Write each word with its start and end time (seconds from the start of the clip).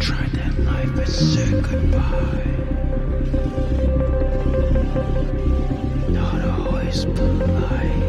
Try 0.00 0.26
goodbye. 1.60 2.44
Not 6.08 6.40
always 6.42 7.04
polite. 7.04 8.05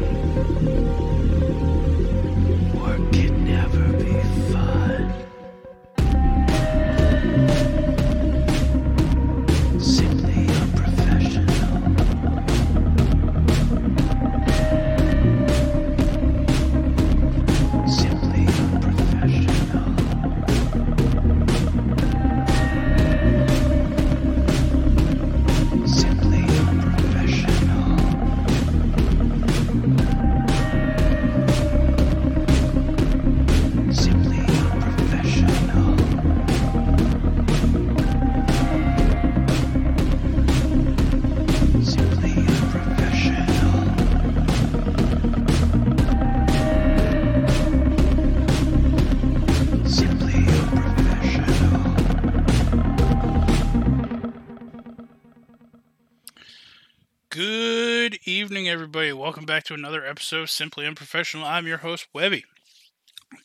Everybody. 59.08 59.24
Welcome 59.24 59.46
back 59.46 59.63
to 59.66 59.74
another 59.74 60.05
episode 60.05 60.41
of 60.41 60.50
Simply 60.50 60.86
Unprofessional. 60.86 61.46
I'm 61.46 61.66
your 61.66 61.77
host, 61.77 62.08
Webby. 62.13 62.44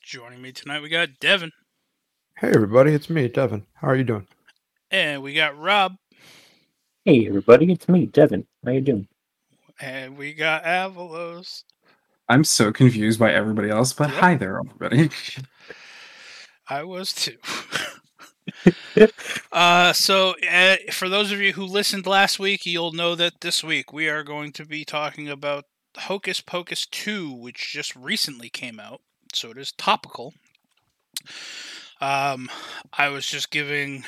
Joining 0.03 0.43
me 0.43 0.51
tonight, 0.51 0.83
we 0.83 0.89
got 0.89 1.21
Devin, 1.21 1.53
Hey 2.39 2.49
everybody, 2.49 2.93
it's 2.95 3.09
me, 3.09 3.29
Devin. 3.29 3.65
How 3.75 3.87
are 3.89 3.95
you 3.97 4.03
doing? 4.03 4.27
and 4.91 5.23
we 5.23 5.35
got 5.35 5.57
Rob, 5.57 5.95
Hey 7.05 7.29
everybody, 7.29 7.71
it's 7.71 7.89
me, 7.89 8.07
Devin. 8.07 8.45
How 8.65 8.73
you 8.73 8.81
doing? 8.81 9.07
and 9.81 10.17
we 10.19 10.33
got 10.35 10.65
Avelos. 10.65 11.63
I'm 12.29 12.43
so 12.43 12.73
confused 12.73 13.21
by 13.21 13.33
everybody 13.33 13.71
else, 13.71 13.93
but 13.93 14.11
Yep. 14.11 14.21
hi 14.21 14.35
there, 14.35 14.59
everybody. 14.59 15.11
I 16.69 16.83
was 16.83 17.13
too. 17.13 17.37
uh, 19.53 19.93
so, 19.93 20.35
uh, 20.51 20.77
for 20.91 21.09
those 21.09 21.33
of 21.33 21.41
you 21.41 21.53
who 21.55 21.65
listened 21.65 22.07
last 22.07 22.39
week, 22.39 22.67
you'll 22.67 22.93
know 22.93 23.15
that 23.15 23.41
this 23.41 23.63
week 23.65 23.93
we 23.93 24.09
are 24.09 24.23
going 24.23 24.53
to 24.53 24.65
be 24.65 24.85
talking 24.85 25.29
about 25.29 25.65
Hocus 25.97 26.41
Pocus 26.41 26.87
2, 26.87 27.33
which 27.33 27.73
just 27.73 27.95
recently 27.97 28.49
came 28.49 28.79
out. 28.81 29.01
So 29.35 29.51
it 29.51 29.59
is 29.59 29.73
topical. 29.73 30.35
Um, 32.01 32.51
I 32.93 33.09
was 33.09 33.27
just 33.27 33.51
giving 33.51 34.05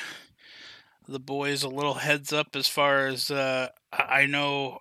the 1.07 1.19
boys 1.19 1.63
a 1.63 1.69
little 1.69 1.95
heads 1.95 2.33
up 2.33 2.55
as 2.55 2.67
far 2.67 3.07
as 3.07 3.29
uh, 3.31 3.69
I 3.91 4.21
I 4.21 4.25
know 4.25 4.79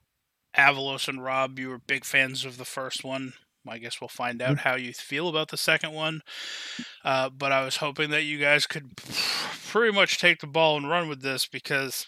Avelos 0.57 1.09
and 1.09 1.23
Rob, 1.23 1.59
you 1.59 1.69
were 1.69 1.79
big 1.79 2.05
fans 2.05 2.45
of 2.45 2.57
the 2.59 2.65
first 2.65 3.05
one. 3.05 3.35
I 3.69 3.79
guess 3.79 4.01
we'll 4.01 4.09
find 4.09 4.43
out 4.43 4.59
how 4.61 4.77
you 4.77 4.93
feel 4.93 5.29
about 5.29 5.49
the 5.49 5.57
second 5.57 5.93
one. 5.93 6.23
Uh, 7.05 7.31
but 7.31 7.53
I 7.53 7.65
was 7.65 7.77
hoping 7.77 8.11
that 8.11 8.25
you 8.25 8.39
guys 8.39 8.67
could 8.67 8.97
pretty 8.97 9.95
much 9.95 10.19
take 10.19 10.41
the 10.41 10.47
ball 10.47 10.77
and 10.77 10.89
run 10.89 11.09
with 11.09 11.23
this 11.23 11.47
because, 11.47 12.07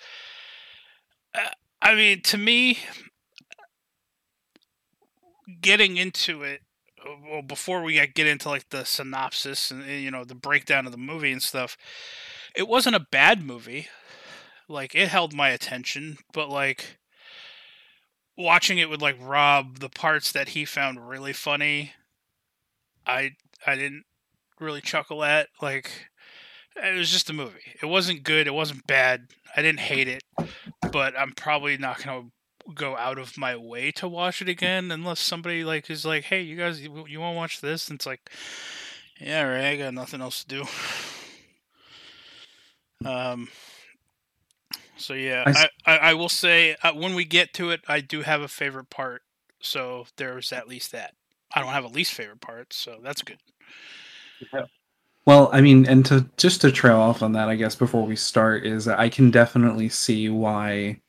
uh, 1.35 1.49
I 1.81 1.95
mean, 1.95 2.23
to 2.23 2.39
me, 2.39 2.79
getting 5.61 5.97
into 5.97 6.43
it, 6.43 6.61
uh, 7.05 7.15
well, 7.31 7.43
before 7.43 7.83
we 7.83 7.95
get 7.95 8.15
get 8.15 8.27
into 8.27 8.49
like 8.49 8.69
the 8.71 8.85
synopsis 8.85 9.71
and 9.71 9.83
uh, 9.83 9.87
you 9.87 10.11
know 10.11 10.25
the 10.25 10.35
breakdown 10.35 10.87
of 10.87 10.93
the 10.93 10.99
movie 10.99 11.33
and 11.33 11.43
stuff, 11.43 11.77
it 12.55 12.69
wasn't 12.69 12.97
a 12.97 13.07
bad 13.11 13.43
movie. 13.43 13.89
Like 14.69 14.95
it 14.95 15.09
held 15.09 15.33
my 15.33 15.51
attention, 15.51 16.19
but 16.33 16.49
like 16.49 16.99
watching 18.37 18.79
it 18.79 18.91
with 18.91 19.03
like 19.03 19.17
Rob, 19.21 19.79
the 19.79 19.89
parts 19.89 20.33
that 20.33 20.51
he 20.51 20.65
found 20.65 21.09
really 21.09 21.33
funny, 21.33 21.93
I 23.07 23.33
I 23.67 23.77
didn't 23.77 24.05
really 24.61 24.81
chuckle 24.81 25.25
at. 25.25 25.49
Like 25.61 26.09
it 26.77 26.97
was 26.97 27.11
just 27.11 27.31
a 27.31 27.33
movie. 27.33 27.75
It 27.83 27.87
wasn't 27.87 28.23
good. 28.23 28.47
It 28.47 28.55
wasn't 28.55 28.87
bad. 28.87 29.29
I 29.57 29.63
didn't 29.63 29.81
hate 29.81 30.09
it, 30.09 30.23
but 30.93 31.19
I'm 31.19 31.33
probably 31.33 31.79
not 31.79 32.05
gonna 32.05 32.29
go 32.75 32.97
out 32.97 33.19
of 33.19 33.39
my 33.39 33.57
way 33.57 33.91
to 33.93 34.09
watch 34.09 34.43
it 34.43 34.49
again 34.49 34.91
unless 34.91 35.21
somebody 35.21 35.65
like 35.65 35.89
is 35.89 36.05
like, 36.05 36.25
"Hey, 36.25 36.43
you 36.43 36.57
guys, 36.57 36.81
you, 36.81 37.07
you 37.07 37.21
want 37.21 37.35
to 37.35 37.37
watch 37.37 37.61
this?" 37.61 37.89
And 37.89 37.97
it's 37.97 38.07
like, 38.07 38.31
"Yeah, 39.21 39.43
right. 39.43 39.65
I 39.65 39.77
got 39.77 39.95
nothing 39.95 40.21
else 40.21 40.45
to 40.45 40.49
do." 40.49 40.65
Um. 43.05 43.49
So 44.97 45.15
yeah, 45.15 45.45
I 45.87 45.99
I 45.99 46.15
will 46.15 46.29
say 46.29 46.77
uh, 46.83 46.93
when 46.93 47.15
we 47.15 47.25
get 47.25 47.53
to 47.55 47.71
it, 47.71 47.83
I 47.89 48.01
do 48.01 48.23
have 48.23 48.41
a 48.41 48.49
favorite 48.49 48.91
part. 48.91 49.23
So 49.61 50.07
there's 50.17 50.53
at 50.53 50.69
least 50.69 50.93
that. 50.93 51.15
I 51.55 51.61
don't 51.61 51.73
have 51.73 51.85
a 51.85 51.89
least 51.89 52.13
favorite 52.13 52.41
part, 52.41 52.73
so 52.73 52.99
that's 53.03 53.23
good. 53.23 53.39
Well, 55.27 55.51
I 55.53 55.61
mean, 55.61 55.87
and 55.87 56.05
to 56.07 56.27
just 56.37 56.61
to 56.61 56.71
trail 56.71 56.99
off 56.99 57.23
on 57.23 57.33
that, 57.33 57.49
I 57.49 57.57
guess 57.57 57.75
before 57.75 58.07
we 58.07 58.17
start 58.17 58.65
is 58.65 58.87
I 58.89 59.09
can 59.09 59.31
definitely 59.31 59.89
see 59.89 60.29
why, 60.29 61.01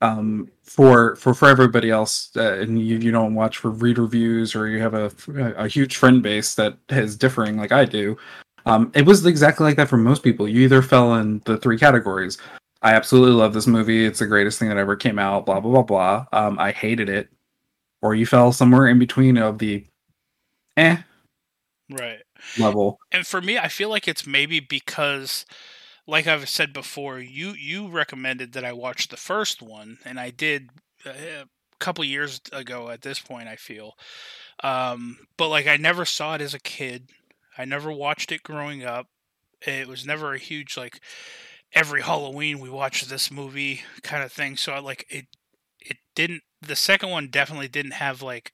um, 0.00 0.50
for 0.64 1.16
for 1.16 1.34
for 1.34 1.48
everybody 1.48 1.90
else, 1.90 2.30
uh, 2.36 2.58
and 2.60 2.78
you 2.78 2.98
you 2.98 3.10
don't 3.10 3.34
watch 3.34 3.58
for 3.58 3.70
read 3.70 3.98
reviews 3.98 4.54
or 4.54 4.68
you 4.68 4.80
have 4.80 4.94
a 4.94 5.10
a 5.56 5.68
huge 5.68 5.96
friend 5.96 6.22
base 6.22 6.54
that 6.56 6.76
is 6.88 7.16
differing 7.16 7.56
like 7.56 7.72
I 7.72 7.84
do. 7.84 8.16
Um, 8.66 8.90
it 8.94 9.06
was 9.06 9.24
exactly 9.24 9.64
like 9.64 9.76
that 9.76 9.88
for 9.88 9.96
most 9.96 10.22
people. 10.22 10.48
You 10.48 10.62
either 10.62 10.82
fell 10.82 11.14
in 11.14 11.40
the 11.44 11.56
three 11.58 11.78
categories. 11.78 12.38
I 12.82 12.94
absolutely 12.94 13.32
love 13.34 13.52
this 13.54 13.66
movie. 13.66 14.04
It's 14.04 14.20
the 14.20 14.26
greatest 14.26 14.58
thing 14.58 14.68
that 14.68 14.76
ever 14.76 14.96
came 14.96 15.18
out. 15.18 15.46
Blah 15.46 15.60
blah 15.60 15.72
blah 15.72 15.82
blah. 15.82 16.26
Um, 16.32 16.58
I 16.58 16.72
hated 16.72 17.08
it, 17.08 17.28
or 18.02 18.14
you 18.14 18.26
fell 18.26 18.52
somewhere 18.52 18.88
in 18.88 18.98
between 18.98 19.38
of 19.38 19.58
the, 19.58 19.86
eh 20.76 20.98
Right. 21.90 22.20
level. 22.56 22.98
and 23.12 23.26
for 23.26 23.40
me, 23.40 23.58
I 23.58 23.68
feel 23.68 23.90
like 23.90 24.08
it's 24.08 24.26
maybe 24.26 24.60
because, 24.60 25.46
like 26.06 26.26
I've 26.26 26.48
said 26.48 26.72
before, 26.72 27.20
you 27.20 27.50
you 27.52 27.88
recommended 27.88 28.52
that 28.54 28.64
I 28.64 28.72
watch 28.72 29.08
the 29.08 29.16
first 29.18 29.62
one, 29.62 29.98
and 30.04 30.20
I 30.20 30.30
did 30.30 30.70
uh, 31.06 31.10
a 31.10 31.46
couple 31.80 32.04
years 32.04 32.40
ago. 32.52 32.90
At 32.90 33.02
this 33.02 33.20
point, 33.20 33.48
I 33.48 33.56
feel, 33.56 33.94
um, 34.64 35.18
but 35.38 35.48
like 35.48 35.66
I 35.68 35.76
never 35.78 36.04
saw 36.06 36.34
it 36.36 36.42
as 36.42 36.54
a 36.54 36.60
kid. 36.60 37.10
I 37.58 37.64
never 37.66 37.92
watched 37.92 38.32
it 38.32 38.42
growing 38.44 38.84
up. 38.84 39.08
It 39.66 39.88
was 39.88 40.06
never 40.06 40.34
a 40.34 40.38
huge 40.38 40.76
like 40.76 41.00
every 41.72 42.02
Halloween 42.02 42.60
we 42.60 42.70
watch 42.70 43.06
this 43.06 43.30
movie 43.30 43.82
kind 44.02 44.22
of 44.22 44.32
thing. 44.32 44.56
So 44.56 44.72
I 44.72 44.78
like 44.78 45.06
it. 45.08 45.26
It 45.80 45.98
didn't. 46.14 46.42
The 46.60 46.76
second 46.76 47.10
one 47.10 47.28
definitely 47.28 47.68
didn't 47.68 47.92
have 47.92 48.22
like 48.22 48.52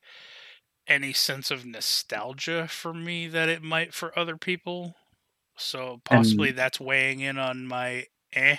any 0.87 1.13
sense 1.13 1.49
of 1.49 1.65
nostalgia 1.65 2.67
for 2.67 2.93
me 2.93 3.27
that 3.27 3.49
it 3.49 3.63
might 3.63 3.93
for 3.93 4.17
other 4.17 4.37
people. 4.37 4.95
So 5.57 6.01
possibly 6.03 6.51
that's 6.51 6.79
weighing 6.79 7.21
in 7.21 7.37
on 7.37 7.65
my 7.65 8.05
eh. 8.33 8.57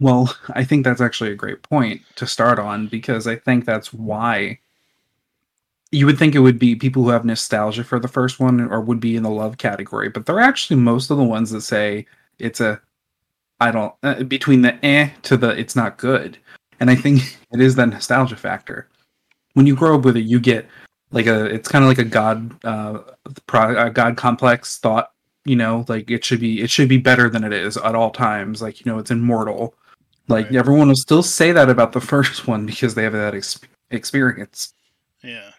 Well, 0.00 0.34
I 0.50 0.64
think 0.64 0.84
that's 0.84 1.00
actually 1.00 1.32
a 1.32 1.36
great 1.36 1.62
point 1.62 2.02
to 2.16 2.26
start 2.26 2.58
on 2.58 2.86
because 2.86 3.26
I 3.26 3.34
think 3.36 3.64
that's 3.64 3.92
why 3.92 4.60
you 5.90 6.06
would 6.06 6.18
think 6.18 6.34
it 6.34 6.40
would 6.40 6.58
be 6.58 6.76
people 6.76 7.02
who 7.02 7.08
have 7.08 7.24
nostalgia 7.24 7.82
for 7.82 7.98
the 7.98 8.08
first 8.08 8.38
one 8.38 8.60
or 8.60 8.80
would 8.80 9.00
be 9.00 9.16
in 9.16 9.22
the 9.22 9.30
love 9.30 9.58
category, 9.58 10.08
but 10.08 10.26
they're 10.26 10.38
actually 10.38 10.76
most 10.78 11.10
of 11.10 11.16
the 11.16 11.24
ones 11.24 11.50
that 11.50 11.62
say 11.62 12.06
it's 12.38 12.60
a 12.60 12.80
I 13.60 13.70
don't 13.70 13.92
uh, 14.02 14.22
between 14.24 14.62
the 14.62 14.84
eh 14.84 15.10
to 15.22 15.36
the 15.36 15.50
it's 15.50 15.74
not 15.76 15.96
good. 15.98 16.38
And 16.80 16.90
I 16.90 16.94
think 16.94 17.22
it 17.52 17.60
is 17.60 17.74
that 17.76 17.88
nostalgia 17.88 18.36
factor. 18.36 18.88
When 19.54 19.66
you 19.66 19.74
grow 19.74 19.96
up 19.98 20.04
with 20.04 20.16
it, 20.16 20.22
you 20.26 20.38
get 20.40 20.66
like 21.10 21.26
a 21.26 21.46
it's 21.46 21.68
kind 21.68 21.84
of 21.84 21.88
like 21.88 21.98
a 21.98 22.04
god 22.04 22.64
uh 22.64 22.98
pro, 23.46 23.86
a 23.86 23.90
god 23.90 24.16
complex 24.16 24.78
thought 24.78 25.10
you 25.46 25.56
know 25.56 25.84
like 25.88 26.10
it 26.10 26.22
should 26.24 26.38
be 26.40 26.60
it 26.60 26.68
should 26.70 26.88
be 26.88 26.98
better 26.98 27.30
than 27.30 27.42
it 27.44 27.52
is 27.52 27.78
at 27.78 27.94
all 27.94 28.10
times 28.10 28.60
like 28.60 28.84
you 28.84 28.92
know 28.92 28.98
it's 28.98 29.10
immortal 29.10 29.74
like 30.28 30.44
Right. 30.46 30.56
everyone 30.56 30.88
will 30.88 30.94
still 30.96 31.22
say 31.22 31.50
that 31.52 31.70
about 31.70 31.92
the 31.92 32.00
first 32.12 32.46
one 32.46 32.66
because 32.66 32.94
they 32.94 33.04
have 33.04 33.14
that 33.14 33.34
ex- 33.34 33.58
experience 33.90 34.74
Yeah. 35.22 35.50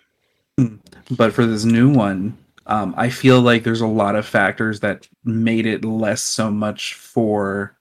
but 1.09 1.33
for 1.33 1.47
this 1.47 1.65
new 1.65 1.91
one 1.91 2.37
um, 2.67 2.93
i 2.95 3.09
feel 3.09 3.41
like 3.41 3.63
there's 3.63 3.81
a 3.81 3.87
lot 3.87 4.15
of 4.15 4.27
factors 4.27 4.79
that 4.81 5.07
made 5.23 5.65
it 5.65 5.83
less 5.83 6.21
so 6.23 6.51
much 6.51 6.93
for 6.93 7.75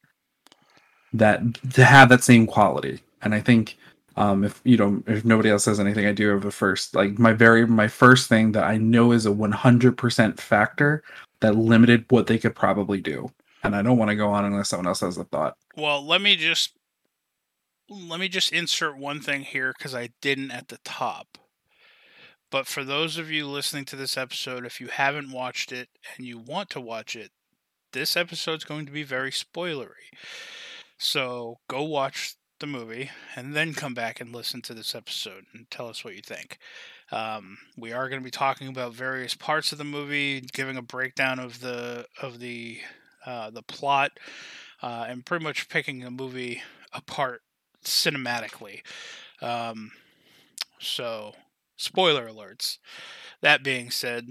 that 1.12 1.40
to 1.72 1.84
have 1.84 2.08
that 2.08 2.24
same 2.24 2.46
quality 2.46 3.00
and 3.22 3.34
i 3.34 3.40
think 3.40 3.76
Um, 4.16 4.42
if 4.44 4.60
you 4.64 4.76
know, 4.76 5.00
if 5.06 5.24
nobody 5.24 5.48
else 5.50 5.64
says 5.64 5.78
anything, 5.78 6.04
I 6.06 6.12
do 6.12 6.28
have 6.30 6.44
a 6.44 6.50
first, 6.50 6.96
like 6.96 7.18
my 7.20 7.32
very 7.32 7.66
my 7.66 7.86
first 7.88 8.28
thing 8.28 8.52
that 8.52 8.64
I 8.64 8.76
know 8.76 9.12
is 9.12 9.26
a 9.26 9.30
100% 9.30 10.40
factor 10.40 11.04
that 11.40 11.54
limited 11.54 12.04
what 12.10 12.26
they 12.26 12.36
could 12.38 12.56
probably 12.56 13.00
do, 13.00 13.30
and 13.62 13.76
I 13.76 13.82
don't 13.82 13.96
want 13.98 14.10
to 14.10 14.16
go 14.16 14.30
on 14.30 14.44
unless 14.44 14.70
someone 14.70 14.88
else 14.88 15.00
has 15.02 15.18
a 15.18 15.24
thought. 15.24 15.54
Well, 15.76 16.04
let 16.04 16.20
me 16.20 16.34
just 16.36 16.72
let 17.88 18.20
me 18.20 18.28
just 18.28 18.52
insert 18.52 18.98
one 18.98 19.20
thing 19.20 19.42
here 19.42 19.72
because 19.76 19.94
I 19.94 20.10
didn't 20.20 20.50
at 20.50 20.68
the 20.68 20.78
top. 20.84 21.38
But 22.50 22.66
for 22.66 22.84
those 22.84 23.18
of 23.18 23.30
you 23.30 23.46
listening 23.46 23.84
to 23.86 23.96
this 23.96 24.16
episode, 24.16 24.64
if 24.66 24.80
you 24.80 24.88
haven't 24.88 25.32
watched 25.32 25.72
it 25.72 25.88
and 26.16 26.26
you 26.26 26.38
want 26.38 26.70
to 26.70 26.80
watch 26.80 27.14
it, 27.16 27.30
this 27.92 28.16
episode's 28.16 28.64
going 28.64 28.86
to 28.86 28.92
be 28.92 29.02
very 29.02 29.30
spoilery. 29.30 30.10
So 30.98 31.58
go 31.68 31.84
watch 31.84 32.34
the 32.58 32.66
movie 32.66 33.10
and 33.36 33.54
then 33.54 33.72
come 33.72 33.94
back 33.94 34.20
and 34.20 34.34
listen 34.34 34.60
to 34.62 34.74
this 34.74 34.94
episode 34.94 35.44
and 35.54 35.70
tell 35.70 35.88
us 35.88 36.04
what 36.04 36.16
you 36.16 36.22
think. 36.22 36.58
Um, 37.10 37.58
we 37.76 37.92
are 37.92 38.08
going 38.08 38.20
to 38.20 38.24
be 38.24 38.30
talking 38.30 38.68
about 38.68 38.94
various 38.94 39.34
parts 39.34 39.72
of 39.72 39.78
the 39.78 39.84
movie, 39.84 40.40
giving 40.40 40.76
a 40.76 40.82
breakdown 40.82 41.38
of 41.38 41.60
the 41.60 42.06
of 42.20 42.40
the 42.40 42.80
uh, 43.24 43.50
the 43.50 43.62
plot, 43.62 44.12
uh, 44.82 45.06
and 45.08 45.24
pretty 45.24 45.44
much 45.44 45.68
picking 45.68 46.00
the 46.00 46.10
movie 46.10 46.62
apart 46.92 47.42
cinematically. 47.84 48.82
Um, 49.40 49.92
so, 50.80 51.34
spoiler 51.76 52.28
alerts. 52.28 52.78
That 53.40 53.62
being 53.62 53.90
said, 53.90 54.28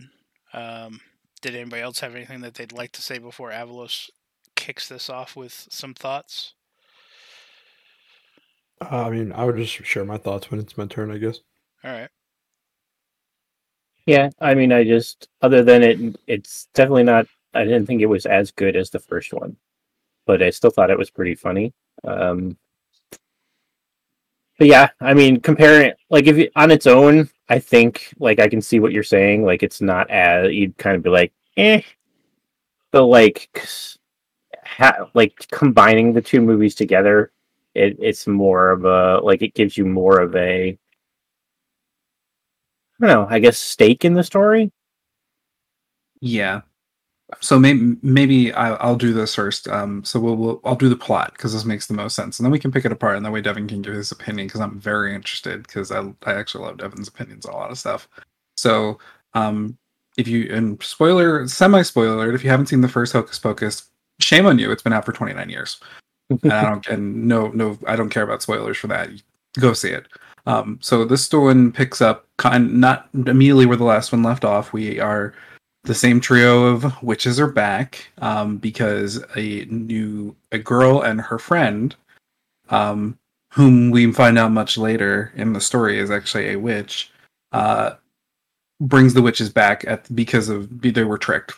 um, 0.54 1.00
did 1.42 1.56
anybody 1.56 1.82
else 1.82 2.00
have 2.02 2.16
anything 2.16 2.42
that 2.42 2.56
they'd 2.56 2.72
like 2.72 2.92
to 2.94 3.02
say 3.02 3.18
before 3.18 3.52
Avelos 3.52 4.10
kicks 4.56 4.88
this 4.88 5.10
off 5.10 5.36
with 5.36 5.68
some 5.70 5.94
thoughts? 5.94 6.54
Uh, 8.82 9.06
I 9.06 9.10
mean, 9.10 9.32
I 9.32 9.44
would 9.46 9.58
just 9.58 9.74
share 9.74 10.06
my 10.06 10.18
thoughts 10.18 10.52
when 10.52 10.60
it's 10.60 10.78
my 10.78 10.86
turn, 10.86 11.12
I 11.12 11.18
guess. 11.18 11.40
All 11.84 11.92
right. 11.92 12.10
Yeah, 14.06 14.30
I 14.40 14.54
mean, 14.56 14.72
I 14.72 14.84
just 14.86 15.28
other 15.42 15.64
than 15.64 15.84
it, 15.84 16.16
it's 16.28 16.68
definitely 16.74 17.04
not. 17.04 17.28
I 17.54 17.64
didn't 17.66 17.88
think 17.88 18.02
it 18.02 18.06
was 18.06 18.26
as 18.26 18.52
good 18.52 18.76
as 18.76 18.90
the 18.90 19.00
first 19.00 19.34
one, 19.34 19.58
but 20.26 20.42
I 20.42 20.50
still 20.50 20.70
thought 20.70 20.92
it 20.92 20.98
was 20.98 21.10
pretty 21.10 21.36
funny. 21.36 21.74
Um, 22.06 22.58
but 24.58 24.68
yeah, 24.68 24.90
I 25.02 25.14
mean, 25.14 25.42
comparing 25.42 25.94
like 26.10 26.28
if 26.28 26.38
you, 26.38 26.50
on 26.56 26.72
its 26.72 26.88
own, 26.88 27.30
I 27.50 27.60
think 27.60 28.14
like 28.18 28.40
I 28.40 28.48
can 28.48 28.62
see 28.62 28.80
what 28.80 28.94
you're 28.94 29.04
saying. 29.04 29.44
Like 29.44 29.62
it's 29.62 29.82
not 29.82 30.10
as 30.10 30.54
you'd 30.54 30.78
kind 30.78 30.96
of 30.96 31.04
be 31.04 31.10
like, 31.10 31.34
eh, 31.58 31.82
but 32.92 33.06
like, 33.06 33.68
ha- 34.64 35.10
like 35.14 35.46
combining 35.52 36.14
the 36.14 36.22
two 36.22 36.42
movies 36.42 36.76
together, 36.76 37.32
it, 37.78 37.98
it's 38.00 38.28
more 38.28 38.72
of 38.72 38.86
a 38.86 39.20
like 39.24 39.42
it 39.42 39.54
gives 39.54 39.78
you 39.78 39.86
more 39.86 40.20
of 40.20 40.36
a 40.36 40.78
I 43.00 43.06
don't 43.06 43.10
know, 43.10 43.28
I 43.30 43.40
guess 43.40 43.58
stake 43.58 44.06
in 44.06 44.14
the 44.16 44.24
story. 44.24 44.72
Yeah. 46.20 46.62
So 47.42 47.60
maybe 47.60 47.98
maybe 48.02 48.54
I'll 48.54 48.96
do 48.96 49.14
this 49.14 49.36
first. 49.36 49.68
Um, 49.68 50.04
so 50.06 50.20
we'll, 50.20 50.38
we'll 50.38 50.62
I'll 50.64 50.76
do 50.76 50.90
the 50.90 50.96
plot 50.96 51.34
because 51.34 51.54
this 51.54 51.66
makes 51.66 51.86
the 51.86 51.94
most 51.94 52.16
sense, 52.16 52.40
and 52.40 52.46
then 52.46 52.52
we 52.52 52.60
can 52.60 52.72
pick 52.72 52.86
it 52.86 52.92
apart, 52.92 53.18
and 53.18 53.26
that 53.26 53.32
way 53.32 53.42
Devin 53.42 53.68
can 53.68 53.82
give 53.82 53.94
his 53.94 54.14
opinion 54.14 54.48
because 54.48 54.62
I'm 54.62 54.80
very 54.80 55.14
interested 55.14 55.64
because 55.64 55.92
I 55.92 56.00
I 56.24 56.34
actually 56.34 56.64
love 56.66 56.78
Devin's 56.78 57.10
opinions 57.10 57.46
on 57.46 57.54
a 57.54 57.58
lot 57.58 57.70
of 57.70 57.78
stuff. 57.78 58.08
So 58.56 58.98
um, 59.34 59.78
if 60.18 60.28
you 60.28 60.50
and 60.54 60.82
spoiler 60.82 61.48
semi 61.48 61.82
spoiler 61.82 62.34
if 62.34 62.44
you 62.44 62.50
haven't 62.50 62.68
seen 62.68 62.82
the 62.82 62.88
first 62.88 63.14
Hocus 63.14 63.40
Pocus, 63.40 63.90
shame 64.22 64.46
on 64.46 64.58
you. 64.58 64.72
It's 64.72 64.84
been 64.84 64.94
out 64.94 65.06
for 65.06 65.12
29 65.12 65.50
years, 65.50 65.80
and 66.30 66.52
I 66.52 66.64
don't 66.64 66.88
and 66.88 67.28
no 67.28 67.50
no 67.50 67.78
I 67.88 67.96
don't 67.96 68.10
care 68.10 68.24
about 68.24 68.42
spoilers 68.42 68.78
for 68.78 68.88
that. 68.88 69.10
Go 69.60 69.74
see 69.74 69.90
it. 69.90 70.08
Um, 70.46 70.80
so 70.82 71.04
this 71.04 71.32
one 71.32 71.72
picks 71.72 72.02
up 72.02 72.26
kind 72.38 72.80
not 72.80 73.10
immediately 73.14 73.66
where 73.66 73.78
the 73.78 73.84
last 73.84 74.12
one 74.12 74.24
left 74.24 74.46
off. 74.46 74.72
We 74.72 75.00
are 75.00 75.34
the 75.84 75.96
same 75.96 76.20
trio 76.20 76.66
of 76.66 77.02
witches 77.02 77.40
are 77.40 77.48
back 77.48 78.10
um, 78.20 78.58
because 78.58 79.24
a 79.36 79.66
new 79.66 80.36
a 80.52 80.60
girl 80.60 81.02
and 81.02 81.20
her 81.22 81.40
friend, 81.40 81.96
um, 82.70 83.18
whom 83.54 83.92
we 83.92 84.12
find 84.12 84.38
out 84.38 84.52
much 84.52 84.78
later 84.78 85.32
in 85.36 85.54
the 85.54 85.62
story 85.62 86.00
is 86.00 86.12
actually 86.12 86.50
a 86.50 86.60
witch, 86.60 87.12
uh, 87.52 87.92
brings 88.80 89.14
the 89.14 89.22
witches 89.22 89.50
back 89.50 89.84
at 89.88 90.14
because 90.16 90.50
of 90.50 90.82
they 90.82 91.04
were 91.04 91.18
tricked. 91.18 91.54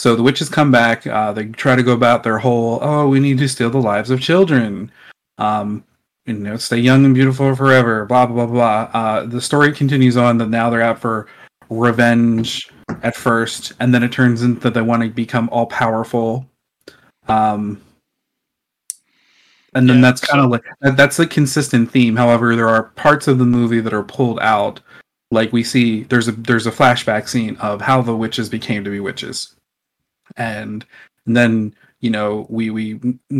So 0.00 0.16
the 0.16 0.22
witches 0.22 0.48
come 0.48 0.70
back. 0.70 1.06
Uh, 1.06 1.30
they 1.30 1.44
try 1.48 1.76
to 1.76 1.82
go 1.82 1.92
about 1.92 2.22
their 2.22 2.38
whole 2.38 2.78
oh 2.80 3.06
we 3.06 3.20
need 3.20 3.36
to 3.36 3.46
steal 3.46 3.68
the 3.68 3.76
lives 3.82 4.08
of 4.08 4.18
children. 4.18 4.90
Um, 5.36 5.84
you 6.24 6.32
know, 6.32 6.56
stay 6.56 6.78
young 6.78 7.04
and 7.04 7.14
beautiful 7.14 7.54
forever. 7.54 8.06
Blah 8.06 8.24
blah 8.24 8.46
blah 8.46 8.90
blah. 8.92 8.98
Uh, 8.98 9.26
the 9.26 9.42
story 9.42 9.72
continues 9.72 10.16
on 10.16 10.38
that 10.38 10.48
now 10.48 10.70
they're 10.70 10.80
out 10.80 10.98
for 10.98 11.26
revenge 11.68 12.70
at 13.02 13.14
first, 13.14 13.74
and 13.78 13.92
then 13.92 14.02
it 14.02 14.10
turns 14.10 14.40
into 14.42 14.70
they 14.70 14.80
want 14.80 15.02
to 15.02 15.10
become 15.10 15.50
all 15.52 15.66
powerful. 15.66 16.46
Um, 17.28 17.82
and 19.74 19.86
then 19.86 19.96
Yeah, 19.96 20.02
that's 20.02 20.22
kind 20.22 20.40
so- 20.40 20.44
of 20.46 20.50
like 20.50 20.64
that's 20.96 21.18
a 21.18 21.26
consistent 21.26 21.90
theme. 21.90 22.16
However, 22.16 22.56
there 22.56 22.70
are 22.70 22.84
parts 22.84 23.28
of 23.28 23.36
the 23.38 23.44
movie 23.44 23.80
that 23.80 23.92
are 23.92 24.02
pulled 24.02 24.40
out. 24.40 24.80
Like 25.30 25.52
we 25.52 25.62
see, 25.62 26.04
there's 26.04 26.26
a 26.26 26.32
there's 26.32 26.66
a 26.66 26.72
flashback 26.72 27.28
scene 27.28 27.56
of 27.56 27.82
how 27.82 28.00
the 28.00 28.16
witches 28.16 28.48
became 28.48 28.82
to 28.84 28.90
be 28.90 28.98
witches, 29.00 29.54
and, 30.36 30.84
and 31.26 31.36
then 31.36 31.74
you 32.00 32.10
know 32.10 32.46
we 32.48 32.70
we 32.70 32.98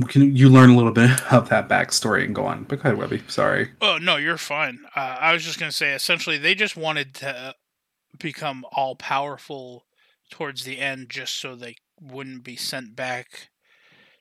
can 0.08 0.36
you 0.36 0.48
learn 0.48 0.70
a 0.70 0.76
little 0.76 0.92
bit 0.92 1.10
of 1.32 1.48
that 1.48 1.68
backstory 1.68 2.24
and 2.24 2.34
go 2.34 2.44
on. 2.44 2.64
But 2.64 2.82
go 2.82 2.90
ahead, 2.90 2.98
Webby. 2.98 3.22
Sorry. 3.28 3.70
Oh 3.80 3.98
no, 3.98 4.16
you're 4.16 4.36
fine. 4.36 4.80
Uh, 4.94 5.16
I 5.20 5.32
was 5.32 5.44
just 5.44 5.58
gonna 5.58 5.72
say, 5.72 5.94
essentially, 5.94 6.38
they 6.38 6.54
just 6.54 6.76
wanted 6.76 7.14
to 7.16 7.54
become 8.18 8.64
all 8.72 8.96
powerful 8.96 9.84
towards 10.30 10.64
the 10.64 10.78
end, 10.78 11.10
just 11.10 11.40
so 11.40 11.54
they 11.54 11.76
wouldn't 12.00 12.44
be 12.44 12.56
sent 12.56 12.96
back 12.96 13.50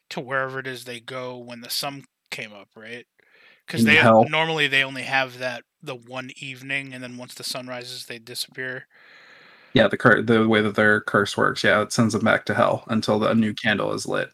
to 0.09 0.19
wherever 0.19 0.59
it 0.59 0.67
is 0.67 0.85
they 0.85 0.99
go 0.99 1.37
when 1.37 1.61
the 1.61 1.69
sun 1.69 2.05
came 2.31 2.51
up, 2.53 2.69
right? 2.75 3.05
Because 3.65 3.85
they 3.85 3.95
hell. 3.95 4.25
normally 4.27 4.67
they 4.67 4.83
only 4.83 5.03
have 5.03 5.37
that 5.37 5.63
the 5.81 5.95
one 5.95 6.31
evening, 6.37 6.93
and 6.93 7.03
then 7.03 7.17
once 7.17 7.35
the 7.35 7.43
sun 7.43 7.67
rises, 7.67 8.05
they 8.05 8.19
disappear. 8.19 8.87
Yeah, 9.73 9.87
the 9.87 9.97
cur- 9.97 10.21
the 10.21 10.47
way 10.47 10.61
that 10.61 10.75
their 10.75 11.01
curse 11.01 11.37
works, 11.37 11.63
yeah, 11.63 11.81
it 11.81 11.93
sends 11.93 12.13
them 12.13 12.23
back 12.23 12.45
to 12.45 12.53
hell 12.53 12.83
until 12.87 13.19
the, 13.19 13.29
a 13.29 13.35
new 13.35 13.53
candle 13.53 13.93
is 13.93 14.07
lit. 14.07 14.31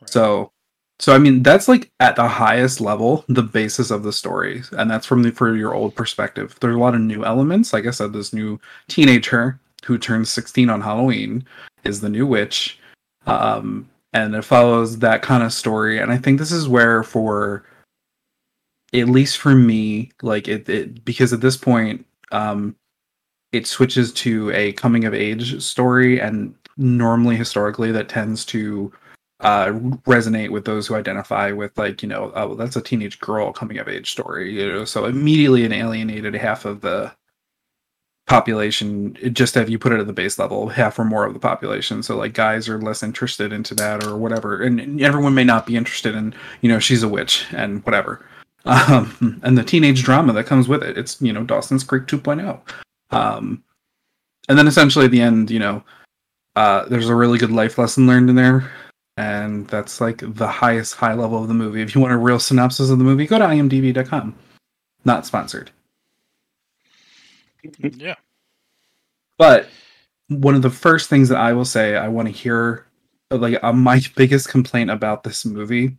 Right. 0.00 0.10
So, 0.10 0.52
so 0.98 1.14
I 1.14 1.18
mean, 1.18 1.42
that's 1.42 1.68
like 1.68 1.90
at 2.00 2.16
the 2.16 2.28
highest 2.28 2.80
level, 2.80 3.24
the 3.28 3.42
basis 3.42 3.90
of 3.90 4.02
the 4.02 4.12
story, 4.12 4.62
and 4.72 4.90
that's 4.90 5.06
from 5.06 5.22
the 5.22 5.30
for 5.30 5.56
your 5.56 5.74
old 5.74 5.94
perspective. 5.94 6.56
There's 6.60 6.76
a 6.76 6.78
lot 6.78 6.94
of 6.94 7.00
new 7.00 7.24
elements. 7.24 7.72
Like 7.72 7.86
I 7.86 7.90
said, 7.90 8.12
this 8.12 8.32
new 8.32 8.60
teenager 8.88 9.60
who 9.84 9.98
turns 9.98 10.30
16 10.30 10.70
on 10.70 10.80
Halloween 10.80 11.44
is 11.84 12.00
the 12.00 12.08
new 12.08 12.26
witch, 12.26 12.78
um, 13.26 13.88
and 14.12 14.34
it 14.34 14.44
follows 14.44 14.98
that 14.98 15.22
kind 15.22 15.42
of 15.42 15.52
story. 15.52 15.98
And 15.98 16.12
I 16.12 16.18
think 16.18 16.38
this 16.38 16.52
is 16.52 16.68
where, 16.68 17.02
for 17.02 17.64
at 18.92 19.08
least 19.08 19.38
for 19.38 19.54
me, 19.54 20.10
like 20.22 20.48
it, 20.48 20.68
it 20.68 21.04
because 21.04 21.32
at 21.32 21.40
this 21.40 21.56
point, 21.56 22.04
um, 22.30 22.76
it 23.52 23.66
switches 23.66 24.12
to 24.14 24.50
a 24.52 24.72
coming 24.72 25.04
of 25.04 25.14
age 25.14 25.62
story, 25.62 26.20
and 26.20 26.54
normally 26.76 27.36
historically 27.36 27.92
that 27.92 28.08
tends 28.08 28.44
to 28.46 28.92
uh, 29.40 29.66
resonate 30.06 30.50
with 30.50 30.64
those 30.64 30.86
who 30.86 30.94
identify 30.94 31.50
with 31.50 31.76
like 31.76 32.02
you 32.02 32.08
know 32.08 32.30
oh 32.36 32.54
that's 32.54 32.76
a 32.76 32.80
teenage 32.80 33.18
girl 33.18 33.52
coming 33.52 33.78
of 33.78 33.88
age 33.88 34.12
story 34.12 34.52
you 34.54 34.68
know 34.72 34.84
so 34.84 35.04
immediately 35.04 35.64
it 35.64 35.72
alienated 35.72 36.32
half 36.32 36.64
of 36.64 36.80
the 36.80 37.12
population 38.26 39.14
just 39.34 39.56
if 39.56 39.68
you 39.68 39.78
put 39.78 39.92
it 39.92 40.00
at 40.00 40.06
the 40.06 40.12
base 40.12 40.38
level 40.38 40.68
half 40.68 40.98
or 40.98 41.04
more 41.04 41.26
of 41.26 41.34
the 41.34 41.40
population. 41.40 42.02
So 42.02 42.16
like 42.16 42.34
guys 42.34 42.68
are 42.68 42.80
less 42.80 43.02
interested 43.02 43.52
into 43.52 43.74
that 43.74 44.04
or 44.04 44.16
whatever 44.16 44.62
and, 44.62 44.80
and 44.80 45.00
everyone 45.00 45.34
may 45.34 45.44
not 45.44 45.66
be 45.66 45.76
interested 45.76 46.14
in 46.14 46.34
you 46.60 46.68
know 46.68 46.78
she's 46.78 47.02
a 47.02 47.08
witch 47.08 47.46
and 47.52 47.84
whatever. 47.84 48.24
Um 48.64 49.40
and 49.42 49.58
the 49.58 49.64
teenage 49.64 50.04
drama 50.04 50.32
that 50.34 50.46
comes 50.46 50.68
with 50.68 50.84
it 50.84 50.96
it's 50.96 51.20
you 51.20 51.32
know 51.32 51.42
dawson's 51.42 51.82
creek 51.82 52.04
2.0 52.04 52.60
um 53.12 53.62
and 54.48 54.58
then 54.58 54.66
essentially 54.66 55.04
at 55.04 55.10
the 55.10 55.20
end 55.20 55.50
you 55.50 55.58
know 55.58 55.82
uh 56.56 56.84
there's 56.86 57.08
a 57.08 57.14
really 57.14 57.38
good 57.38 57.50
life 57.50 57.78
lesson 57.78 58.06
learned 58.06 58.30
in 58.30 58.36
there 58.36 58.70
and 59.16 59.66
that's 59.68 60.00
like 60.00 60.22
the 60.34 60.46
highest 60.46 60.94
high 60.94 61.14
level 61.14 61.40
of 61.40 61.48
the 61.48 61.54
movie. 61.54 61.82
If 61.82 61.94
you 61.94 62.00
want 62.00 62.14
a 62.14 62.18
real 62.18 62.38
synopsis 62.38 62.90
of 62.90 62.98
the 62.98 63.04
movie, 63.04 63.26
go 63.26 63.38
to 63.38 63.44
imdb.com. 63.44 64.34
Not 65.04 65.26
sponsored. 65.26 65.70
yeah. 67.78 68.14
But 69.36 69.68
one 70.28 70.54
of 70.54 70.62
the 70.62 70.70
first 70.70 71.10
things 71.10 71.28
that 71.28 71.38
I 71.38 71.52
will 71.52 71.64
say 71.64 71.96
I 71.96 72.08
want 72.08 72.28
to 72.28 72.32
hear 72.32 72.86
like 73.30 73.62
uh, 73.62 73.72
my 73.72 74.00
biggest 74.16 74.48
complaint 74.48 74.90
about 74.90 75.24
this 75.24 75.44
movie 75.44 75.96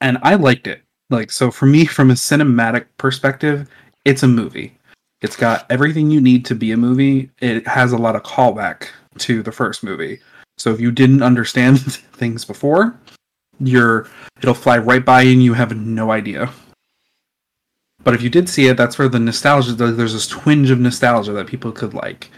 and 0.00 0.18
I 0.22 0.34
liked 0.34 0.66
it. 0.66 0.82
Like 1.10 1.30
so 1.30 1.50
for 1.50 1.66
me 1.66 1.86
from 1.86 2.10
a 2.10 2.14
cinematic 2.14 2.86
perspective, 2.98 3.68
it's 4.04 4.22
a 4.22 4.28
movie. 4.28 4.75
It's 5.22 5.36
got 5.36 5.66
everything 5.70 6.10
you 6.10 6.20
need 6.20 6.44
to 6.46 6.54
be 6.54 6.72
a 6.72 6.76
movie. 6.76 7.30
It 7.40 7.66
has 7.66 7.92
a 7.92 7.98
lot 7.98 8.16
of 8.16 8.22
callback 8.22 8.88
to 9.18 9.42
the 9.42 9.52
first 9.52 9.82
movie. 9.82 10.20
So 10.58 10.72
if 10.72 10.80
you 10.80 10.90
didn't 10.90 11.22
understand 11.22 11.80
things 11.92 12.44
before, 12.44 12.98
you're 13.58 14.08
it'll 14.38 14.54
fly 14.54 14.78
right 14.78 15.04
by 15.04 15.22
and 15.22 15.42
you 15.42 15.54
have 15.54 15.76
no 15.76 16.10
idea. 16.10 16.50
But 18.04 18.14
if 18.14 18.22
you 18.22 18.30
did 18.30 18.48
see 18.48 18.68
it, 18.68 18.76
that's 18.76 18.98
where 18.98 19.08
the 19.08 19.18
nostalgia. 19.18 19.72
There's 19.72 20.12
this 20.12 20.28
twinge 20.28 20.70
of 20.70 20.78
nostalgia 20.78 21.32
that 21.32 21.46
people 21.46 21.72
could 21.72 21.94
like. 21.94 22.30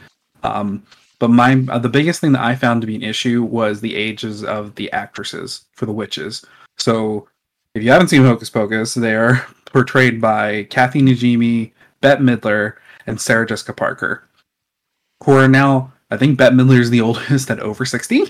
Um, 0.42 0.82
but 1.18 1.30
my 1.30 1.64
uh, 1.68 1.78
the 1.78 1.88
biggest 1.88 2.20
thing 2.20 2.32
that 2.32 2.42
I 2.42 2.54
found 2.54 2.80
to 2.80 2.86
be 2.86 2.94
an 2.94 3.02
issue 3.02 3.42
was 3.42 3.80
the 3.80 3.94
ages 3.94 4.44
of 4.44 4.74
the 4.76 4.90
actresses 4.92 5.66
for 5.72 5.84
the 5.86 5.92
witches. 5.92 6.44
So 6.76 7.28
if 7.74 7.82
you 7.82 7.90
haven't 7.90 8.08
seen 8.08 8.22
Hocus 8.22 8.50
Pocus, 8.50 8.94
they 8.94 9.14
are 9.14 9.46
portrayed 9.66 10.20
by 10.20 10.64
Kathy 10.64 11.02
Najimy, 11.02 11.72
Bette 12.00 12.22
Midler, 12.22 12.74
and 13.06 13.20
Sarah 13.20 13.46
Jessica 13.46 13.72
Parker, 13.72 14.28
who 15.24 15.32
are 15.32 15.48
now 15.48 15.92
I 16.10 16.16
think 16.16 16.38
Bette 16.38 16.54
Midler 16.54 16.80
is 16.80 16.90
the 16.90 17.00
oldest 17.02 17.50
at 17.50 17.60
over 17.60 17.84
sixty. 17.84 18.24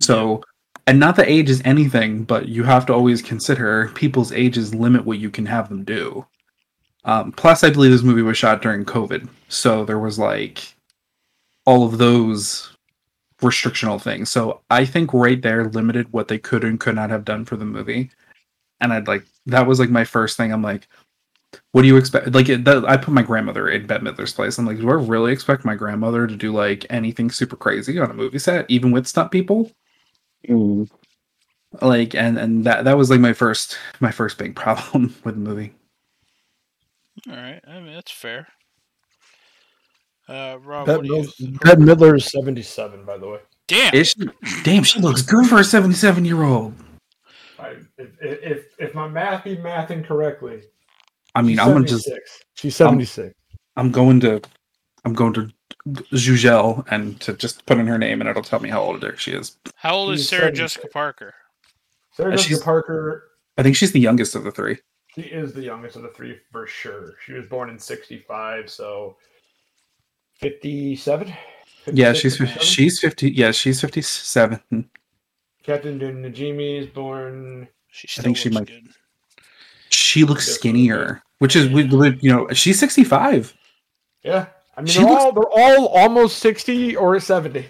So, 0.00 0.42
and 0.86 0.98
not 0.98 1.16
that 1.16 1.28
age 1.28 1.50
is 1.50 1.62
anything, 1.64 2.24
but 2.24 2.48
you 2.48 2.64
have 2.64 2.86
to 2.86 2.94
always 2.94 3.20
consider 3.20 3.88
people's 3.94 4.32
ages 4.32 4.74
limit 4.74 5.04
what 5.04 5.18
you 5.18 5.30
can 5.30 5.46
have 5.46 5.68
them 5.68 5.84
do. 5.84 6.26
Um, 7.04 7.32
plus, 7.32 7.64
I 7.64 7.70
believe 7.70 7.90
this 7.90 8.02
movie 8.02 8.22
was 8.22 8.38
shot 8.38 8.62
during 8.62 8.84
COVID, 8.84 9.28
so 9.48 9.84
there 9.84 9.98
was 9.98 10.18
like 10.18 10.74
all 11.66 11.84
of 11.84 11.98
those 11.98 12.76
restrictional 13.40 14.00
things. 14.00 14.30
So 14.30 14.60
I 14.70 14.84
think 14.84 15.12
right 15.12 15.40
there 15.40 15.68
limited 15.70 16.12
what 16.12 16.28
they 16.28 16.38
could 16.38 16.64
and 16.64 16.78
could 16.78 16.94
not 16.94 17.10
have 17.10 17.24
done 17.24 17.44
for 17.44 17.56
the 17.56 17.64
movie. 17.64 18.10
And 18.80 18.92
I'd 18.92 19.08
like 19.08 19.24
that 19.46 19.66
was 19.66 19.78
like 19.78 19.90
my 19.90 20.04
first 20.04 20.36
thing. 20.36 20.52
I'm 20.52 20.62
like, 20.62 20.88
what 21.72 21.82
do 21.82 21.88
you 21.88 21.96
expect? 21.96 22.32
Like, 22.32 22.48
it, 22.48 22.64
that, 22.64 22.84
I 22.84 22.96
put 22.96 23.14
my 23.14 23.22
grandmother 23.22 23.68
in 23.68 23.86
Bette 23.86 24.04
Midler's 24.04 24.32
place. 24.32 24.58
I'm 24.58 24.66
like, 24.66 24.78
do 24.78 24.90
I 24.90 24.94
really 24.94 25.32
expect 25.32 25.64
my 25.64 25.74
grandmother 25.74 26.26
to 26.26 26.36
do 26.36 26.52
like 26.52 26.86
anything 26.90 27.30
super 27.30 27.56
crazy 27.56 27.98
on 27.98 28.10
a 28.10 28.14
movie 28.14 28.38
set, 28.38 28.66
even 28.68 28.90
with 28.90 29.06
stunt 29.06 29.30
people? 29.30 29.70
Mm. 30.48 30.88
Like, 31.80 32.14
and 32.14 32.38
and 32.38 32.64
that 32.64 32.84
that 32.84 32.96
was 32.96 33.10
like 33.10 33.20
my 33.20 33.32
first 33.32 33.78
my 34.00 34.10
first 34.10 34.38
big 34.38 34.56
problem 34.56 35.14
with 35.24 35.34
the 35.34 35.40
movie. 35.40 35.72
All 37.28 37.36
right. 37.36 37.60
I 37.66 37.80
mean, 37.80 37.94
that's 37.94 38.10
fair. 38.10 38.46
Uh, 40.28 40.58
Rob, 40.62 40.86
Bette, 40.86 41.08
what? 41.10 41.26
Mil- 41.40 41.58
Bette 41.60 41.80
Midler 41.80 42.16
is 42.16 42.30
77, 42.30 43.04
by 43.04 43.18
the 43.18 43.28
way. 43.28 43.38
Damn. 43.66 43.94
Is 43.94 44.08
she, 44.08 44.28
damn, 44.62 44.84
she 44.84 45.00
looks 45.00 45.22
good 45.22 45.46
for 45.46 45.58
a 45.58 45.64
77 45.64 46.24
year 46.24 46.42
old. 46.42 46.74
I, 47.58 47.76
if, 47.98 48.08
if 48.20 48.64
if 48.78 48.94
my 48.94 49.06
math 49.06 49.44
be 49.44 49.56
mathing 49.56 50.04
correctly, 50.04 50.62
I 51.34 51.42
mean, 51.42 51.58
I'm 51.60 51.72
gonna 51.72 51.86
just 51.86 52.04
76. 52.04 52.40
She's 52.54 52.76
76. 52.76 53.34
I'm 53.76 53.90
going 53.92 54.20
to 54.20 54.40
I'm 55.04 55.14
going 55.14 55.32
to 55.34 55.50
Google 56.10 56.84
and 56.90 57.18
to 57.22 57.32
just 57.32 57.64
put 57.66 57.78
in 57.78 57.86
her 57.86 57.98
name 57.98 58.20
and 58.20 58.28
it'll 58.28 58.42
tell 58.42 58.60
me 58.60 58.68
how 58.68 58.82
old 58.82 59.04
she 59.16 59.32
is. 59.32 59.56
How 59.76 59.94
old 59.94 60.12
is 60.14 60.28
Sarah 60.28 60.42
76. 60.42 60.74
Jessica 60.74 60.92
Parker? 60.92 61.34
Sarah 62.12 62.32
Jessica 62.32 62.48
she's- 62.48 62.62
Parker, 62.62 63.24
I 63.56 63.62
think 63.62 63.76
she's 63.76 63.92
the 63.92 64.00
youngest 64.00 64.34
of 64.34 64.44
the 64.44 64.50
three. 64.50 64.78
she 65.14 65.22
is 65.22 65.52
the 65.54 65.62
youngest 65.62 65.96
of 65.96 66.02
the 66.02 66.08
three 66.10 66.38
for 66.52 66.66
sure. 66.66 67.14
She 67.24 67.32
was 67.32 67.46
born 67.46 67.70
in 67.70 67.78
65, 67.78 68.68
so 68.70 69.16
57. 70.34 71.32
Yeah, 71.92 72.12
she's 72.12 72.36
57? 72.36 72.62
she's 72.66 73.00
50. 73.00 73.30
Yeah, 73.32 73.50
she's 73.52 73.80
57. 73.80 74.60
Kathy 75.62 75.88
Najimy 75.98 76.80
is 76.80 76.86
born. 76.86 77.68
She 77.88 78.08
I 78.20 78.22
think 78.22 78.36
she 78.36 78.50
might- 78.50 78.66
good. 78.66 78.88
She 79.90 80.24
looks 80.24 80.46
skinnier, 80.46 81.22
which 81.38 81.56
is 81.56 81.68
we- 81.68 81.84
we- 81.84 82.18
you 82.20 82.30
know 82.32 82.48
she's 82.52 82.78
65. 82.78 83.54
Yeah, 84.22 84.46
I 84.76 84.82
mean 84.82 84.94
they're 84.94 85.04
looks- 85.04 85.22
all 85.24 85.32
they're 85.32 85.42
all 85.50 85.86
almost 85.88 86.38
60 86.38 86.96
or 86.96 87.18
70. 87.20 87.66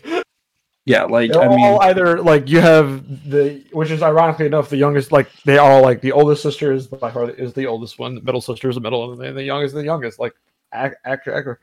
Yeah, 0.86 1.04
like 1.04 1.30
They're 1.32 1.42
I 1.42 1.48
mean, 1.48 1.60
all 1.64 1.80
either 1.82 2.20
like 2.20 2.48
you 2.48 2.60
have 2.60 3.30
the 3.30 3.62
which 3.72 3.90
is 3.90 4.02
ironically 4.02 4.46
enough 4.46 4.70
the 4.70 4.76
youngest 4.78 5.12
like 5.12 5.28
they 5.44 5.58
all 5.58 5.82
like 5.82 6.00
the 6.00 6.10
oldest 6.12 6.42
sister 6.42 6.72
is 6.72 6.86
by 6.88 7.10
far 7.10 7.30
is 7.30 7.52
the 7.52 7.66
oldest 7.66 7.98
one, 7.98 8.14
the 8.16 8.22
middle 8.22 8.40
sister 8.40 8.68
is 8.68 8.74
the 8.76 8.80
middle, 8.80 9.12
and 9.20 9.36
the 9.36 9.42
youngest 9.42 9.74
is 9.74 9.80
the 9.80 9.84
youngest. 9.84 10.18
Like 10.18 10.34
ac- 10.74 10.94
actor, 11.04 11.32
actor. 11.34 11.60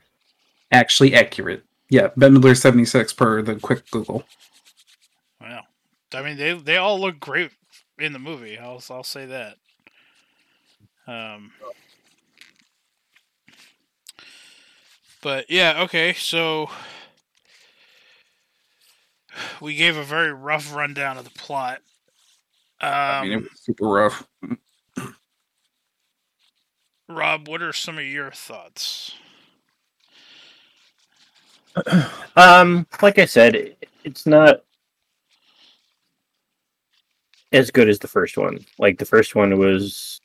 actually 0.72 1.14
accurate. 1.14 1.64
Yeah, 1.90 2.08
Bette 2.16 2.34
Midler 2.34 2.56
76 2.56 3.12
per 3.14 3.42
the 3.42 3.56
quick 3.56 3.90
Google. 3.90 4.24
Wow. 5.40 5.62
I 6.14 6.22
mean, 6.22 6.36
they 6.36 6.52
they 6.54 6.76
all 6.76 6.98
look 7.00 7.18
great 7.20 7.50
in 7.98 8.12
the 8.12 8.18
movie. 8.18 8.56
I'll 8.58 8.82
I'll 8.90 9.02
say 9.04 9.26
that. 9.26 9.56
Um. 11.08 11.52
But 15.22 15.50
yeah, 15.50 15.82
okay. 15.84 16.12
So 16.12 16.70
we 19.60 19.74
gave 19.74 19.96
a 19.96 20.04
very 20.04 20.32
rough 20.32 20.74
rundown 20.74 21.18
of 21.18 21.24
the 21.24 21.30
plot. 21.30 21.78
Um, 22.80 22.90
I 22.90 23.22
mean, 23.22 23.32
it 23.32 23.42
was 23.42 23.60
super 23.60 23.86
rough. 23.86 24.26
Rob, 27.08 27.48
what 27.48 27.62
are 27.62 27.72
some 27.72 27.98
of 27.98 28.04
your 28.04 28.30
thoughts? 28.30 29.14
Um, 32.36 32.86
like 33.02 33.18
I 33.18 33.24
said, 33.24 33.56
it- 33.56 33.88
it's 34.04 34.24
not 34.24 34.62
as 37.52 37.72
good 37.72 37.88
as 37.88 37.98
the 37.98 38.06
first 38.06 38.38
one. 38.38 38.64
Like 38.78 38.96
the 38.98 39.04
first 39.04 39.34
one 39.34 39.58
was 39.58 40.20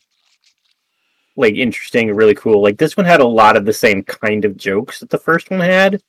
like 1.36 1.56
interesting 1.56 2.14
really 2.14 2.36
cool. 2.36 2.62
Like 2.62 2.78
this 2.78 2.98
one 2.98 3.06
had 3.06 3.22
a 3.22 3.26
lot 3.26 3.56
of 3.58 3.66
the 3.66 3.74
same 3.74 4.04
kind 4.04 4.46
of 4.46 4.58
jokes 4.58 5.00
that 5.00 5.10
the 5.10 5.18
first 5.18 5.50
one 5.50 5.60
had. 5.60 6.02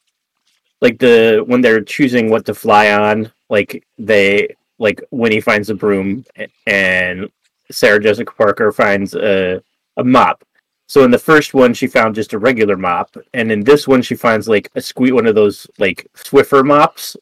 Like 0.81 0.99
the 0.99 1.43
when 1.47 1.61
they're 1.61 1.83
choosing 1.83 2.29
what 2.31 2.45
to 2.47 2.55
fly 2.55 2.93
on, 2.93 3.33
like 3.49 3.87
they 3.99 4.55
like 4.79 5.03
Winnie 5.11 5.41
finds 5.41 5.71
a 5.71 5.75
broom 5.75 6.25
and 6.67 7.31
Sarah 7.71 8.01
Jessica 8.01 8.33
Parker 8.33 8.73
finds 8.73 9.15
a 9.15 9.63
a 9.97 10.05
mop. 10.05 10.45
So 10.87 11.03
in 11.03 11.11
the 11.11 11.19
first 11.19 11.55
one, 11.55 11.73
she 11.73 11.87
found 11.87 12.15
just 12.15 12.35
a 12.35 12.39
regular 12.39 12.77
mop, 12.77 13.17
and 13.33 13.51
in 13.51 13.65
this 13.65 13.89
one, 13.89 14.03
she 14.03 14.15
finds 14.15 14.49
like 14.49 14.71
a 14.75 14.81
squeak 14.81 15.15
one 15.15 15.27
of 15.27 15.35
those 15.35 15.67
like 15.79 16.07
Swiffer 16.15 16.65
mops. 16.65 17.17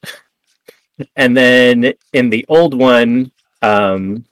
and 1.17 1.37
then 1.37 1.95
in 2.13 2.31
the 2.31 2.45
old 2.49 2.75
one, 2.75 3.31
um, 3.63 4.25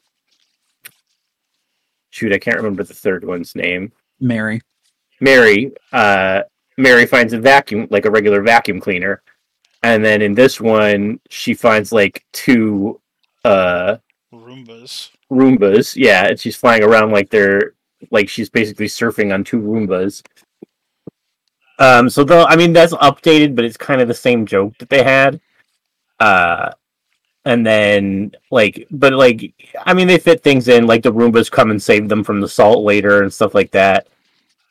shoot, 2.10 2.32
I 2.32 2.38
can't 2.38 2.56
remember 2.56 2.84
the 2.84 2.94
third 2.94 3.24
one's 3.24 3.54
name. 3.54 3.92
Mary. 4.20 4.60
Mary, 5.20 5.72
uh, 5.92 6.42
Mary 6.76 7.06
finds 7.06 7.32
a 7.32 7.38
vacuum, 7.38 7.86
like 7.90 8.04
a 8.04 8.10
regular 8.10 8.42
vacuum 8.42 8.80
cleaner, 8.80 9.22
and 9.82 10.04
then 10.04 10.22
in 10.22 10.34
this 10.34 10.60
one, 10.60 11.20
she 11.28 11.54
finds 11.54 11.92
like 11.92 12.24
two 12.32 13.00
uh 13.44 13.96
Roombas. 14.32 15.10
Roombas. 15.30 15.96
Yeah, 15.96 16.28
and 16.28 16.38
she's 16.38 16.56
flying 16.56 16.82
around 16.82 17.10
like 17.10 17.30
they're 17.30 17.74
like 18.10 18.28
she's 18.28 18.50
basically 18.50 18.86
surfing 18.86 19.32
on 19.32 19.44
two 19.44 19.60
Roombas. 19.60 20.22
Um, 21.78 22.10
so 22.10 22.24
though 22.24 22.44
I 22.44 22.56
mean 22.56 22.72
that's 22.72 22.92
updated, 22.94 23.54
but 23.54 23.64
it's 23.64 23.76
kind 23.76 24.00
of 24.00 24.08
the 24.08 24.14
same 24.14 24.46
joke 24.46 24.76
that 24.78 24.88
they 24.88 25.02
had. 25.02 25.40
Uh, 26.18 26.70
and 27.44 27.64
then 27.66 28.32
like, 28.50 28.86
but 28.90 29.12
like, 29.12 29.54
I 29.86 29.94
mean 29.94 30.06
they 30.08 30.18
fit 30.18 30.42
things 30.42 30.68
in. 30.68 30.86
Like 30.86 31.02
the 31.02 31.12
Roombas 31.12 31.50
come 31.50 31.70
and 31.70 31.82
save 31.82 32.08
them 32.08 32.22
from 32.24 32.40
the 32.40 32.48
salt 32.48 32.84
later 32.84 33.22
and 33.22 33.32
stuff 33.32 33.54
like 33.54 33.70
that. 33.72 34.06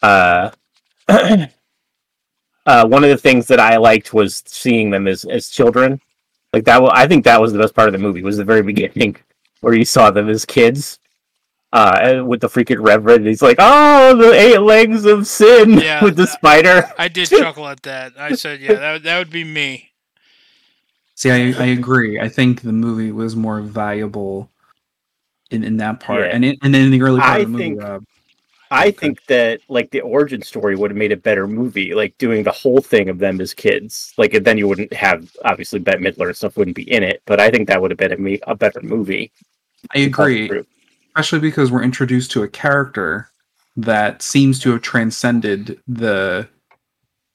Uh, 0.02 0.52
uh, 1.08 2.88
one 2.88 3.04
of 3.04 3.10
the 3.10 3.18
things 3.18 3.48
that 3.48 3.60
I 3.60 3.78
liked 3.78 4.14
was 4.14 4.44
seeing 4.46 4.90
them 4.90 5.08
as 5.08 5.26
as 5.26 5.50
children. 5.50 6.00
Like 6.54 6.66
that, 6.66 6.82
I 6.94 7.08
think 7.08 7.26
that 7.26 7.40
was 7.42 7.54
the 7.54 7.60
best 7.60 7.76
part 7.76 7.88
of 7.90 7.94
the 7.94 8.00
movie. 8.00 8.24
Was 8.24 8.38
the 8.38 8.44
very 8.44 8.64
beginning 8.64 9.16
where 9.62 9.74
you 9.74 9.86
saw 9.86 10.10
them 10.12 10.30
as 10.30 10.46
kids. 10.46 11.00
Uh, 11.72 12.00
and 12.02 12.28
with 12.28 12.42
the 12.42 12.48
freaking 12.48 12.84
reverend, 12.84 13.28
he's 13.28 13.44
like, 13.44 13.58
"Oh, 13.60 14.16
the 14.16 14.32
eight 14.34 14.58
legs 14.58 15.06
of 15.06 15.28
sin 15.28 15.74
Yeah, 15.74 16.04
with 16.04 16.16
the 16.16 16.24
that- 16.24 16.32
spider." 16.32 16.92
I 16.98 17.08
did 17.08 17.30
chuckle 17.30 17.68
at 17.68 17.84
that. 17.84 18.14
I 18.18 18.34
said, 18.34 18.60
yeah, 18.60 18.74
that 18.74 19.04
that 19.04 19.18
would 19.20 19.30
be 19.30 19.44
me. 19.44 19.92
See, 21.20 21.32
I, 21.32 21.52
I 21.62 21.66
agree. 21.66 22.18
I 22.18 22.30
think 22.30 22.62
the 22.62 22.72
movie 22.72 23.12
was 23.12 23.36
more 23.36 23.60
valuable 23.60 24.50
in, 25.52 25.66
in 25.66 25.76
that 25.76 26.00
part, 26.00 26.22
Yeah. 26.22 26.28
and 26.28 26.46
in, 26.46 26.58
and 26.64 26.74
in 26.74 26.92
the 26.92 27.02
early 27.02 27.20
part 27.20 27.32
I 27.34 27.40
of 27.40 27.52
the 27.52 27.58
movie. 27.58 27.80
uh, 27.82 28.00
I 28.72 28.92
think 28.92 29.26
that 29.26 29.60
like 29.68 29.92
the 29.92 30.00
origin 30.00 30.42
story 30.42 30.78
would 30.78 30.92
have 30.92 30.98
made 30.98 31.12
a 31.12 31.18
better 31.18 31.46
movie, 31.46 31.94
like 31.94 32.18
doing 32.20 32.44
the 32.44 32.54
whole 32.54 32.80
thing 32.80 33.10
of 33.10 33.20
them 33.20 33.42
as 33.42 33.54
kids. 33.54 34.14
Like 34.18 34.32
then 34.32 34.58
you 34.58 34.70
wouldn't 34.70 34.94
have 34.94 35.30
obviously 35.44 35.80
Bette 35.80 35.98
Midler 36.02 36.28
and 36.28 36.38
stuff 36.38 36.56
wouldn't 36.56 36.78
be 36.78 36.90
in 36.90 37.04
it, 37.04 37.22
but 37.26 37.42
I 37.42 37.50
think 37.52 37.68
that 37.68 37.82
would 37.82 37.92
have 37.92 37.98
been 37.98 38.26
a, 38.26 38.40
a 38.48 38.56
better 38.56 38.82
movie. 38.82 39.34
I 39.94 40.00
agree, 40.00 40.50
especially 41.14 41.40
because 41.40 41.70
we're 41.70 41.84
introduced 41.84 42.32
to 42.32 42.44
a 42.44 42.48
character 42.48 43.30
that 43.76 44.22
seems 44.22 44.58
to 44.60 44.72
have 44.72 44.84
transcended 44.84 45.82
the 45.86 46.48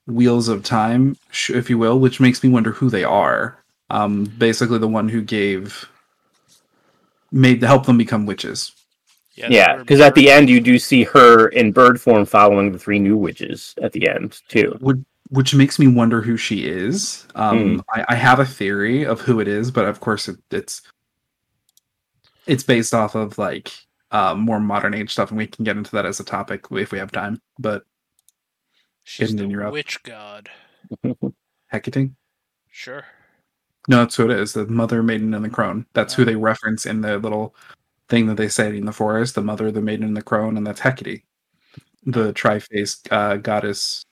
wheels 0.07 0.49
of 0.49 0.63
time, 0.63 1.19
if 1.51 1.69
you 1.69 1.77
will, 1.77 1.99
which 2.01 2.19
makes 2.19 2.43
me 2.43 2.49
wonder 2.49 2.73
who 2.73 2.89
they 2.89 3.05
are. 3.05 3.59
Um, 3.91 4.25
basically, 4.25 4.79
the 4.79 4.89
one 4.89 5.09
who 5.09 5.23
gave 5.23 5.89
made 7.31 7.61
to 7.61 7.67
help 7.67 7.87
them 7.87 7.99
become 7.99 8.27
witches. 8.27 8.73
Yeah, 9.35 9.49
they 9.49 9.57
Yeah, 9.57 9.77
because 9.77 10.01
at 10.01 10.15
the 10.15 10.31
end 10.31 10.49
you 10.49 10.61
do 10.61 10.79
see 10.79 11.05
her 11.05 11.49
in 11.49 11.73
bird 11.73 12.01
form 12.01 12.25
following 12.25 12.73
the 12.73 12.79
three 12.79 12.99
new 12.99 13.17
witches 13.17 13.75
at 13.83 13.93
the 13.93 14.09
end 14.09 14.41
too. 14.49 14.77
Would 14.81 15.05
which 15.31 15.55
makes 15.55 15.79
me 15.79 15.89
wonder 15.89 16.21
who 16.21 16.37
she 16.37 16.67
is. 16.67 17.27
Um, 17.35 17.83
I, 17.91 18.05
I 18.11 18.15
have 18.15 18.39
a 18.39 18.45
theory 18.45 19.05
of 19.05 19.23
who 19.23 19.41
it 19.41 19.49
is, 19.49 19.71
but 19.71 19.87
of 19.87 19.99
course 19.99 20.29
it, 20.29 20.37
it's 20.51 20.83
it's 22.47 22.63
based 22.63 22.95
off 22.95 23.15
of 23.15 23.39
like 23.39 23.73
uh, 24.11 24.35
more 24.35 24.61
modern 24.61 24.95
age 24.95 25.11
stuff, 25.11 25.31
and 25.31 25.39
we 25.39 25.47
can 25.47 25.65
get 25.65 25.77
into 25.77 25.91
that 25.93 26.07
as 26.07 26.21
a 26.21 26.25
topic 26.25 26.67
if 26.71 26.93
we 26.93 26.99
have 26.99 27.11
time. 27.11 27.41
But 27.59 27.85
She's 29.05 29.31
Didn't 29.31 29.49
the 29.49 29.55
interrupt. 29.55 29.73
witch 29.75 30.03
god. 30.03 30.51
Hecate, 31.73 32.11
Sure. 32.71 33.05
No, 33.89 33.99
that's 33.99 34.17
who 34.17 34.31
it 34.31 34.39
is. 34.39 34.53
The 34.53 34.67
mother, 34.67 35.03
maiden, 35.03 35.35
and 35.35 35.45
the 35.45 35.51
crone. 35.51 35.87
That's 35.93 36.15
who 36.15 36.25
they 36.25 36.37
reference 36.37 36.87
in 36.87 37.01
the 37.03 37.19
little 37.19 37.55
thing 38.09 38.27
that 38.27 38.37
they 38.37 38.49
say 38.49 38.77
in 38.77 38.87
the 38.87 38.93
forest. 38.93 39.35
The 39.35 39.43
mother, 39.43 39.71
the 39.71 39.83
maiden, 39.83 40.07
and 40.07 40.17
the 40.17 40.23
crone, 40.23 40.57
and 40.57 40.67
that's 40.67 40.81
Hecate, 40.81 41.23
the 42.05 42.33
tri-faced 42.33 43.13
uh, 43.13 43.37
goddess. 43.37 44.05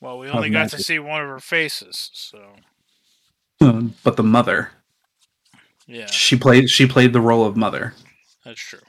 Well, 0.00 0.18
we 0.18 0.28
only 0.28 0.50
got 0.50 0.70
to 0.70 0.82
see 0.82 0.98
one 0.98 1.20
of 1.20 1.28
her 1.28 1.40
faces, 1.40 2.10
so 2.14 2.52
Um, 3.60 3.94
But 4.02 4.16
the 4.16 4.22
mother, 4.22 4.70
yeah, 5.86 6.06
she 6.06 6.36
played 6.36 6.70
she 6.70 6.86
played 6.86 7.12
the 7.12 7.20
role 7.20 7.44
of 7.44 7.56
mother. 7.56 7.94
that's 8.44 8.60
true. 8.60 8.80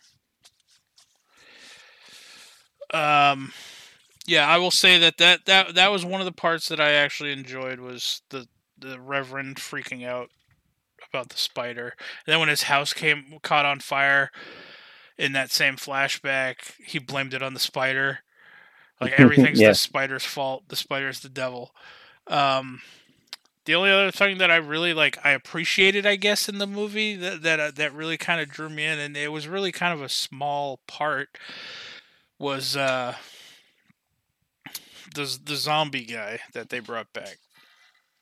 Um, 2.94 3.54
yeah, 4.26 4.48
I 4.48 4.58
will 4.58 4.72
say 4.72 4.98
that 5.00 5.18
that 5.18 5.46
that 5.46 5.76
that 5.76 5.92
was 5.92 6.06
one 6.06 6.22
of 6.22 6.26
the 6.26 6.32
parts 6.32 6.70
that 6.70 6.80
I 6.80 6.92
actually 6.94 7.32
enjoyed 7.34 7.80
was 7.80 8.22
the 8.30 8.48
the 8.82 9.00
Reverend 9.00 9.58
freaking 9.58 10.06
out 10.06 10.30
about 11.10 11.30
the 11.30 11.38
spider. 11.38 11.94
And 12.26 12.34
then 12.34 12.40
when 12.40 12.50
his 12.50 12.64
house 12.64 12.94
came 12.94 13.40
caught 13.42 13.66
on 13.66 13.80
fire 13.80 14.30
in 15.18 15.34
that 15.34 15.52
same 15.52 15.76
flashback, 15.76 16.74
he 16.84 17.00
blamed 17.00 17.34
it 17.34 17.42
on 17.44 17.54
the 17.54 17.60
spider. 17.60 18.20
Like 19.00 19.14
everything's 19.20 19.60
Yeah. 19.60 19.70
the 19.70 19.76
spider's 19.76 20.26
fault. 20.26 20.66
The 20.70 20.76
spider's 20.76 21.22
the 21.22 21.30
devil. 21.30 21.74
Um, 22.28 22.82
the 23.66 23.76
only 23.76 23.92
other 23.92 24.12
thing 24.12 24.40
that 24.40 24.50
I 24.52 24.56
really 24.58 24.94
like, 24.94 25.24
I 25.24 25.32
appreciated, 25.32 26.06
I 26.06 26.16
guess, 26.16 26.50
in 26.50 26.58
the 26.58 26.66
movie 26.68 27.16
that 27.16 27.44
that 27.44 27.60
uh, 27.60 27.72
that 27.76 27.94
really 27.94 28.18
kind 28.18 28.42
of 28.42 28.50
drew 28.50 28.70
me 28.70 28.86
in, 28.86 28.98
and 29.00 29.16
it 29.16 29.32
was 29.32 29.48
really 29.48 29.72
kind 29.72 29.94
of 29.94 30.02
a 30.02 30.10
small 30.10 30.82
part, 30.88 31.38
was 32.40 32.76
uh, 32.76 33.16
the 35.16 35.40
the 35.44 35.56
zombie 35.56 36.06
guy 36.06 36.40
that 36.54 36.70
they 36.70 36.80
brought 36.80 37.12
back, 37.14 37.38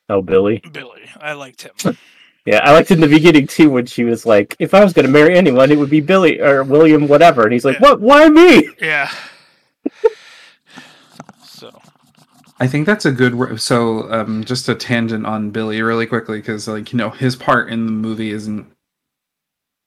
Oh, 0.10 0.22
Billy. 0.22 0.62
Billy. 0.72 1.04
I 1.20 1.34
liked 1.34 1.62
him. 1.63 1.98
Yeah, 2.46 2.62
I 2.63 2.72
liked 2.72 2.89
him 2.89 3.04
in 3.04 3.10
the 3.10 3.16
beginning 3.16 3.46
too 3.46 3.70
when 3.70 3.86
she 3.86 4.06
was 4.06 4.25
like, 4.25 4.56
"If 4.58 4.74
I 4.74 4.84
was 4.84 4.92
going 4.94 5.06
to 5.06 5.12
marry 5.12 5.38
anyone, 5.38 5.72
it 5.72 5.78
would 5.78 5.89
be 5.89 6.00
Billy 6.00 6.39
or 6.39 6.63
William, 6.63 7.08
whatever." 7.08 7.44
And 7.44 7.54
he's 7.54 7.66
like, 7.66 7.75
Yeah. 7.80 7.89
"What? 7.89 8.01
Why 8.01 8.28
me?" 8.30 8.70
yeah. 8.82 9.12
So 11.44 11.80
I 12.60 12.66
think 12.66 12.86
that's 12.88 13.06
a 13.06 13.12
good. 13.12 13.36
re- 13.36 13.58
So, 13.58 14.12
um, 14.12 14.44
just 14.46 14.68
a 14.70 14.74
tangent 14.74 15.25
on 15.28 15.51
Billy 15.51 15.82
really 15.82 16.08
quickly 16.08 16.39
because, 16.39 16.68
like, 16.68 16.92
you 16.92 16.98
know, 16.98 17.10
his 17.10 17.36
part 17.36 17.70
in 17.70 17.86
the 17.86 17.92
movie 17.92 18.32
isn't. 18.32 18.66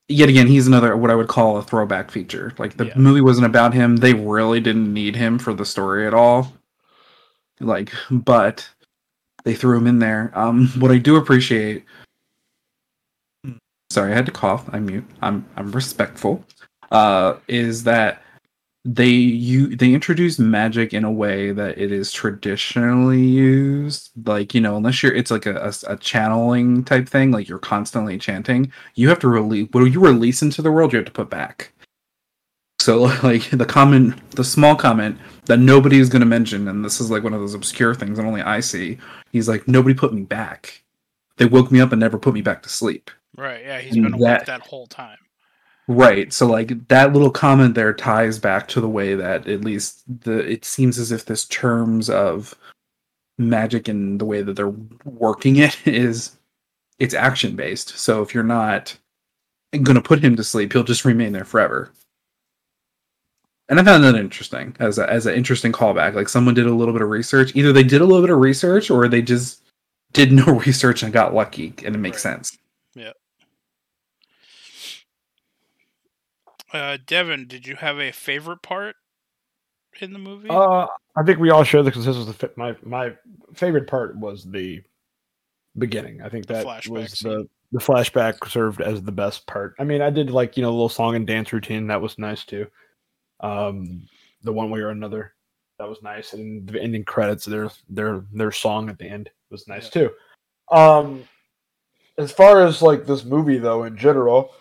Yet 0.08 0.28
again, 0.28 0.46
he's 0.46 0.66
another 0.68 0.96
what 0.96 1.10
I 1.10 1.14
would 1.16 1.28
call 1.28 1.56
a 1.56 1.62
throwback 1.62 2.10
feature. 2.12 2.52
Like 2.58 2.76
the 2.76 2.86
Yeah. 2.86 2.96
movie 2.96 3.22
wasn't 3.22 3.46
about 3.46 3.72
him; 3.74 3.96
they 3.96 4.14
really 4.14 4.60
didn't 4.60 4.92
need 4.92 5.16
him 5.16 5.38
for 5.38 5.54
the 5.54 5.64
story 5.64 6.06
at 6.06 6.14
all. 6.14 6.52
Like, 7.60 7.90
but 8.10 8.68
they 9.44 9.54
threw 9.54 9.76
him 9.76 9.86
in 9.86 9.98
there. 9.98 10.32
Um, 10.34 10.68
what 10.78 10.90
I 10.90 10.98
do 10.98 11.16
appreciate. 11.16 11.84
Sorry, 13.90 14.12
I 14.12 14.14
had 14.14 14.26
to 14.26 14.32
cough. 14.32 14.68
I'm 14.72 14.86
mute. 14.86 15.04
I'm 15.20 15.44
I'm 15.56 15.70
respectful. 15.72 16.44
Uh, 16.90 17.36
is 17.48 17.84
that 17.84 18.22
they 18.84 19.08
you 19.08 19.76
they 19.76 19.94
introduce 19.94 20.38
magic 20.40 20.92
in 20.92 21.04
a 21.04 21.12
way 21.12 21.52
that 21.52 21.78
it 21.78 21.92
is 21.92 22.10
traditionally 22.10 23.22
used 23.22 24.10
like 24.26 24.54
you 24.54 24.60
know 24.60 24.76
unless 24.76 25.02
you're 25.02 25.14
it's 25.14 25.30
like 25.30 25.46
a, 25.46 25.54
a, 25.54 25.92
a 25.92 25.96
channeling 25.98 26.82
type 26.82 27.08
thing 27.08 27.30
like 27.30 27.48
you're 27.48 27.60
constantly 27.60 28.18
chanting 28.18 28.72
you 28.96 29.08
have 29.08 29.20
to 29.20 29.28
release 29.28 29.68
what 29.70 29.84
you 29.84 30.00
release 30.00 30.42
into 30.42 30.60
the 30.60 30.72
world 30.72 30.92
you 30.92 30.96
have 30.96 31.06
to 31.06 31.12
put 31.12 31.30
back 31.30 31.72
so 32.82 33.02
like 33.22 33.48
the 33.50 33.64
comment 33.66 34.14
the 34.32 34.44
small 34.44 34.74
comment 34.76 35.18
that 35.46 35.58
nobody 35.58 35.98
is 35.98 36.08
going 36.08 36.20
to 36.20 36.26
mention 36.26 36.68
and 36.68 36.84
this 36.84 37.00
is 37.00 37.10
like 37.10 37.22
one 37.22 37.34
of 37.34 37.40
those 37.40 37.54
obscure 37.54 37.94
things 37.94 38.18
that 38.18 38.26
only 38.26 38.42
i 38.42 38.60
see 38.60 38.98
he's 39.32 39.48
like 39.48 39.66
nobody 39.68 39.94
put 39.94 40.12
me 40.12 40.22
back 40.22 40.82
they 41.36 41.46
woke 41.46 41.70
me 41.72 41.80
up 41.80 41.92
and 41.92 42.00
never 42.00 42.18
put 42.18 42.34
me 42.34 42.42
back 42.42 42.62
to 42.62 42.68
sleep 42.68 43.10
right, 43.36 43.62
yeah, 43.64 43.78
he's 43.80 43.94
And 43.94 44.04
been 44.04 44.14
awake 44.14 44.22
that- 44.40 44.46
that 44.46 44.60
whole 44.60 44.86
time. 44.86 45.16
Right. 45.88 46.32
So 46.32 46.46
like 46.46 46.86
that 46.88 47.12
little 47.12 47.30
comment 47.30 47.74
there 47.74 47.92
ties 47.92 48.38
back 48.38 48.68
to 48.68 48.80
the 48.80 48.88
way 48.88 49.14
that 49.16 49.48
at 49.48 49.64
least 49.64 50.02
the 50.22 50.38
it 50.38 50.64
seems 50.64 50.96
as 50.98 51.10
if 51.10 51.24
this 51.24 51.44
terms 51.46 52.08
of 52.08 52.54
magic 53.38 53.88
and 53.88 54.20
the 54.20 54.24
way 54.24 54.42
that 54.42 54.54
they're 54.54 54.74
working 55.04 55.56
it 55.56 55.76
is 55.86 56.36
it's 57.00 57.14
action 57.14 57.56
based. 57.56 57.98
So 57.98 58.22
if 58.22 58.32
you're 58.32 58.44
not 58.44 58.96
going 59.72 59.96
to 59.96 60.00
put 60.00 60.22
him 60.22 60.36
to 60.36 60.44
sleep, 60.44 60.72
he'll 60.72 60.84
just 60.84 61.04
remain 61.04 61.32
there 61.32 61.44
forever. 61.44 61.90
And 63.72 63.80
I 63.80 63.84
found 63.84 64.04
that 64.04 64.16
interesting 64.16 64.76
as 64.80 64.98
a, 64.98 65.10
as 65.10 65.24
an 65.24 65.34
interesting 65.34 65.72
callback. 65.72 66.12
Like 66.12 66.28
someone 66.28 66.52
did 66.54 66.66
a 66.66 66.74
little 66.74 66.92
bit 66.92 67.00
of 67.00 67.08
research. 67.08 67.56
Either 67.56 67.72
they 67.72 67.82
did 67.82 68.02
a 68.02 68.04
little 68.04 68.20
bit 68.20 68.28
of 68.28 68.38
research 68.38 68.90
or 68.90 69.08
they 69.08 69.22
just 69.22 69.62
did 70.12 70.30
no 70.30 70.44
research 70.66 71.02
and 71.02 71.10
got 71.10 71.32
lucky, 71.32 71.72
and 71.82 71.94
it 71.94 71.98
makes 71.98 72.22
Right. 72.22 72.34
sense. 72.34 72.58
Yeah. 72.94 73.12
Uh, 76.70 76.98
Devin, 77.06 77.46
did 77.46 77.66
you 77.66 77.76
have 77.76 77.98
a 77.98 78.12
favorite 78.12 78.60
part 78.60 78.96
in 80.02 80.12
the 80.12 80.18
movie? 80.18 80.50
Uh, 80.50 80.86
I 81.16 81.22
think 81.24 81.38
we 81.38 81.48
all 81.48 81.64
share 81.64 81.82
the 81.82 81.92
consensus. 81.92 82.26
The 82.26 82.34
fi- 82.34 82.48
my 82.56 82.76
my 82.82 83.12
favorite 83.54 83.86
part 83.86 84.18
was 84.18 84.44
the 84.44 84.82
beginning. 85.78 86.20
I 86.20 86.28
think 86.28 86.44
that 86.48 86.66
flashback 86.66 86.88
was 86.88 87.18
scene. 87.18 87.30
the 87.30 87.48
the 87.72 87.80
flashback 87.80 88.46
served 88.50 88.82
as 88.82 89.02
the 89.02 89.12
best 89.12 89.46
part. 89.46 89.74
I 89.78 89.84
mean, 89.84 90.02
I 90.02 90.10
did 90.10 90.30
like 90.30 90.58
you 90.58 90.62
know 90.62 90.68
a 90.68 90.72
little 90.72 90.90
song 90.90 91.14
and 91.16 91.26
dance 91.26 91.54
routine 91.54 91.86
that 91.86 92.02
was 92.02 92.18
nice 92.18 92.44
too. 92.44 92.66
Um, 93.42 94.08
the 94.42 94.52
one 94.52 94.70
way 94.70 94.80
or 94.80 94.90
another 94.90 95.34
that 95.78 95.88
was 95.88 96.02
nice, 96.02 96.32
and 96.32 96.68
the 96.68 96.80
ending 96.80 97.04
credits 97.04 97.44
their 97.44 97.70
their 97.88 98.24
their 98.32 98.52
song 98.52 98.88
at 98.88 98.98
the 98.98 99.06
end 99.06 99.30
was 99.50 99.68
nice 99.68 99.90
too. 99.90 100.10
Um, 100.70 101.24
as 102.18 102.32
far 102.32 102.64
as 102.64 102.82
like 102.82 103.06
this 103.06 103.24
movie 103.24 103.58
though, 103.58 103.84
in 103.84 103.96
general, 103.96 104.52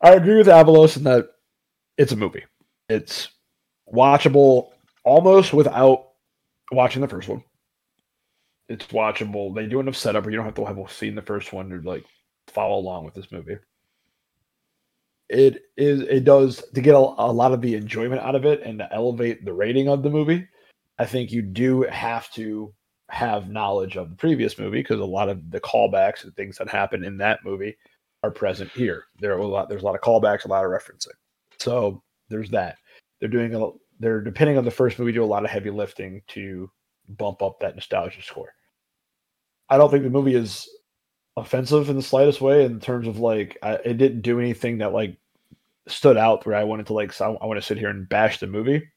I 0.00 0.12
agree 0.12 0.36
with 0.36 0.48
Avelos 0.48 0.96
in 0.96 1.04
that 1.04 1.28
it's 1.96 2.12
a 2.12 2.16
movie. 2.16 2.44
It's 2.88 3.28
watchable 3.92 4.70
almost 5.04 5.52
without 5.52 6.08
watching 6.72 7.02
the 7.02 7.08
first 7.08 7.28
one. 7.28 7.44
It's 8.68 8.86
watchable. 8.86 9.54
They 9.54 9.66
do 9.66 9.80
enough 9.80 9.96
setup 9.96 10.24
where 10.24 10.32
you 10.32 10.36
don't 10.36 10.46
have 10.46 10.54
to 10.54 10.64
have 10.64 10.90
seen 10.90 11.14
the 11.14 11.22
first 11.22 11.52
one 11.52 11.70
to 11.70 11.88
like 11.88 12.04
follow 12.48 12.78
along 12.78 13.04
with 13.04 13.14
this 13.14 13.30
movie. 13.30 13.58
It 15.34 15.62
is. 15.76 16.02
It 16.02 16.22
does 16.22 16.62
to 16.74 16.80
get 16.80 16.94
a, 16.94 16.98
a 16.98 17.32
lot 17.32 17.52
of 17.52 17.60
the 17.60 17.74
enjoyment 17.74 18.22
out 18.22 18.36
of 18.36 18.44
it 18.44 18.62
and 18.62 18.78
to 18.78 18.94
elevate 18.94 19.44
the 19.44 19.52
rating 19.52 19.88
of 19.88 20.04
the 20.04 20.10
movie. 20.10 20.46
I 20.96 21.06
think 21.06 21.32
you 21.32 21.42
do 21.42 21.82
have 21.82 22.30
to 22.34 22.72
have 23.10 23.50
knowledge 23.50 23.96
of 23.96 24.10
the 24.10 24.16
previous 24.16 24.60
movie 24.60 24.78
because 24.78 25.00
a 25.00 25.04
lot 25.04 25.28
of 25.28 25.50
the 25.50 25.60
callbacks 25.60 26.22
and 26.22 26.34
things 26.36 26.56
that 26.58 26.68
happen 26.68 27.02
in 27.02 27.18
that 27.18 27.40
movie 27.44 27.76
are 28.22 28.30
present 28.30 28.70
here. 28.70 29.06
There 29.18 29.34
are 29.34 29.38
a 29.38 29.46
lot. 29.46 29.68
There's 29.68 29.82
a 29.82 29.84
lot 29.84 29.96
of 29.96 30.02
callbacks, 30.02 30.44
a 30.44 30.48
lot 30.48 30.64
of 30.64 30.70
referencing. 30.70 31.08
So 31.58 32.00
there's 32.28 32.50
that. 32.50 32.78
They're 33.18 33.28
doing 33.28 33.56
a. 33.56 33.70
They're 33.98 34.20
depending 34.20 34.56
on 34.56 34.64
the 34.64 34.70
first 34.70 35.00
movie, 35.00 35.10
do 35.10 35.24
a 35.24 35.26
lot 35.26 35.44
of 35.44 35.50
heavy 35.50 35.70
lifting 35.70 36.22
to 36.28 36.70
bump 37.08 37.42
up 37.42 37.58
that 37.58 37.74
nostalgia 37.74 38.22
score. 38.22 38.54
I 39.68 39.78
don't 39.78 39.90
think 39.90 40.04
the 40.04 40.10
movie 40.10 40.36
is 40.36 40.68
offensive 41.36 41.90
in 41.90 41.96
the 41.96 42.02
slightest 42.02 42.40
way 42.40 42.64
in 42.64 42.78
terms 42.78 43.08
of 43.08 43.18
like 43.18 43.58
I, 43.64 43.74
it 43.84 43.98
didn't 43.98 44.20
do 44.20 44.38
anything 44.38 44.78
that 44.78 44.92
like 44.92 45.18
stood 45.86 46.16
out 46.16 46.46
where 46.46 46.56
I 46.56 46.64
wanted 46.64 46.86
to 46.86 46.92
like 46.92 47.12
so 47.12 47.36
I 47.40 47.46
want 47.46 47.58
to 47.58 47.66
sit 47.66 47.78
here 47.78 47.90
and 47.90 48.08
bash 48.08 48.38
the 48.38 48.46
movie. 48.46 48.88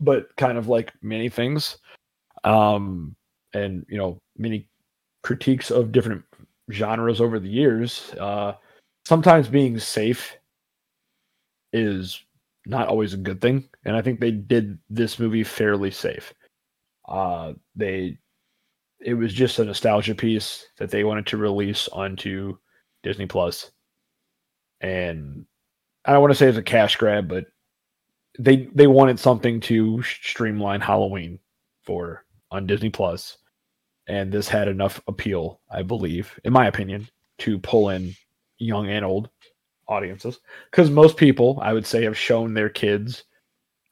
But 0.00 0.34
kind 0.36 0.56
of 0.58 0.68
like 0.68 0.92
many 1.02 1.28
things, 1.28 1.78
um, 2.44 3.16
and 3.52 3.84
you 3.88 3.98
know 3.98 4.18
many 4.36 4.68
critiques 5.22 5.70
of 5.70 5.92
different 5.92 6.22
genres 6.70 7.20
over 7.20 7.40
the 7.40 7.48
years. 7.48 8.14
Uh, 8.18 8.52
sometimes 9.06 9.48
being 9.48 9.78
safe 9.78 10.36
is 11.72 12.22
not 12.66 12.88
always 12.88 13.14
a 13.14 13.18
good 13.18 13.40
thing, 13.40 13.68
and 13.84 13.96
I 13.96 14.02
think 14.02 14.20
they 14.20 14.30
did 14.30 14.78
this 14.88 15.18
movie 15.18 15.44
fairly 15.44 15.90
safe. 15.90 16.32
Uh, 17.08 17.54
they 17.74 18.18
it 19.00 19.14
was 19.14 19.32
just 19.32 19.58
a 19.58 19.64
nostalgia 19.64 20.14
piece 20.14 20.66
that 20.78 20.90
they 20.90 21.04
wanted 21.04 21.26
to 21.26 21.36
release 21.36 21.88
onto 21.88 22.56
Disney 23.02 23.26
Plus, 23.26 23.70
and 24.80 25.44
I 26.08 26.12
don't 26.12 26.22
want 26.22 26.30
to 26.30 26.36
say 26.36 26.48
it's 26.48 26.56
a 26.56 26.62
cash 26.62 26.96
grab, 26.96 27.28
but 27.28 27.44
they 28.38 28.68
they 28.74 28.86
wanted 28.86 29.20
something 29.20 29.60
to 29.60 30.02
streamline 30.02 30.80
Halloween 30.80 31.38
for 31.82 32.24
on 32.50 32.66
Disney 32.66 32.88
Plus, 32.88 33.36
and 34.08 34.32
this 34.32 34.48
had 34.48 34.68
enough 34.68 35.02
appeal, 35.06 35.60
I 35.70 35.82
believe, 35.82 36.40
in 36.44 36.52
my 36.54 36.66
opinion, 36.66 37.08
to 37.40 37.58
pull 37.58 37.90
in 37.90 38.14
young 38.56 38.88
and 38.88 39.04
old 39.04 39.28
audiences. 39.86 40.40
Because 40.70 40.90
most 40.90 41.18
people, 41.18 41.58
I 41.60 41.74
would 41.74 41.84
say, 41.84 42.04
have 42.04 42.16
shown 42.16 42.54
their 42.54 42.70
kids 42.70 43.24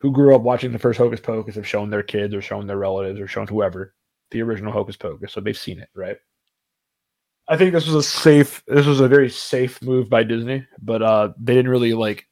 who 0.01 0.11
grew 0.11 0.35
up 0.35 0.41
watching 0.41 0.73
the 0.73 0.79
first 0.79 0.99
Hocus 0.99 1.21
Pocus 1.21 1.57
have 1.57 1.69
shown 1.69 1.91
their 1.91 2.03
kids 2.03 2.35
or 2.35 2.41
shown 2.41 2.67
their 2.67 2.79
relatives 2.79 3.21
or 3.21 3.27
shown 3.27 3.47
whoever 3.47 3.95
the 4.31 4.41
original 4.41 4.73
Hocus 4.73 4.97
Pocus, 4.97 5.33
so 5.35 5.41
they've 5.43 5.57
seen 5.57 5.81
it, 5.81 5.91
right? 5.95 6.17
I 7.49 7.57
think 7.57 7.73
this 7.73 7.87
was 7.87 7.95
a 7.95 8.03
safe. 8.03 8.63
This 8.67 8.87
was 8.87 9.01
a 9.01 9.09
very 9.09 9.31
safe 9.31 9.81
move 9.83 10.11
by 10.11 10.25
Disney, 10.25 10.67
but 10.83 11.03
uh, 11.03 11.33
they 11.39 11.55
didn't 11.55 11.71
really 11.71 11.95
like. 11.95 12.27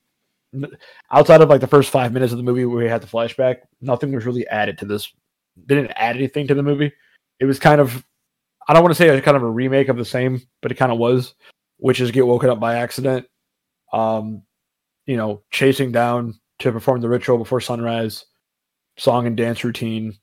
Outside 1.11 1.40
of 1.40 1.48
like 1.48 1.61
the 1.61 1.66
first 1.66 1.90
five 1.90 2.12
minutes 2.12 2.33
of 2.33 2.38
the 2.38 2.44
movie 2.44 2.64
where 2.64 2.85
we 2.85 2.90
had 2.90 3.03
the 3.03 3.09
flashback, 3.09 3.59
nothing 3.81 4.12
was 4.12 4.27
really 4.27 4.46
added 4.48 4.79
to 4.79 4.85
this. 4.85 5.12
They 5.57 5.74
didn't 5.74 5.92
add 5.96 6.16
anything 6.16 6.46
to 6.48 6.55
the 6.55 6.62
movie. 6.62 6.92
It 7.40 7.44
was 7.44 7.59
kind 7.59 7.81
of, 7.81 8.05
I 8.68 8.72
don't 8.72 8.83
want 8.83 8.94
to 8.94 8.98
say 8.98 9.09
a 9.09 9.20
kind 9.20 9.37
of 9.37 9.42
a 9.42 9.50
remake 9.50 9.88
of 9.88 9.96
the 9.96 10.05
same, 10.05 10.40
but 10.62 10.70
it 10.70 10.77
kind 10.77 10.92
of 10.92 10.98
was, 10.98 11.35
which 11.79 12.00
is 12.00 12.12
get 12.12 12.27
woken 12.27 12.50
up 12.50 12.61
by 12.61 12.77
accident. 12.77 13.27
Um, 13.92 14.42
you 15.07 15.16
know, 15.16 15.42
chasing 15.50 15.90
down 15.90 16.38
to 16.61 16.72
perform 16.72 17.00
the 17.00 17.09
ritual 17.09 17.38
before 17.38 17.61
sunrise, 17.61 18.24
song 18.96 19.27
and 19.27 19.37
dance 19.37 19.64
routine, 19.64 20.16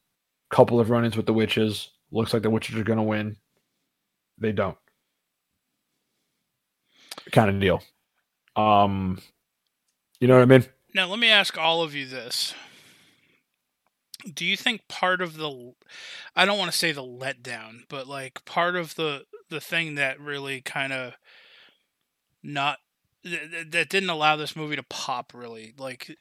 couple 0.49 0.79
of 0.79 0.89
run-ins 0.89 1.17
with 1.17 1.25
the 1.25 1.33
witches. 1.33 1.91
Looks 2.11 2.33
like 2.33 2.41
the 2.41 2.49
witches 2.49 2.77
are 2.77 2.83
gonna 2.83 3.03
win. 3.03 3.37
They 4.37 4.51
don't. 4.51 4.77
Kind 7.31 7.49
of 7.49 7.59
deal. 7.59 7.83
Um, 8.55 9.21
you 10.19 10.27
know 10.27 10.35
what 10.35 10.43
I 10.43 10.45
mean? 10.45 10.65
Now, 10.93 11.07
let 11.07 11.19
me 11.19 11.29
ask 11.29 11.57
all 11.57 11.81
of 11.81 11.95
you 11.95 12.05
this. 12.05 12.53
Do 14.31 14.45
you 14.45 14.55
think 14.55 14.87
part 14.87 15.21
of 15.21 15.37
the 15.37 15.73
I 16.35 16.45
don't 16.45 16.59
want 16.59 16.71
to 16.71 16.77
say 16.77 16.91
the 16.91 17.01
letdown, 17.01 17.83
but 17.89 18.07
like 18.07 18.45
part 18.45 18.75
of 18.75 18.95
the 18.95 19.25
the 19.49 19.61
thing 19.61 19.95
that 19.95 20.19
really 20.19 20.61
kind 20.61 20.93
of 20.93 21.13
not 22.43 22.77
th- 23.23 23.49
th- 23.49 23.67
that 23.71 23.89
didn't 23.89 24.09
allow 24.09 24.35
this 24.35 24.55
movie 24.55 24.75
to 24.75 24.83
pop 24.83 25.33
really 25.33 25.73
like 25.77 26.15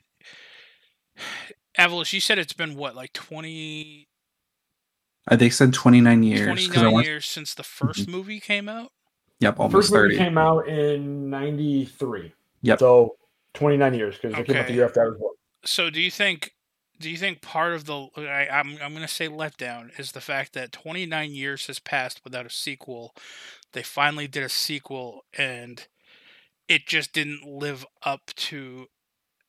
Avelos, 1.78 2.12
you 2.12 2.20
said 2.20 2.38
it's 2.38 2.52
been 2.52 2.74
what 2.74 2.96
like 2.96 3.12
20 3.12 4.08
Uh, 5.30 5.36
they 5.36 5.50
said 5.50 5.72
29 5.74 6.22
years. 6.22 6.40
'cause 6.68 6.78
I 6.78 6.80
29 6.80 7.04
years 7.04 7.26
since 7.26 7.54
the 7.54 7.62
1st 7.64 8.08
movie 8.08 8.40
came 8.40 8.68
out? 8.68 8.92
Yep, 9.40 9.58
almost 9.58 9.88
First 9.88 9.92
movie 9.92 10.16
30. 10.16 10.24
came 10.24 10.38
out 10.38 10.68
in 10.68 11.30
'93. 11.30 12.32
Yep. 12.62 12.78
So 12.78 13.16
29 13.54 13.94
years 13.94 14.16
because 14.16 14.38
it 14.38 14.46
came 14.46 14.56
out 14.56 14.66
the 14.66 14.74
year 14.74 14.84
after 14.84 15.02
I 15.02 15.08
was 15.08 15.18
born. 15.18 15.34
So 15.64 15.90
do 15.90 16.00
you 16.00 16.10
think 16.10 16.52
do 16.98 17.10
you 17.10 17.16
think 17.16 17.40
part 17.40 17.72
of 17.72 17.86
the 17.86 18.08
I, 18.16 18.48
I'm 18.52 18.78
I'm 18.82 18.92
going 18.92 19.06
to 19.06 19.08
say 19.08 19.28
letdown 19.28 19.98
is 19.98 20.12
the 20.12 20.20
fact 20.20 20.52
that 20.52 20.72
29 20.72 21.32
years 21.32 21.66
has 21.66 21.78
passed 21.78 22.20
without 22.22 22.46
a 22.46 22.50
sequel. 22.50 23.14
They 23.72 23.82
finally 23.82 24.28
did 24.28 24.42
a 24.42 24.48
sequel 24.48 25.24
and 25.36 25.86
it 26.68 26.86
just 26.86 27.12
didn't 27.12 27.44
live 27.44 27.84
up 28.04 28.26
to 28.36 28.86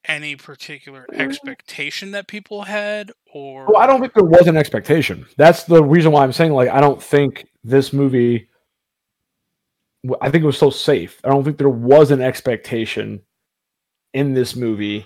any 0.05 0.35
particular 0.35 1.05
eh. 1.13 1.21
expectation 1.21 2.11
that 2.11 2.27
people 2.27 2.63
had 2.63 3.11
or 3.31 3.67
Well, 3.67 3.77
I 3.77 3.85
don't 3.85 3.99
think 3.99 4.13
there 4.13 4.23
was 4.23 4.47
an 4.47 4.57
expectation. 4.57 5.27
That's 5.37 5.63
the 5.65 5.83
reason 5.83 6.11
why 6.11 6.23
I'm 6.23 6.33
saying 6.33 6.53
like 6.53 6.69
I 6.69 6.79
don't 6.81 7.03
think 7.03 7.47
this 7.63 7.93
movie. 7.93 8.47
I 10.21 10.29
think 10.29 10.43
it 10.43 10.47
was 10.47 10.57
so 10.57 10.69
safe. 10.69 11.19
I 11.23 11.29
don't 11.29 11.43
think 11.43 11.57
there 11.57 11.69
was 11.69 12.11
an 12.11 12.21
expectation 12.21 13.21
in 14.13 14.33
this 14.33 14.55
movie. 14.55 15.05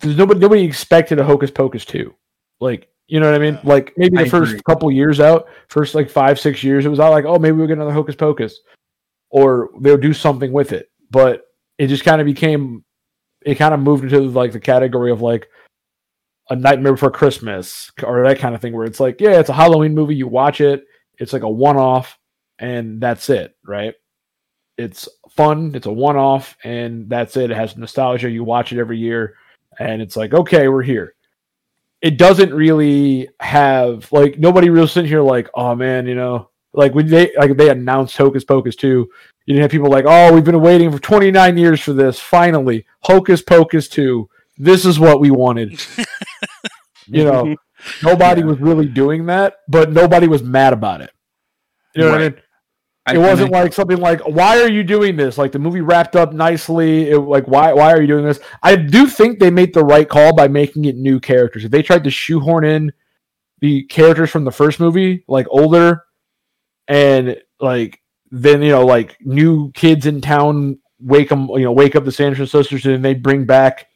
There's 0.00 0.16
nobody. 0.16 0.40
Nobody 0.40 0.64
expected 0.64 1.18
a 1.18 1.24
Hocus 1.24 1.50
Pocus 1.50 1.84
two. 1.84 2.14
Like 2.60 2.88
you 3.06 3.18
know 3.18 3.30
what 3.30 3.40
I 3.40 3.44
mean? 3.44 3.58
Like 3.64 3.92
maybe 3.96 4.16
the 4.16 4.22
I 4.22 4.28
first 4.28 4.52
agree. 4.52 4.62
couple 4.66 4.90
years 4.90 5.20
out, 5.20 5.48
first 5.68 5.94
like 5.94 6.08
five 6.08 6.38
six 6.38 6.62
years, 6.62 6.86
it 6.86 6.90
was 6.90 7.00
all 7.00 7.10
like, 7.10 7.24
oh, 7.24 7.38
maybe 7.38 7.56
we'll 7.56 7.66
get 7.66 7.78
another 7.78 7.92
Hocus 7.92 8.14
Pocus, 8.14 8.60
or 9.30 9.70
they'll 9.80 9.96
do 9.96 10.14
something 10.14 10.52
with 10.52 10.72
it. 10.72 10.90
But 11.10 11.44
it 11.78 11.88
just 11.88 12.04
kind 12.04 12.20
of 12.20 12.26
became. 12.26 12.84
It 13.42 13.54
kind 13.54 13.72
of 13.72 13.80
moved 13.80 14.04
into 14.04 14.20
like 14.20 14.52
the 14.52 14.60
category 14.60 15.10
of 15.10 15.22
like 15.22 15.48
a 16.50 16.56
Nightmare 16.56 16.92
Before 16.92 17.10
Christmas 17.10 17.90
or 18.02 18.22
that 18.22 18.38
kind 18.38 18.54
of 18.54 18.60
thing, 18.60 18.74
where 18.74 18.84
it's 18.84 19.00
like, 19.00 19.20
yeah, 19.20 19.40
it's 19.40 19.48
a 19.48 19.54
Halloween 19.54 19.94
movie. 19.94 20.14
You 20.14 20.28
watch 20.28 20.60
it, 20.60 20.84
it's 21.18 21.32
like 21.32 21.42
a 21.42 21.48
one 21.48 21.78
off, 21.78 22.18
and 22.60 23.00
that's 23.00 23.28
it, 23.30 23.56
right? 23.64 23.94
It's 24.78 25.08
fun, 25.30 25.72
it's 25.74 25.86
a 25.86 25.92
one 25.92 26.16
off, 26.16 26.56
and 26.64 27.08
that's 27.08 27.36
it. 27.36 27.50
It 27.50 27.56
has 27.56 27.76
nostalgia. 27.76 28.30
You 28.30 28.44
watch 28.44 28.72
it 28.72 28.78
every 28.78 28.98
year, 28.98 29.34
and 29.78 30.00
it's 30.00 30.16
like, 30.16 30.32
okay, 30.32 30.68
we're 30.68 30.82
here. 30.82 31.14
It 32.00 32.16
doesn't 32.16 32.54
really 32.54 33.28
have 33.40 34.10
like 34.12 34.38
nobody 34.38 34.70
really 34.70 34.86
sitting 34.86 35.08
here 35.08 35.20
like, 35.22 35.50
oh 35.54 35.74
man, 35.74 36.06
you 36.06 36.14
know, 36.14 36.48
like 36.72 36.94
when 36.94 37.08
they 37.08 37.30
like 37.36 37.56
they 37.56 37.68
announced 37.68 38.16
Hocus 38.16 38.44
Pocus 38.44 38.76
2, 38.76 38.88
you 38.88 39.08
didn't 39.46 39.62
have 39.62 39.70
people 39.70 39.90
like, 39.90 40.04
oh, 40.06 40.32
we've 40.32 40.44
been 40.44 40.60
waiting 40.62 40.90
for 40.90 40.98
29 40.98 41.58
years 41.58 41.80
for 41.80 41.92
this. 41.92 42.18
Finally, 42.18 42.86
Hocus 43.00 43.42
Pocus 43.42 43.88
2. 43.88 44.28
This 44.56 44.86
is 44.86 44.98
what 45.00 45.20
we 45.20 45.30
wanted. 45.30 45.78
You 47.12 47.24
know, 47.24 47.56
nobody 48.04 48.40
Yeah. 48.42 48.46
was 48.46 48.60
really 48.60 48.86
doing 48.86 49.26
that, 49.26 49.56
but 49.68 49.90
nobody 49.90 50.28
was 50.28 50.42
mad 50.44 50.72
about 50.72 51.00
it. 51.00 51.10
You 51.94 52.04
know 52.04 52.10
what 52.12 52.20
I 52.22 52.28
mean? 52.28 52.40
It 53.14 53.18
wasn't 53.18 53.50
like 53.50 53.72
something 53.72 53.98
like, 53.98 54.20
"Why 54.20 54.60
are 54.60 54.70
you 54.70 54.82
doing 54.82 55.16
this?" 55.16 55.38
Like 55.38 55.52
the 55.52 55.58
movie 55.58 55.80
wrapped 55.80 56.16
up 56.16 56.32
nicely. 56.32 57.10
It, 57.10 57.18
like, 57.18 57.46
why? 57.46 57.72
Why 57.72 57.92
are 57.92 58.00
you 58.00 58.06
doing 58.06 58.24
this? 58.24 58.40
I 58.62 58.76
do 58.76 59.06
think 59.06 59.38
they 59.38 59.50
made 59.50 59.74
the 59.74 59.84
right 59.84 60.08
call 60.08 60.34
by 60.34 60.48
making 60.48 60.84
it 60.84 60.96
new 60.96 61.20
characters. 61.20 61.64
If 61.64 61.70
they 61.70 61.82
tried 61.82 62.04
to 62.04 62.10
shoehorn 62.10 62.64
in 62.64 62.92
the 63.60 63.84
characters 63.84 64.30
from 64.30 64.44
the 64.44 64.52
first 64.52 64.80
movie, 64.80 65.24
like 65.28 65.46
older, 65.50 66.04
and 66.88 67.36
like 67.60 68.00
then 68.30 68.62
you 68.62 68.70
know, 68.70 68.84
like 68.84 69.16
new 69.20 69.72
kids 69.72 70.06
in 70.06 70.20
town 70.20 70.78
wake 71.00 71.28
them, 71.28 71.48
you 71.50 71.64
know, 71.64 71.72
wake 71.72 71.96
up 71.96 72.04
the 72.04 72.12
Sanderson 72.12 72.46
sisters, 72.46 72.86
and 72.86 73.04
they 73.04 73.14
bring 73.14 73.44
back. 73.44 73.88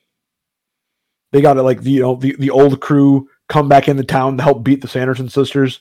They 1.33 1.41
got 1.41 1.57
it 1.57 1.63
like 1.63 1.83
the 1.83 1.91
you 1.91 2.03
know 2.03 2.17
the, 2.17 2.37
the 2.39 2.51
old 2.51 2.81
crew 2.81 3.29
come 3.49 3.69
back 3.69 3.89
into 3.89 4.05
town 4.05 4.37
to 4.37 4.43
help 4.43 4.65
beat 4.65 4.81
the 4.81 4.89
Sanderson 4.89 5.29
sisters 5.29 5.81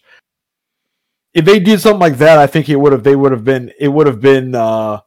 if 1.33 1.45
they 1.45 1.59
did 1.59 1.81
something 1.81 1.99
like 1.99 2.17
that, 2.17 2.37
I 2.37 2.47
think 2.47 2.69
it 2.69 2.75
would 2.75 2.91
have 2.91 3.03
they 3.03 3.15
would 3.15 3.31
have 3.31 3.43
been 3.43 3.71
it 3.79 3.87
would 3.87 4.07
have 4.07 4.21
been 4.21 4.55
uh, 4.55 4.99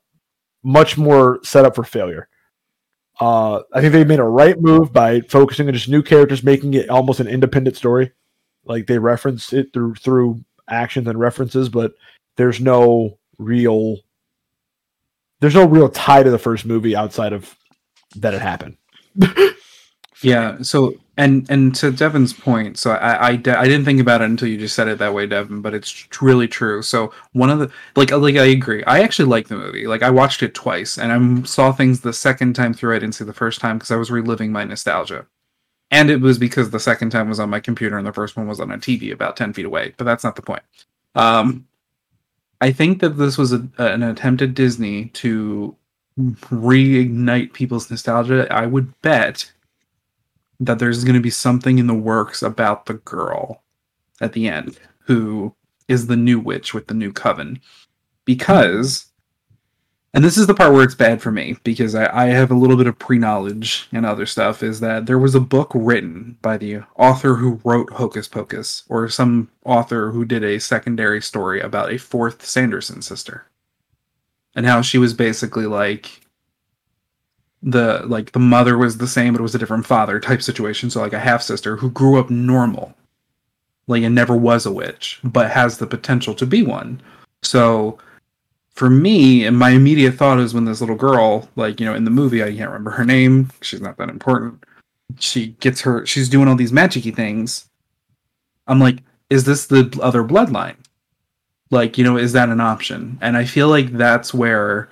much 0.62 0.98
more 0.98 1.40
set 1.42 1.64
up 1.64 1.74
for 1.74 1.84
failure. 1.84 2.28
Uh, 3.18 3.62
I 3.72 3.80
think 3.80 3.92
they 3.92 4.04
made 4.04 4.18
a 4.18 4.24
right 4.24 4.60
move 4.60 4.92
by 4.92 5.20
focusing 5.22 5.68
on 5.68 5.74
just 5.74 5.88
new 5.88 6.02
characters, 6.02 6.42
making 6.42 6.74
it 6.74 6.90
almost 6.90 7.20
an 7.20 7.28
independent 7.28 7.76
story. 7.76 8.12
Like 8.64 8.86
they 8.86 8.98
reference 8.98 9.52
it 9.52 9.72
through 9.72 9.94
through 9.94 10.44
actions 10.68 11.06
and 11.06 11.18
references, 11.18 11.68
but 11.68 11.94
there's 12.36 12.60
no 12.60 13.18
real 13.38 13.98
there's 15.40 15.54
no 15.54 15.66
real 15.66 15.88
tie 15.88 16.22
to 16.22 16.30
the 16.30 16.38
first 16.38 16.66
movie 16.66 16.96
outside 16.96 17.32
of 17.32 17.54
that 18.16 18.34
it 18.34 18.42
happened. 18.42 18.76
Yeah. 20.22 20.58
So 20.62 20.94
and 21.16 21.48
and 21.50 21.74
to 21.76 21.90
Devin's 21.90 22.32
point, 22.32 22.78
so 22.78 22.92
I 22.92 23.14
I, 23.14 23.30
I 23.30 23.36
didn't 23.36 23.84
think 23.84 24.00
about 24.00 24.20
it 24.20 24.26
until 24.26 24.48
you 24.48 24.58
just 24.58 24.74
said 24.74 24.88
it 24.88 24.98
that 24.98 25.14
way, 25.14 25.26
Devin. 25.26 25.62
But 25.62 25.74
it's 25.74 26.06
really 26.20 26.48
true. 26.48 26.82
So 26.82 27.12
one 27.32 27.50
of 27.50 27.58
the 27.58 27.70
like 27.96 28.10
like 28.10 28.36
I 28.36 28.46
agree. 28.46 28.84
I 28.84 29.00
actually 29.02 29.28
like 29.28 29.48
the 29.48 29.56
movie. 29.56 29.86
Like 29.86 30.02
I 30.02 30.10
watched 30.10 30.42
it 30.42 30.54
twice, 30.54 30.98
and 30.98 31.12
I 31.12 31.46
saw 31.46 31.72
things 31.72 32.00
the 32.00 32.12
second 32.12 32.54
time 32.54 32.74
through. 32.74 32.96
I 32.96 32.98
didn't 32.98 33.14
see 33.14 33.24
the 33.24 33.32
first 33.32 33.60
time 33.60 33.78
because 33.78 33.90
I 33.90 33.96
was 33.96 34.10
reliving 34.10 34.52
my 34.52 34.64
nostalgia, 34.64 35.26
and 35.90 36.10
it 36.10 36.20
was 36.20 36.38
because 36.38 36.70
the 36.70 36.80
second 36.80 37.10
time 37.10 37.28
was 37.28 37.40
on 37.40 37.50
my 37.50 37.60
computer 37.60 37.98
and 37.98 38.06
the 38.06 38.12
first 38.12 38.36
one 38.36 38.48
was 38.48 38.60
on 38.60 38.72
a 38.72 38.78
TV 38.78 39.12
about 39.12 39.36
ten 39.36 39.52
feet 39.52 39.66
away. 39.66 39.94
But 39.96 40.04
that's 40.04 40.24
not 40.24 40.36
the 40.36 40.42
point. 40.42 40.62
Um, 41.14 41.66
I 42.60 42.72
think 42.72 43.00
that 43.00 43.10
this 43.10 43.38
was 43.38 43.52
a, 43.52 43.68
an 43.78 44.02
attempt 44.02 44.42
at 44.42 44.54
Disney 44.54 45.06
to 45.06 45.76
reignite 46.18 47.52
people's 47.52 47.90
nostalgia. 47.90 48.52
I 48.52 48.66
would 48.66 49.00
bet 49.02 49.52
that 50.60 50.78
there's 50.78 51.04
going 51.04 51.14
to 51.14 51.20
be 51.20 51.30
something 51.30 51.78
in 51.78 51.86
the 51.86 51.94
works 51.94 52.42
about 52.42 52.86
the 52.86 52.94
girl 52.94 53.62
at 54.20 54.32
the 54.32 54.48
end 54.48 54.78
who 55.00 55.54
is 55.88 56.06
the 56.06 56.16
new 56.16 56.40
witch 56.40 56.74
with 56.74 56.86
the 56.88 56.94
new 56.94 57.12
coven. 57.12 57.60
Because 58.24 59.06
and 60.16 60.24
this 60.24 60.38
is 60.38 60.46
the 60.46 60.54
part 60.54 60.72
where 60.72 60.82
it's 60.82 60.94
bad 60.94 61.20
for 61.20 61.30
me 61.30 61.56
because 61.62 61.94
I, 61.94 62.24
I 62.24 62.26
have 62.28 62.50
a 62.50 62.54
little 62.54 62.78
bit 62.78 62.86
of 62.86 62.98
pre-knowledge 62.98 63.86
and 63.92 64.06
other 64.06 64.24
stuff 64.24 64.62
is 64.62 64.80
that 64.80 65.04
there 65.04 65.18
was 65.18 65.34
a 65.34 65.40
book 65.40 65.70
written 65.74 66.38
by 66.40 66.56
the 66.56 66.78
author 66.96 67.34
who 67.34 67.60
wrote 67.64 67.92
hocus 67.92 68.26
pocus 68.26 68.84
or 68.88 69.10
some 69.10 69.50
author 69.66 70.10
who 70.12 70.24
did 70.24 70.42
a 70.42 70.58
secondary 70.58 71.20
story 71.20 71.60
about 71.60 71.92
a 71.92 71.98
fourth 71.98 72.46
sanderson 72.46 73.02
sister 73.02 73.44
and 74.54 74.64
how 74.64 74.80
she 74.80 74.96
was 74.96 75.12
basically 75.12 75.66
like 75.66 76.25
the 77.66 78.02
like 78.06 78.32
the 78.32 78.38
mother 78.38 78.78
was 78.78 78.96
the 78.96 79.06
same 79.06 79.34
but 79.34 79.40
it 79.40 79.42
was 79.42 79.54
a 79.54 79.58
different 79.58 79.84
father 79.84 80.18
type 80.18 80.40
situation. 80.40 80.88
So 80.88 81.00
like 81.00 81.12
a 81.12 81.18
half 81.18 81.42
sister 81.42 81.76
who 81.76 81.90
grew 81.90 82.18
up 82.18 82.30
normal 82.30 82.94
like 83.88 84.02
and 84.02 84.14
never 84.14 84.36
was 84.36 84.66
a 84.66 84.72
witch 84.72 85.20
but 85.22 85.50
has 85.50 85.76
the 85.76 85.86
potential 85.86 86.34
to 86.34 86.46
be 86.46 86.62
one. 86.62 87.00
So 87.42 87.98
for 88.70 88.88
me 88.88 89.44
and 89.44 89.58
my 89.58 89.70
immediate 89.70 90.12
thought 90.12 90.38
is 90.38 90.54
when 90.54 90.64
this 90.64 90.80
little 90.80 90.96
girl 90.96 91.48
like 91.56 91.80
you 91.80 91.86
know 91.86 91.94
in 91.94 92.04
the 92.04 92.10
movie 92.10 92.42
i 92.42 92.48
can't 92.54 92.68
remember 92.68 92.90
her 92.90 93.06
name 93.06 93.50
she's 93.62 93.80
not 93.80 93.96
that 93.96 94.10
important 94.10 94.62
she 95.18 95.48
gets 95.60 95.80
her 95.80 96.04
she's 96.06 96.28
doing 96.28 96.48
all 96.48 96.56
these 96.56 96.72
magicy 96.72 97.14
things. 97.14 97.68
I'm 98.66 98.80
like 98.80 98.98
is 99.28 99.44
this 99.44 99.66
the 99.66 99.98
other 100.00 100.22
bloodline? 100.22 100.76
Like 101.70 101.98
you 101.98 102.04
know 102.04 102.16
is 102.16 102.32
that 102.32 102.48
an 102.48 102.60
option? 102.60 103.18
And 103.20 103.36
i 103.36 103.44
feel 103.44 103.68
like 103.68 103.92
that's 103.92 104.34
where 104.34 104.88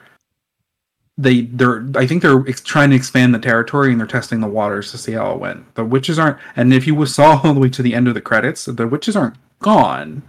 they 1.17 1.43
they're 1.43 1.87
I 1.95 2.07
think 2.07 2.23
they're 2.23 2.47
ex- 2.49 2.61
trying 2.61 2.91
to 2.91 2.97
expand 2.97 3.35
the 3.35 3.39
territory 3.39 3.91
and 3.93 4.01
they're 4.01 4.07
testing 4.07 4.41
the 4.41 4.49
waters 4.49 4.91
to 4.91 4.99
see 4.99 5.13
how 5.13 5.33
it 5.33 5.39
went. 5.41 5.75
The 5.77 5.85
witches 5.85 6.19
aren't, 6.19 6.39
and 6.57 6.73
if 6.75 6.87
you 6.87 7.05
saw 7.07 7.41
all 7.43 7.55
the 7.55 7.61
way 7.61 7.69
to 7.71 7.83
the 7.83 7.95
end 7.95 8.09
of 8.09 8.15
the 8.15 8.21
credits, 8.21 8.65
the 8.65 8.87
witches 8.89 9.17
aren't 9.17 9.37
gone. 9.61 10.23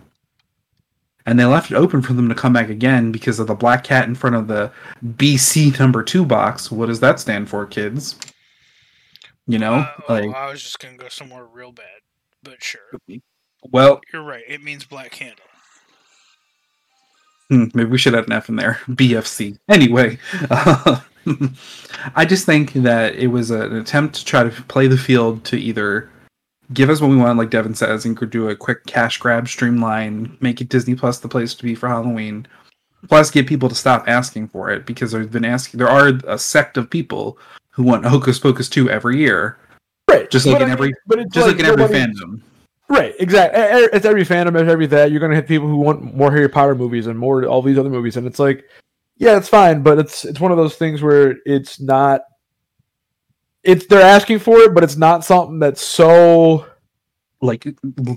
and 1.25 1.39
they 1.39 1.45
left 1.45 1.71
it 1.71 1.75
open 1.75 2.01
for 2.03 2.13
them 2.13 2.29
to 2.29 2.35
come 2.35 2.53
back 2.53 2.69
again 2.69 3.11
because 3.11 3.39
of 3.39 3.47
the 3.47 3.55
black 3.55 3.83
cat 3.83 4.07
in 4.07 4.13
front 4.13 4.35
of 4.35 4.47
the 4.47 4.71
BC 5.03 5.77
number 5.79 6.03
two 6.03 6.23
box. 6.23 6.71
What 6.71 6.85
does 6.85 6.99
that 6.99 7.19
stand 7.19 7.49
for, 7.49 7.65
kids? 7.65 8.15
You 9.47 9.57
know, 9.59 9.73
Uh, 9.73 9.91
oh, 10.07 10.13
like 10.13 10.35
I 10.35 10.51
was 10.51 10.61
just 10.61 10.79
gonna 10.79 10.97
go 10.97 11.07
somewhere 11.09 11.45
real 11.45 11.71
bad, 11.71 12.01
but 12.43 12.63
sure, 12.63 12.81
well, 13.71 14.01
you're 14.13 14.23
right. 14.23 14.43
It 14.47 14.61
means 14.63 14.85
Black 14.85 15.11
Candle. 15.11 15.45
Hmm, 17.49 17.65
maybe 17.73 17.89
we 17.89 17.97
should 17.97 18.15
add 18.15 18.25
an 18.27 18.33
F 18.33 18.49
in 18.49 18.55
there. 18.55 18.79
BFC. 18.89 19.57
Anyway, 19.69 20.17
uh, 20.49 20.99
I 22.15 22.25
just 22.25 22.45
think 22.45 22.73
that 22.73 23.15
it 23.15 23.27
was 23.27 23.51
an 23.51 23.75
attempt 23.75 24.15
to 24.15 24.25
try 24.25 24.43
to 24.43 24.49
play 24.63 24.87
the 24.87 24.97
field 24.97 25.43
to 25.45 25.57
either 25.57 26.09
give 26.73 26.89
us 26.89 26.99
what 27.01 27.09
we 27.11 27.15
want, 27.17 27.37
like 27.37 27.51
Devin 27.51 27.75
says, 27.75 28.05
and 28.05 28.17
could 28.17 28.31
do 28.31 28.49
a 28.49 28.55
quick 28.55 28.85
cash 28.87 29.17
grab, 29.19 29.47
streamline, 29.47 30.35
make 30.41 30.61
it 30.61 30.69
Disney 30.69 30.95
Plus 30.95 31.19
the 31.19 31.27
place 31.27 31.53
to 31.53 31.63
be 31.63 31.75
for 31.75 31.87
Halloween. 31.87 32.47
Plus, 33.07 33.29
get 33.29 33.45
people 33.45 33.69
to 33.69 33.75
stop 33.75 34.03
asking 34.07 34.47
for 34.47 34.71
it 34.71 34.87
because 34.87 35.11
they've 35.11 35.29
been 35.31 35.45
asking. 35.45 35.77
There 35.77 35.87
are 35.89 36.13
a 36.27 36.39
sect 36.39 36.77
of 36.77 36.89
people 36.89 37.37
who 37.69 37.83
want 37.83 38.03
Hocus 38.05 38.39
Pocus 38.39 38.67
two 38.67 38.89
every 38.89 39.17
year, 39.19 39.59
Right. 40.09 40.29
just 40.31 40.47
like 40.47 40.55
But 40.55 40.61
in 40.63 40.69
I 40.69 40.71
every, 40.73 40.87
mean- 40.87 40.95
but 41.05 41.19
it's 41.19 41.31
just 41.33 41.47
like, 41.47 41.59
in 41.59 41.65
every 41.67 41.83
fandom. 41.85 42.41
Right, 42.87 43.15
exactly. 43.19 43.59
It's 43.93 44.05
every 44.05 44.23
fandom, 44.23 44.59
it's 44.59 44.69
every 44.69 44.85
that. 44.87 45.11
You're 45.11 45.19
gonna 45.19 45.35
hit 45.35 45.47
people 45.47 45.67
who 45.67 45.77
want 45.77 46.15
more 46.15 46.31
Harry 46.31 46.47
Potter 46.47 46.75
movies 46.75 47.07
and 47.07 47.17
more 47.17 47.45
all 47.45 47.61
these 47.61 47.79
other 47.79 47.89
movies, 47.89 48.15
and 48.15 48.27
it's 48.27 48.39
like, 48.39 48.63
yeah, 49.17 49.37
it's 49.37 49.49
fine, 49.49 49.81
but 49.81 49.97
it's 49.97 50.23
it's 50.23 50.39
one 50.39 50.51
of 50.51 50.57
those 50.57 50.75
things 50.75 51.01
where 51.01 51.35
it's 51.45 51.79
not. 51.79 52.21
It's 53.63 53.87
they're 53.87 54.01
asking 54.01 54.39
for 54.39 54.59
it, 54.59 54.75
but 54.75 54.83
it's 54.83 54.97
not 54.97 55.25
something 55.25 55.57
that's 55.57 55.81
so 55.81 56.67
Like 57.41 57.67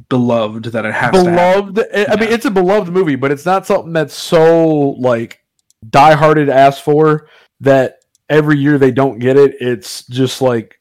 beloved 0.09 0.67
that 0.67 0.85
it 0.85 0.95
has 0.95 1.11
beloved. 1.13 1.79
I 1.95 2.07
I 2.11 2.17
mean, 2.17 2.29
it's 2.31 2.45
a 2.45 2.51
beloved 2.51 2.93
movie, 2.93 3.17
but 3.17 3.31
it's 3.31 3.47
not 3.47 3.67
something 3.67 3.93
that's 3.93 4.15
so 4.15 4.91
like 4.99 5.43
dieharded 5.89 6.49
asked 6.51 6.83
for 6.83 7.29
that 7.61 8.01
every 8.29 8.59
year 8.59 8.79
they 8.79 8.91
don't 8.91 9.19
get 9.19 9.37
it. 9.37 9.57
It's 9.61 10.07
just 10.07 10.43
like 10.43 10.79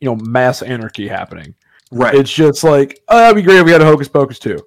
you 0.00 0.06
know 0.08 0.16
mass 0.16 0.62
anarchy 0.62 1.08
happening. 1.08 1.54
Right. 1.90 2.14
It's 2.14 2.32
just 2.32 2.64
like, 2.64 3.00
oh, 3.08 3.16
that'd 3.16 3.36
be 3.36 3.42
great 3.42 3.58
if 3.58 3.64
we 3.64 3.72
had 3.72 3.80
a 3.80 3.86
Hocus 3.86 4.08
Pocus 4.08 4.38
2. 4.38 4.58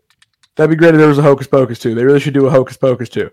That'd 0.55 0.69
be 0.69 0.75
great 0.75 0.93
if 0.93 0.99
there 0.99 1.07
was 1.07 1.17
a 1.17 1.23
Hocus 1.23 1.47
Pocus 1.47 1.79
2. 1.79 1.95
They 1.95 2.03
really 2.03 2.19
should 2.19 2.33
do 2.33 2.47
a 2.47 2.49
Hocus 2.49 2.77
Pocus 2.77 3.09
2. 3.09 3.29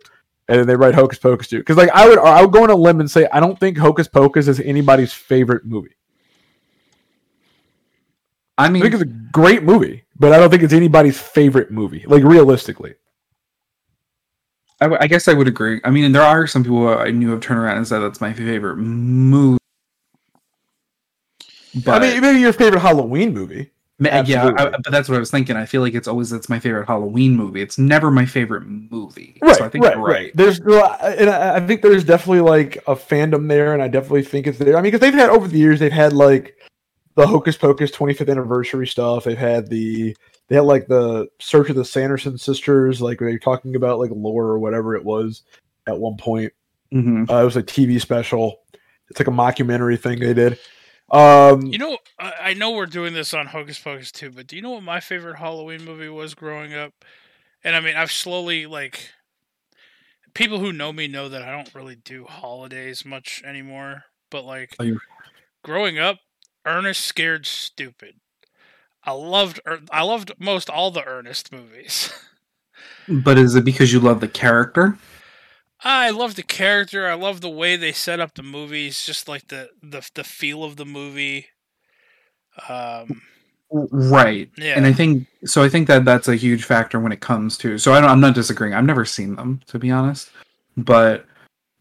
And 0.48 0.58
then 0.60 0.66
they 0.66 0.76
write 0.76 0.94
Hocus 0.94 1.18
Pocus 1.18 1.48
2. 1.48 1.58
Because 1.58 1.76
like 1.76 1.90
I 1.90 2.08
would 2.08 2.18
I 2.18 2.42
would 2.42 2.52
go 2.52 2.62
on 2.62 2.70
a 2.70 2.74
limb 2.74 3.00
and 3.00 3.10
say 3.10 3.26
I 3.32 3.40
don't 3.40 3.58
think 3.58 3.76
Hocus 3.76 4.08
Pocus 4.08 4.48
is 4.48 4.60
anybody's 4.60 5.12
favorite 5.12 5.64
movie. 5.64 5.94
I 8.56 8.68
mean 8.68 8.82
I 8.82 8.88
think 8.88 8.94
it's 8.94 9.10
a 9.10 9.14
great 9.32 9.62
movie, 9.62 10.04
but 10.18 10.32
I 10.32 10.38
don't 10.38 10.50
think 10.50 10.62
it's 10.62 10.72
anybody's 10.72 11.20
favorite 11.20 11.70
movie. 11.70 12.04
Like 12.06 12.24
realistically. 12.24 12.94
I, 14.80 14.84
w- 14.84 14.98
I 15.00 15.06
guess 15.06 15.28
I 15.28 15.34
would 15.34 15.48
agree. 15.48 15.80
I 15.84 15.90
mean, 15.90 16.04
and 16.04 16.14
there 16.14 16.22
are 16.22 16.46
some 16.46 16.62
people 16.62 16.88
I 16.88 17.10
knew 17.10 17.30
have 17.30 17.40
turned 17.40 17.58
around 17.58 17.78
and 17.78 17.86
said 17.86 17.98
that's 17.98 18.20
my 18.20 18.32
favorite 18.32 18.76
movie. 18.76 19.58
But 21.84 22.02
I 22.02 22.12
mean, 22.12 22.20
maybe 22.20 22.38
your 22.40 22.52
favorite 22.52 22.80
Halloween 22.80 23.34
movie. 23.34 23.72
Ma- 23.98 24.22
yeah, 24.26 24.46
I, 24.56 24.70
but 24.70 24.90
that's 24.90 25.08
what 25.08 25.16
I 25.16 25.18
was 25.18 25.30
thinking. 25.30 25.56
I 25.56 25.66
feel 25.66 25.82
like 25.82 25.94
it's 25.94 26.08
always 26.08 26.30
that's 26.30 26.48
my 26.48 26.58
favorite 26.58 26.86
Halloween 26.86 27.36
movie. 27.36 27.60
It's 27.60 27.78
never 27.78 28.10
my 28.10 28.26
favorite 28.26 28.66
movie. 28.66 29.38
Right, 29.42 29.56
so 29.56 29.64
I 29.64 29.68
think 29.68 29.84
right, 29.84 29.96
you're 29.96 30.04
right. 30.04 30.32
There's, 30.34 30.60
and 30.60 31.30
I 31.30 31.56
I 31.56 31.66
think 31.66 31.82
there's 31.82 32.04
definitely 32.04 32.40
like 32.40 32.76
a 32.86 32.94
fandom 32.94 33.48
there, 33.48 33.74
and 33.74 33.82
I 33.82 33.88
definitely 33.88 34.22
think 34.22 34.46
it's 34.46 34.58
there. 34.58 34.76
I 34.76 34.80
mean, 34.80 34.84
because 34.92 35.00
they've 35.00 35.14
had 35.14 35.30
over 35.30 35.48
the 35.48 35.58
years, 35.58 35.80
they've 35.80 35.92
had 35.92 36.12
like 36.12 36.56
the 37.14 37.26
Hocus 37.26 37.56
Pocus 37.56 37.90
25th 37.90 38.30
anniversary 38.30 38.86
stuff. 38.86 39.24
They've 39.24 39.36
had 39.36 39.68
the 39.68 40.16
they 40.48 40.56
had 40.56 40.64
like 40.64 40.86
the 40.86 41.28
Search 41.40 41.68
of 41.68 41.76
the 41.76 41.84
Sanderson 41.84 42.38
sisters, 42.38 43.02
like 43.02 43.18
they 43.18 43.26
were 43.26 43.38
talking 43.38 43.76
about 43.76 43.98
like 43.98 44.10
lore 44.12 44.46
or 44.46 44.58
whatever 44.58 44.94
it 44.94 45.04
was 45.04 45.42
at 45.86 45.98
one 45.98 46.16
point. 46.16 46.52
hmm 46.92 47.24
Uh, 47.28 47.42
it 47.42 47.44
was 47.44 47.56
a 47.56 47.62
TV 47.62 48.00
special. 48.00 48.60
It's 49.10 49.18
like 49.18 49.28
a 49.28 49.30
mockumentary 49.30 50.00
thing 50.00 50.20
they 50.20 50.34
did. 50.34 50.58
Um, 51.10 51.66
You 51.66 51.78
know, 51.78 51.98
I 52.18 52.54
know 52.54 52.72
we're 52.72 52.86
doing 52.86 53.14
this 53.14 53.32
on 53.32 53.46
Hocus 53.46 53.78
Pocus 53.78 54.12
2, 54.12 54.30
but 54.30 54.46
do 54.46 54.56
you 54.56 54.62
know 54.62 54.70
what 54.70 54.82
my 54.82 55.00
favorite 55.00 55.36
Halloween 55.36 55.84
movie 55.84 56.08
was 56.08 56.34
growing 56.34 56.74
up? 56.74 56.92
And 57.64 57.74
I 57.74 57.80
mean, 57.80 57.96
I've 57.96 58.12
slowly 58.12 58.66
like 58.66 59.10
people 60.34 60.58
who 60.60 60.72
know 60.72 60.92
me 60.92 61.08
know 61.08 61.28
that 61.28 61.42
I 61.42 61.50
don't 61.50 61.74
really 61.74 61.96
do 61.96 62.24
holidays 62.24 63.04
much 63.04 63.42
anymore. 63.44 64.04
But 64.30 64.44
like 64.44 64.76
Oh, 64.78 64.96
growing 65.64 65.98
up, 65.98 66.18
Ernest 66.66 67.04
Scared 67.04 67.46
Stupid. 67.46 68.16
I 69.04 69.12
loved 69.12 69.60
I 69.92 70.02
loved 70.02 70.32
most 70.38 70.70
all 70.70 70.90
the 70.90 71.04
Ernest 71.04 71.52
movies. 71.52 72.12
But 73.08 73.38
is 73.38 73.54
it 73.54 73.64
because 73.64 73.92
you 73.92 74.00
love 74.00 74.20
the 74.20 74.28
character? 74.28 74.98
I 75.84 76.10
love 76.10 76.34
the 76.34 76.42
character. 76.42 77.06
I 77.06 77.14
love 77.14 77.40
the 77.40 77.48
way 77.48 77.76
they 77.76 77.92
set 77.92 78.20
up 78.20 78.34
the 78.34 78.42
movies, 78.42 79.04
just 79.04 79.28
like 79.28 79.48
the 79.48 79.70
the 79.82 80.08
the 80.14 80.24
feel 80.24 80.64
of 80.64 80.76
the 80.76 80.84
movie. 80.84 81.46
Um, 82.68 83.22
Right. 83.70 84.50
yeah, 84.56 84.76
And 84.76 84.86
I 84.86 84.92
think 84.94 85.26
so. 85.44 85.62
I 85.62 85.68
think 85.68 85.88
that 85.88 86.04
that's 86.04 86.26
a 86.26 86.36
huge 86.36 86.64
factor 86.64 86.98
when 86.98 87.12
it 87.12 87.20
comes 87.20 87.58
to. 87.58 87.76
So 87.76 87.92
I 87.92 88.00
don't, 88.00 88.10
I'm 88.10 88.20
not 88.20 88.34
disagreeing. 88.34 88.72
I've 88.74 88.84
never 88.84 89.04
seen 89.04 89.36
them 89.36 89.60
to 89.66 89.78
be 89.78 89.90
honest, 89.90 90.30
but 90.76 91.26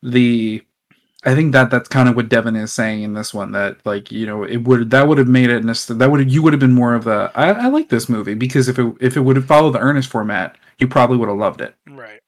the 0.03 0.63
I 1.23 1.33
think 1.33 1.53
that 1.53 1.71
that's 1.71 1.89
kind 1.89 2.09
of 2.09 2.15
what 2.15 2.29
Devin 2.29 2.55
is 2.57 2.73
saying 2.73 3.03
in 3.03 3.13
this 3.13 3.33
one. 3.33 3.53
That 3.53 3.77
like 3.85 4.11
you 4.11 4.25
know 4.25 4.43
it 4.43 4.57
would 4.57 4.91
that 4.91 5.07
would 5.07 5.17
have 5.17 5.29
made 5.29 5.49
it 5.49 5.63
that 5.63 6.11
would 6.11 6.31
you 6.31 6.41
would 6.43 6.53
have 6.53 6.59
been 6.59 6.73
more 6.73 6.93
of 6.93 7.07
a 7.07 7.31
I, 7.35 7.51
I 7.51 7.67
like 7.67 7.87
this 7.89 8.09
movie 8.09 8.33
because 8.33 8.67
if 8.67 8.77
it 8.77 8.93
if 8.99 9.15
it 9.15 9.21
would 9.21 9.37
have 9.37 9.45
followed 9.45 9.71
the 9.71 9.79
Ernest 9.79 10.09
format, 10.09 10.57
you 10.79 10.87
probably 10.89 11.17
would 11.17 11.29
have 11.29 11.37
loved 11.37 11.61
it. 11.61 11.73
right. 11.89 12.19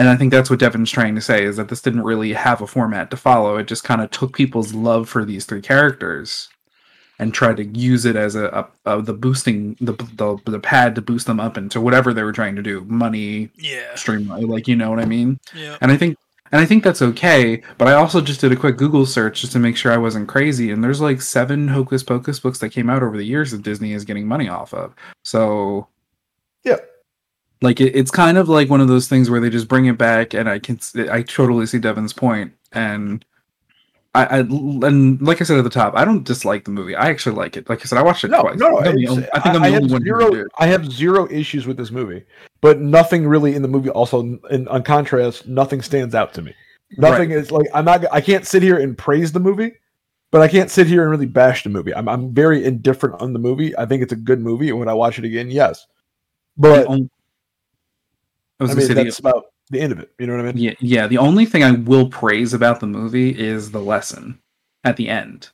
And 0.00 0.08
I 0.08 0.16
think 0.16 0.30
that's 0.32 0.48
what 0.48 0.60
Devin's 0.60 0.90
trying 0.90 1.14
to 1.14 1.20
say 1.20 1.44
is 1.44 1.58
that 1.58 1.68
this 1.68 1.82
didn't 1.82 2.04
really 2.04 2.32
have 2.32 2.62
a 2.62 2.66
format 2.66 3.10
to 3.10 3.18
follow. 3.18 3.58
It 3.58 3.66
just 3.66 3.84
kind 3.84 4.00
of 4.00 4.10
took 4.10 4.34
people's 4.34 4.72
love 4.72 5.10
for 5.10 5.26
these 5.26 5.44
three 5.44 5.60
characters 5.60 6.48
and 7.18 7.34
tried 7.34 7.58
to 7.58 7.66
use 7.66 8.06
it 8.06 8.16
as 8.16 8.34
a, 8.34 8.46
a, 8.86 8.96
a 8.98 9.02
the 9.02 9.12
boosting 9.12 9.76
the, 9.78 9.92
the 10.16 10.38
the 10.50 10.58
pad 10.58 10.94
to 10.94 11.02
boost 11.02 11.26
them 11.26 11.38
up 11.38 11.58
into 11.58 11.82
whatever 11.82 12.14
they 12.14 12.22
were 12.22 12.32
trying 12.32 12.56
to 12.56 12.62
do, 12.62 12.80
money, 12.86 13.50
Yeah, 13.58 13.94
streamline, 13.94 14.46
like 14.48 14.66
you 14.66 14.74
know 14.74 14.88
what 14.88 15.00
I 15.00 15.04
mean. 15.04 15.38
yeah. 15.54 15.76
And 15.82 15.92
I 15.92 15.98
think 15.98 16.16
and 16.50 16.62
I 16.62 16.64
think 16.64 16.82
that's 16.82 17.02
okay. 17.02 17.62
But 17.76 17.88
I 17.88 17.92
also 17.92 18.22
just 18.22 18.40
did 18.40 18.52
a 18.52 18.56
quick 18.56 18.78
Google 18.78 19.04
search 19.04 19.42
just 19.42 19.52
to 19.52 19.58
make 19.58 19.76
sure 19.76 19.92
I 19.92 19.98
wasn't 19.98 20.28
crazy. 20.30 20.70
And 20.70 20.82
there's 20.82 21.02
like 21.02 21.20
seven 21.20 21.68
Hocus 21.68 22.02
Pocus 22.02 22.40
books 22.40 22.58
that 22.60 22.70
came 22.70 22.88
out 22.88 23.02
over 23.02 23.18
the 23.18 23.22
years 23.26 23.50
that 23.50 23.60
Disney 23.60 23.92
is 23.92 24.06
getting 24.06 24.26
money 24.26 24.48
off 24.48 24.72
of. 24.72 24.94
So 25.24 25.88
Yeah. 26.64 26.78
Like 27.62 27.80
it, 27.80 27.94
it's 27.96 28.10
kind 28.10 28.38
of 28.38 28.48
like 28.48 28.68
one 28.70 28.80
of 28.80 28.88
those 28.88 29.08
things 29.08 29.28
where 29.30 29.40
they 29.40 29.50
just 29.50 29.68
bring 29.68 29.86
it 29.86 29.98
back, 29.98 30.34
and 30.34 30.48
I 30.48 30.58
can 30.58 30.78
I 31.10 31.22
totally 31.22 31.66
see 31.66 31.78
Devin's 31.78 32.12
point, 32.12 32.52
and. 32.72 33.24
I, 34.12 34.24
I 34.24 34.38
and 34.40 35.22
like 35.22 35.40
I 35.40 35.44
said 35.44 35.58
at 35.58 35.62
the 35.62 35.70
top, 35.70 35.94
I 35.96 36.04
don't 36.04 36.24
dislike 36.24 36.64
the 36.64 36.72
movie. 36.72 36.96
I 36.96 37.10
actually 37.10 37.36
like 37.36 37.56
it. 37.56 37.68
Like 37.68 37.78
I 37.82 37.84
said, 37.84 37.96
I 37.96 38.02
watched 38.02 38.24
it 38.24 38.28
No, 38.32 38.40
twice. 38.40 38.58
no, 38.58 38.78
I 38.80 38.82
think 38.90 39.06
I'm 39.06 39.12
only- 39.12 39.28
I 39.32 39.38
think 39.38 39.54
I'm 39.54 39.62
the 39.62 39.68
have 39.70 39.82
only 39.84 39.92
one 39.92 40.02
zero. 40.02 40.44
I 40.58 40.66
have 40.66 40.90
zero 40.90 41.28
issues 41.30 41.64
with 41.64 41.76
this 41.76 41.92
movie, 41.92 42.24
but 42.60 42.80
nothing 42.80 43.24
really 43.24 43.54
in 43.54 43.62
the 43.62 43.68
movie. 43.68 43.88
Also, 43.90 44.40
in 44.50 44.66
on 44.66 44.82
contrast, 44.82 45.46
nothing 45.46 45.80
stands 45.80 46.16
out 46.16 46.34
to 46.34 46.42
me. 46.42 46.52
Nothing 46.98 47.30
is 47.30 47.52
like 47.52 47.68
I'm 47.72 47.84
not. 47.84 48.04
I 48.12 48.20
can't 48.20 48.44
sit 48.44 48.64
here 48.64 48.78
and 48.80 48.98
praise 48.98 49.30
the 49.30 49.38
movie, 49.38 49.74
but 50.32 50.40
I 50.40 50.48
can't 50.48 50.72
sit 50.72 50.88
here 50.88 51.02
and 51.02 51.10
really 51.12 51.26
bash 51.26 51.62
the 51.62 51.70
movie. 51.70 51.94
I'm 51.94 52.08
I'm 52.08 52.34
very 52.34 52.64
indifferent 52.64 53.20
on 53.22 53.32
the 53.32 53.38
movie. 53.38 53.78
I 53.78 53.86
think 53.86 54.02
it's 54.02 54.12
a 54.12 54.16
good 54.16 54.40
movie, 54.40 54.70
and 54.70 54.78
when 54.80 54.88
I 54.88 54.94
watch 54.94 55.20
it 55.20 55.24
again, 55.24 55.52
yes. 55.52 55.86
But 56.56 56.82
The 56.82 56.88
on- 56.88 57.10
I 58.60 58.64
was 58.64 58.70
I 58.70 58.74
gonna 58.74 58.80
mean, 58.80 58.88
say 58.88 58.94
the- 58.94 59.04
that's 59.04 59.18
about 59.18 59.46
the 59.70 59.80
end 59.80 59.92
of 59.92 60.00
it. 60.00 60.12
You 60.18 60.26
know 60.26 60.36
what 60.36 60.44
I 60.46 60.52
mean? 60.52 60.56
Yeah, 60.62 60.74
yeah. 60.80 61.06
The 61.06 61.18
only 61.18 61.46
thing 61.46 61.62
I 61.64 61.72
will 61.72 62.08
praise 62.08 62.52
about 62.54 62.80
the 62.80 62.86
movie 62.86 63.30
is 63.38 63.70
the 63.70 63.80
lesson 63.80 64.38
at 64.84 64.96
the 64.96 65.08
end. 65.08 65.48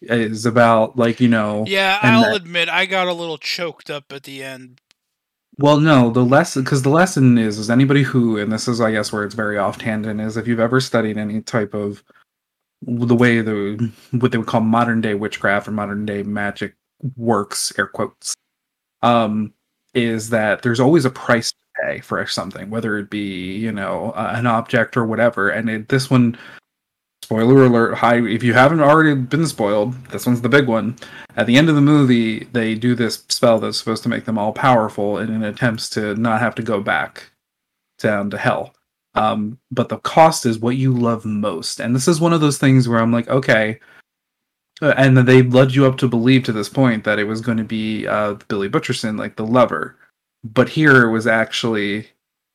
Is 0.00 0.46
about 0.46 0.96
like 0.96 1.20
you 1.20 1.28
know. 1.28 1.64
Yeah, 1.66 1.98
I'll 2.02 2.22
that- 2.22 2.36
admit 2.36 2.68
I 2.68 2.86
got 2.86 3.08
a 3.08 3.12
little 3.12 3.38
choked 3.38 3.90
up 3.90 4.12
at 4.12 4.22
the 4.24 4.42
end. 4.44 4.80
Well, 5.58 5.80
no, 5.80 6.10
the 6.10 6.24
lesson 6.24 6.62
because 6.62 6.82
the 6.82 6.88
lesson 6.88 7.36
is 7.36 7.58
is 7.58 7.68
anybody 7.68 8.04
who 8.04 8.38
and 8.38 8.52
this 8.52 8.68
is 8.68 8.80
I 8.80 8.92
guess 8.92 9.12
where 9.12 9.24
it's 9.24 9.34
very 9.34 9.58
off 9.58 9.78
tangent 9.78 10.20
is 10.20 10.36
if 10.36 10.46
you've 10.46 10.60
ever 10.60 10.80
studied 10.80 11.18
any 11.18 11.40
type 11.40 11.74
of 11.74 12.04
the 12.82 13.16
way 13.16 13.40
the 13.40 13.92
what 14.12 14.30
they 14.30 14.38
would 14.38 14.46
call 14.46 14.60
modern 14.60 15.00
day 15.00 15.14
witchcraft 15.14 15.66
or 15.66 15.72
modern 15.72 16.06
day 16.06 16.22
magic 16.22 16.74
works 17.16 17.72
air 17.76 17.88
quotes 17.88 18.34
um 19.02 19.52
is 19.94 20.30
that 20.30 20.62
there's 20.62 20.78
always 20.78 21.04
a 21.04 21.10
price 21.10 21.52
pay 21.88 22.00
for 22.00 22.24
something 22.26 22.70
whether 22.70 22.98
it 22.98 23.10
be 23.10 23.56
you 23.56 23.72
know 23.72 24.12
uh, 24.12 24.32
an 24.34 24.46
object 24.46 24.96
or 24.96 25.04
whatever. 25.04 25.48
And 25.50 25.68
it, 25.70 25.88
this 25.88 26.10
one 26.10 26.36
spoiler 27.22 27.64
alert 27.64 27.94
high 27.94 28.20
if 28.26 28.42
you 28.42 28.54
haven't 28.54 28.80
already 28.80 29.14
been 29.14 29.46
spoiled 29.46 29.92
this 30.06 30.26
one's 30.26 30.40
the 30.40 30.48
big 30.48 30.66
one. 30.66 30.96
At 31.36 31.46
the 31.46 31.56
end 31.56 31.68
of 31.68 31.74
the 31.74 31.80
movie 31.80 32.44
they 32.52 32.74
do 32.74 32.94
this 32.94 33.24
spell 33.28 33.58
that's 33.58 33.78
supposed 33.78 34.02
to 34.04 34.08
make 34.08 34.24
them 34.24 34.38
all 34.38 34.52
powerful 34.52 35.18
in 35.18 35.30
an 35.30 35.44
attempts 35.44 35.88
to 35.90 36.14
not 36.14 36.40
have 36.40 36.54
to 36.56 36.62
go 36.62 36.80
back 36.80 37.30
down 37.98 38.30
to 38.30 38.38
hell. 38.38 38.74
Um, 39.14 39.58
but 39.72 39.88
the 39.88 39.98
cost 39.98 40.46
is 40.46 40.60
what 40.60 40.76
you 40.76 40.92
love 40.92 41.24
most. 41.24 41.80
And 41.80 41.94
this 41.94 42.06
is 42.06 42.20
one 42.20 42.32
of 42.32 42.40
those 42.40 42.58
things 42.58 42.88
where 42.88 43.00
i'm 43.00 43.12
like 43.12 43.28
okay. 43.28 43.80
Uh, 44.80 44.94
and 44.96 45.18
they 45.18 45.42
led 45.42 45.74
you 45.74 45.86
up 45.86 45.98
to 45.98 46.06
believe 46.06 46.44
to 46.44 46.52
this 46.52 46.68
point 46.68 47.02
that 47.02 47.18
it 47.18 47.24
was 47.24 47.40
going 47.40 47.58
to 47.58 47.64
be 47.64 48.06
uh, 48.06 48.34
billy 48.46 48.68
butcherson 48.68 49.18
like 49.18 49.34
the 49.34 49.46
lover 49.46 49.96
but 50.44 50.70
here 50.70 51.04
it 51.04 51.10
was 51.10 51.26
actually 51.26 52.08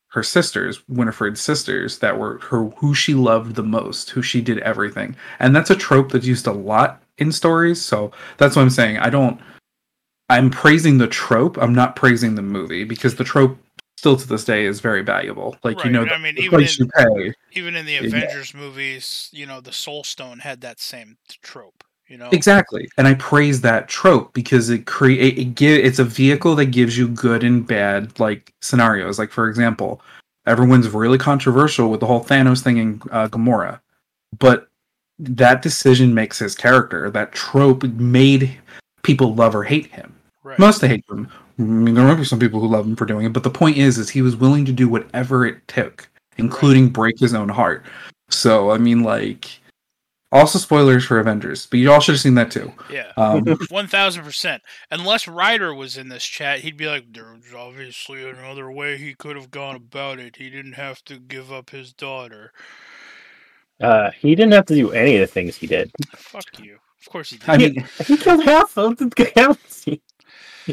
her 0.09 0.23
sisters, 0.23 0.87
Winifred's 0.87 1.41
sisters, 1.41 1.99
that 1.99 2.19
were 2.19 2.39
her 2.49 2.65
who 2.77 2.93
she 2.93 3.13
loved 3.15 3.55
the 3.55 3.63
most, 3.63 4.11
who 4.11 4.21
she 4.21 4.41
did 4.41 4.59
everything. 4.59 5.15
And 5.39 5.55
that's 5.55 5.71
a 5.71 5.75
trope 5.75 6.11
that's 6.11 6.25
used 6.27 6.45
a 6.47 6.51
lot 6.53 7.01
in 7.17 7.31
stories. 7.31 7.81
So 7.81 8.11
that's 8.37 8.55
what 8.55 8.61
I'm 8.61 8.69
saying. 8.69 8.99
I 8.99 9.09
don't 9.09 9.39
I'm 10.29 10.49
praising 10.49 10.97
the 10.97 11.07
trope. 11.07 11.57
I'm 11.57 11.75
not 11.75 11.95
praising 11.95 12.35
the 12.35 12.41
movie 12.41 12.83
because 12.85 13.15
the 13.15 13.23
trope 13.23 13.57
still 13.97 14.15
to 14.17 14.27
this 14.27 14.45
day 14.45 14.65
is 14.65 14.79
very 14.79 15.01
valuable. 15.01 15.57
Like 15.63 15.77
you 15.77 15.91
Right, 15.91 15.91
know, 15.91 16.05
I 16.05 16.17
mean, 16.17 16.37
even 16.37 16.61
in- 16.61 16.67
you. 17.17 17.33
Even 17.51 17.75
in 17.75 17.85
the 17.85 17.93
Yeah. 17.93 18.03
Avengers 18.03 18.53
movies, 18.53 19.29
you 19.31 19.45
know, 19.45 19.61
the 19.61 19.73
Soul 19.73 20.03
Stone 20.03 20.39
had 20.39 20.61
that 20.61 20.79
same 20.79 21.17
trope. 21.41 21.83
You 22.07 22.17
know, 22.17 22.29
Exactly, 22.31 22.89
and 22.97 23.07
I 23.07 23.13
praise 23.15 23.61
that 23.61 23.87
trope 23.87 24.33
because 24.33 24.69
it 24.69 24.85
create 24.85 25.37
it 25.37 25.55
give 25.55 25.83
it's 25.83 25.99
a 25.99 26.03
vehicle 26.03 26.55
that 26.55 26.65
gives 26.67 26.97
you 26.97 27.07
good 27.07 27.43
and 27.43 27.65
bad 27.65 28.19
like 28.19 28.53
scenarios. 28.61 29.17
Like 29.17 29.31
for 29.31 29.47
example, 29.49 30.01
everyone's 30.45 30.89
really 30.89 31.17
controversial 31.17 31.89
with 31.89 32.01
the 32.01 32.05
whole 32.05 32.23
Thanos 32.23 32.61
thing 32.61 32.77
in 32.77 33.01
uh, 33.11 33.29
Gamora, 33.29 33.79
but 34.37 34.67
that 35.19 35.61
decision 35.61 36.13
makes 36.13 36.37
his 36.39 36.55
character. 36.55 37.09
That 37.09 37.31
trope 37.31 37.83
made 37.83 38.59
people 39.03 39.33
love 39.33 39.55
or 39.55 39.63
hate 39.63 39.87
him. 39.87 40.13
right? 40.43 40.59
Most 40.59 40.81
they 40.81 40.87
hate 40.89 41.05
him. 41.09 41.29
I 41.57 41.61
mean, 41.61 41.95
there 41.95 42.05
might 42.05 42.15
be 42.15 42.25
some 42.25 42.39
people 42.39 42.59
who 42.59 42.67
love 42.67 42.85
him 42.85 42.95
for 42.95 43.05
doing 43.05 43.25
it, 43.25 43.33
but 43.33 43.43
the 43.43 43.49
point 43.49 43.77
is, 43.77 43.97
is 43.97 44.09
he 44.09 44.21
was 44.21 44.35
willing 44.35 44.65
to 44.65 44.71
do 44.71 44.89
whatever 44.89 45.45
it 45.45 45.65
took, 45.67 46.09
including 46.37 46.89
break 46.89 47.19
his 47.19 47.33
own 47.33 47.47
heart. 47.49 47.85
So 48.29 48.71
I 48.71 48.77
mean, 48.77 49.03
like, 49.03 49.59
also 50.33 50.59
spoilers 50.59 51.05
for 51.05 51.19
Avengers, 51.19 51.67
but 51.67 51.79
you 51.79 51.91
all 51.91 51.99
should 51.99 52.13
have 52.13 52.21
seen 52.21 52.35
that 52.35 52.51
too. 52.51 52.73
yeah. 52.91 53.11
Um, 53.15 53.45
One 53.69 53.87
thousand 53.87 54.23
percent. 54.23 54.63
Unless 54.91 55.27
Ryder 55.27 55.73
was 55.73 55.95
in 55.97 56.09
this 56.09 56.25
chat, 56.25 56.59
he'd 56.59 56.75
be 56.77 56.87
like, 56.87 57.05
"There's 57.11 57.53
obviously 57.55 58.27
another 58.27 58.69
way 58.71 58.97
he 58.97 59.13
could 59.13 59.35
have 59.35 59.51
gone 59.51 59.75
about 59.75 60.19
it. 60.19 60.37
He 60.37 60.49
didn't 60.49 60.73
have 60.73 61.03
to 61.05 61.19
give 61.19 61.51
up 61.51 61.69
his 61.69 61.93
daughter." 61.93 62.51
Uh, 63.81 64.11
he 64.11 64.35
didn't 64.35 64.53
have 64.53 64.65
to 64.67 64.75
do 64.75 64.91
any 64.91 65.15
of 65.15 65.21
the 65.21 65.27
things 65.27 65.55
he 65.55 65.67
did. 65.67 65.91
Fuck 66.15 66.59
you. 66.59 66.77
Of 67.01 67.11
course 67.11 67.31
he 67.31 67.37
did. 67.37 67.49
I 67.49 67.57
mean, 67.57 67.87
He 68.05 68.17
killed 68.17 68.43
half 68.43 68.77
of 68.77 68.97
the 68.97 69.09
galaxy. 69.35 70.01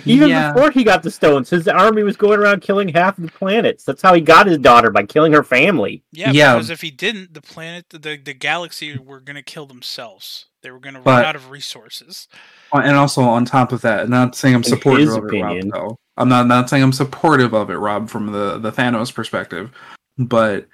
Even 0.05 0.29
Yeah. 0.29 0.53
before 0.53 0.71
he 0.71 0.85
got 0.85 1.03
the 1.03 1.11
stones, 1.11 1.51
his 1.51 1.67
army 1.69 2.03
was 2.03 2.17
going 2.17 2.39
around 2.39 2.61
killing 2.63 2.89
half 2.89 3.19
of 3.19 3.25
the 3.25 3.31
planets. 3.31 3.85
That's 3.85 4.03
how 4.03 4.15
he 4.15 4.21
got 4.21 4.47
his 4.47 4.59
daughter 4.59 4.91
by 4.91 5.05
killing 5.05 5.33
her 5.33 5.43
family. 5.43 6.03
yeah, 6.13 6.31
yeah. 6.31 6.55
because 6.55 6.71
if 6.71 6.81
he 6.81 6.91
didn't, 6.91 7.35
the 7.35 7.43
planet, 7.43 7.87
the 7.91 7.99
the 8.17 8.35
galaxy 8.35 8.99
were 8.99 9.21
gonna 9.21 9.43
kill 9.43 9.67
themselves. 9.67 10.47
They 10.63 10.71
were 10.71 10.79
gonna 10.81 11.01
run 11.01 11.25
out 11.25 11.37
of 11.37 11.51
resources. 11.51 12.29
and 12.73 12.97
also 12.97 13.23
on 13.23 13.45
top 13.45 13.73
of 13.73 13.81
that, 13.83 14.09
not 14.09 14.35
saying 14.37 14.55
I'm 14.55 14.65
supportive 14.65 15.09
his 15.09 15.17
of 15.17 15.25
it, 15.33 15.43
Rob. 15.43 15.71
Though 15.73 15.99
I'm 16.17 16.29
not 16.29 16.47
not 16.47 16.69
saying 16.69 16.83
I'm 16.83 16.93
supportive 16.93 17.55
of 17.55 17.71
it, 17.71 17.77
Rob, 17.77 18.09
from 18.09 18.33
the 18.33 18.59
the 18.59 18.71
Thanos 18.71 19.13
perspective, 19.13 19.71
but 20.19 20.67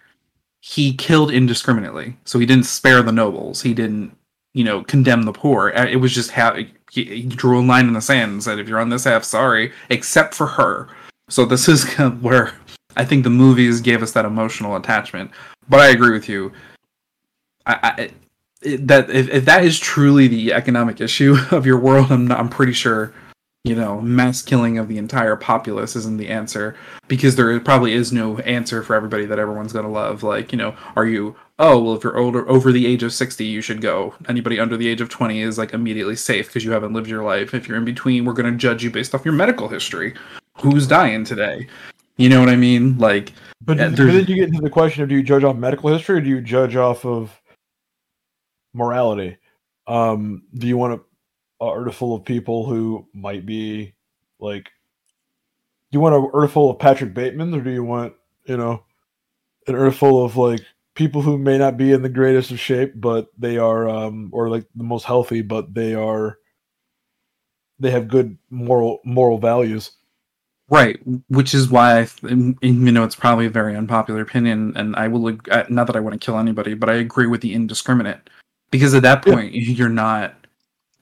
he 0.60 0.92
killed 0.94 1.30
indiscriminately. 1.30 2.16
So 2.24 2.38
he 2.40 2.46
didn't 2.46 2.66
spare 2.66 3.00
the 3.02 3.12
nobles. 3.12 3.62
He 3.62 3.72
didn't, 3.72 4.15
you 4.56 4.64
know, 4.64 4.82
condemn 4.84 5.24
the 5.24 5.32
poor. 5.34 5.70
Uh, 5.76 5.84
It 5.84 5.96
was 5.96 6.14
just 6.14 6.30
how 6.30 6.56
he, 6.90 7.22
drew 7.24 7.60
a 7.60 7.62
line 7.62 7.88
in 7.88 7.92
the 7.92 8.00
sand 8.00 8.32
and 8.32 8.42
said, 8.42 8.58
"If 8.58 8.68
you're 8.68 8.80
on 8.80 8.88
this 8.88 9.04
half, 9.04 9.22
sorry," 9.22 9.70
except 9.90 10.34
for 10.34 10.46
her. 10.46 10.88
So 11.28 11.44
this 11.44 11.68
is 11.68 11.84
kind 11.94 12.10
of 12.10 12.22
where 12.22 12.54
I 12.96 13.04
think 13.04 13.22
the 13.22 13.30
movies 13.30 13.82
gave 13.82 14.02
us 14.02 14.12
that 14.12 14.24
emotional 14.24 14.76
attachment. 14.76 15.30
But 15.68 15.80
I 15.80 15.88
agree 15.88 16.12
with 16.12 16.26
you. 16.26 16.52
I, 17.66 17.74
I 17.82 18.10
that 18.78 19.10
if, 19.10 19.28
if 19.28 19.44
that 19.44 19.62
is 19.62 19.78
truly 19.78 20.26
the 20.26 20.54
economic 20.54 21.02
issue 21.02 21.36
of 21.50 21.66
your 21.66 21.78
world, 21.78 22.10
I'm 22.10 22.26
not, 22.26 22.40
I'm 22.40 22.48
pretty 22.48 22.72
sure, 22.72 23.12
you 23.66 23.74
know, 23.74 24.00
mass 24.00 24.42
killing 24.42 24.78
of 24.78 24.86
the 24.86 24.96
entire 24.96 25.34
populace 25.34 25.96
isn't 25.96 26.18
the 26.18 26.28
answer 26.28 26.76
because 27.08 27.34
there 27.34 27.58
probably 27.58 27.94
is 27.94 28.12
no 28.12 28.38
answer 28.38 28.80
for 28.80 28.94
everybody 28.94 29.26
that 29.26 29.40
everyone's 29.40 29.72
gonna 29.72 29.90
love. 29.90 30.22
Like, 30.22 30.52
you 30.52 30.58
know, 30.58 30.76
are 30.94 31.04
you? 31.04 31.34
Oh, 31.58 31.82
well, 31.82 31.94
if 31.96 32.04
you're 32.04 32.16
older 32.16 32.48
over 32.48 32.70
the 32.70 32.86
age 32.86 33.02
of 33.02 33.12
sixty, 33.12 33.44
you 33.44 33.60
should 33.60 33.80
go. 33.80 34.14
Anybody 34.28 34.60
under 34.60 34.76
the 34.76 34.86
age 34.86 35.00
of 35.00 35.08
twenty 35.08 35.40
is 35.40 35.58
like 35.58 35.74
immediately 35.74 36.14
safe 36.14 36.46
because 36.46 36.64
you 36.64 36.70
haven't 36.70 36.92
lived 36.92 37.08
your 37.08 37.24
life. 37.24 37.54
If 37.54 37.66
you're 37.66 37.76
in 37.76 37.84
between, 37.84 38.24
we're 38.24 38.34
gonna 38.34 38.52
judge 38.52 38.84
you 38.84 38.90
based 38.90 39.16
off 39.16 39.24
your 39.24 39.34
medical 39.34 39.66
history. 39.66 40.14
Who's 40.58 40.86
dying 40.86 41.24
today? 41.24 41.66
You 42.18 42.28
know 42.28 42.38
what 42.38 42.48
I 42.48 42.56
mean? 42.56 42.96
Like, 42.98 43.32
But, 43.62 43.78
Yeah, 43.78 43.88
but 43.88 43.96
then 43.96 44.26
you 44.26 44.36
get 44.36 44.48
into 44.48 44.60
the 44.60 44.70
question 44.70 45.02
of 45.02 45.08
do 45.08 45.16
you 45.16 45.24
judge 45.24 45.42
off 45.42 45.56
medical 45.56 45.92
history 45.92 46.18
or 46.18 46.20
do 46.20 46.28
you 46.28 46.40
judge 46.40 46.76
off 46.76 47.04
of 47.04 47.38
morality? 48.74 49.38
Um, 49.88 50.44
do 50.54 50.68
you 50.68 50.76
want 50.76 50.94
a, 50.94 51.00
a 51.60 51.66
earth 51.72 51.94
full 51.94 52.14
of 52.14 52.24
people 52.24 52.66
who 52.66 53.06
might 53.14 53.46
be 53.46 53.94
like? 54.38 54.64
Do 54.64 55.96
you 55.96 56.00
want 56.00 56.14
an 56.16 56.30
earth 56.34 56.52
full 56.52 56.70
of 56.70 56.78
Patrick 56.78 57.14
Bateman 57.14 57.54
or 57.54 57.60
do 57.60 57.70
you 57.70 57.84
want 57.84 58.14
you 58.44 58.56
know 58.56 58.82
an 59.66 59.74
earth 59.74 59.96
full 59.96 60.24
of 60.24 60.36
like 60.36 60.60
people 60.94 61.22
who 61.22 61.36
may 61.38 61.58
not 61.58 61.76
be 61.76 61.92
in 61.92 62.02
the 62.02 62.08
greatest 62.08 62.50
of 62.50 62.58
shape 62.58 62.92
but 62.96 63.28
they 63.38 63.58
are 63.58 63.88
um 63.88 64.30
or 64.32 64.48
like 64.48 64.64
the 64.74 64.82
most 64.84 65.04
healthy 65.04 65.42
but 65.42 65.74
they 65.74 65.94
are 65.94 66.38
they 67.78 67.90
have 67.90 68.08
good 68.08 68.36
moral 68.50 69.00
moral 69.04 69.38
values. 69.38 69.92
Right, 70.68 70.98
which 71.28 71.54
is 71.54 71.68
why 71.68 72.00
I, 72.00 72.04
th- 72.06 72.32
and- 72.32 72.58
and, 72.60 72.84
you 72.86 72.90
know, 72.90 73.04
it's 73.04 73.14
probably 73.14 73.46
a 73.46 73.50
very 73.50 73.76
unpopular 73.76 74.20
opinion, 74.20 74.72
and 74.76 74.96
I 74.96 75.06
will 75.06 75.38
uh, 75.50 75.62
not 75.68 75.86
that 75.86 75.94
I 75.94 76.00
want 76.00 76.20
to 76.20 76.24
kill 76.24 76.38
anybody, 76.40 76.74
but 76.74 76.88
I 76.88 76.94
agree 76.94 77.28
with 77.28 77.40
the 77.40 77.54
indiscriminate 77.54 78.28
because 78.72 78.92
at 78.92 79.02
that 79.02 79.24
Yeah. 79.24 79.32
point 79.34 79.54
you're 79.54 79.88
not 79.88 80.34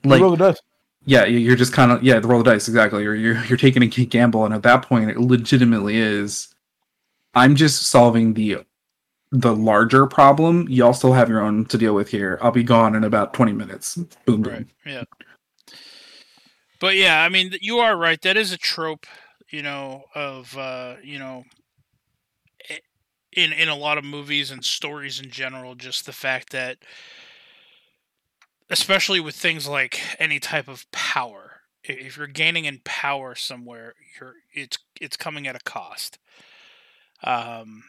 You 0.05 0.11
like, 0.11 0.21
roll 0.21 0.31
the 0.31 0.37
dice. 0.37 0.59
yeah, 1.05 1.25
you- 1.25 1.39
you're 1.39 1.55
just 1.55 1.73
kind 1.73 1.91
of 1.91 2.03
yeah, 2.03 2.19
the 2.19 2.27
roll 2.27 2.43
the 2.43 2.51
dice 2.51 2.67
exactly. 2.67 3.03
You're 3.03 3.15
you're 3.15 3.43
you're 3.45 3.57
taking 3.57 3.83
a 3.83 3.87
gamble, 3.87 4.45
and 4.45 4.53
at 4.53 4.63
that 4.63 4.83
point, 4.83 5.09
it 5.11 5.17
legitimately 5.19 5.97
is. 5.97 6.49
I'm 7.33 7.55
just 7.55 7.87
solving 7.87 8.33
the 8.33 8.59
the 9.31 9.55
larger 9.55 10.07
problem. 10.07 10.67
You 10.69 10.85
also 10.85 11.11
have 11.11 11.29
your 11.29 11.41
own 11.41 11.65
to 11.65 11.77
deal 11.77 11.93
with 11.95 12.09
here. 12.09 12.39
I'll 12.41 12.51
be 12.51 12.63
gone 12.63 12.95
in 12.95 13.03
about 13.03 13.33
twenty 13.33 13.51
minutes. 13.53 13.95
Boom, 14.25 14.41
boom. 14.41 14.53
Right. 14.53 14.67
Yeah. 14.85 15.03
But 16.79 16.95
yeah, 16.95 17.21
I 17.23 17.29
mean, 17.29 17.53
you 17.61 17.79
are 17.79 17.97
right. 17.97 18.21
That 18.21 18.37
is 18.37 18.51
a 18.51 18.57
trope, 18.57 19.05
you 19.49 19.61
know, 19.63 20.03
of 20.13 20.55
uh, 20.57 20.95
you 21.03 21.19
know, 21.19 21.43
in 23.33 23.53
in 23.53 23.69
a 23.69 23.75
lot 23.75 23.97
of 23.97 24.03
movies 24.03 24.51
and 24.51 24.63
stories 24.63 25.19
in 25.19 25.29
general. 25.29 25.75
Just 25.75 26.05
the 26.05 26.13
fact 26.13 26.51
that, 26.51 26.77
especially 28.69 29.19
with 29.19 29.35
things 29.35 29.67
like 29.67 30.01
any 30.19 30.39
type 30.39 30.67
of 30.67 30.89
power, 30.91 31.61
if 31.83 32.17
you're 32.17 32.27
gaining 32.27 32.65
in 32.65 32.81
power 32.83 33.35
somewhere, 33.35 33.95
you're 34.19 34.35
it's 34.53 34.77
it's 34.99 35.17
coming 35.17 35.47
at 35.47 35.55
a 35.55 35.59
cost. 35.59 36.17
Um, 37.23 37.83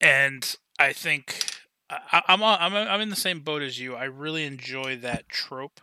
and 0.00 0.56
I 0.78 0.92
think 0.92 1.44
I, 1.90 1.98
I- 2.12 2.22
I'm 2.28 2.42
I'm 2.42 2.74
I'm 2.74 3.00
in 3.00 3.10
the 3.10 3.16
same 3.16 3.40
boat 3.40 3.62
as 3.62 3.78
you. 3.78 3.94
I 3.94 4.04
really 4.04 4.44
enjoy 4.44 4.96
that 4.98 5.28
trope. 5.28 5.80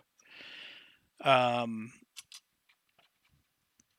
Um, 1.22 1.92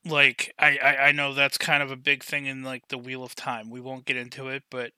like 0.05 0.53
I, 0.57 0.77
I 0.77 0.97
I 1.07 1.11
know 1.11 1.33
that's 1.33 1.57
kind 1.57 1.83
of 1.83 1.91
a 1.91 1.95
big 1.97 2.23
thing 2.23 2.45
in 2.45 2.63
like 2.63 2.87
the 2.87 2.97
Wheel 2.97 3.23
of 3.23 3.35
Time. 3.35 3.69
We 3.69 3.81
won't 3.81 4.05
get 4.05 4.15
into 4.15 4.47
it, 4.47 4.63
but 4.69 4.93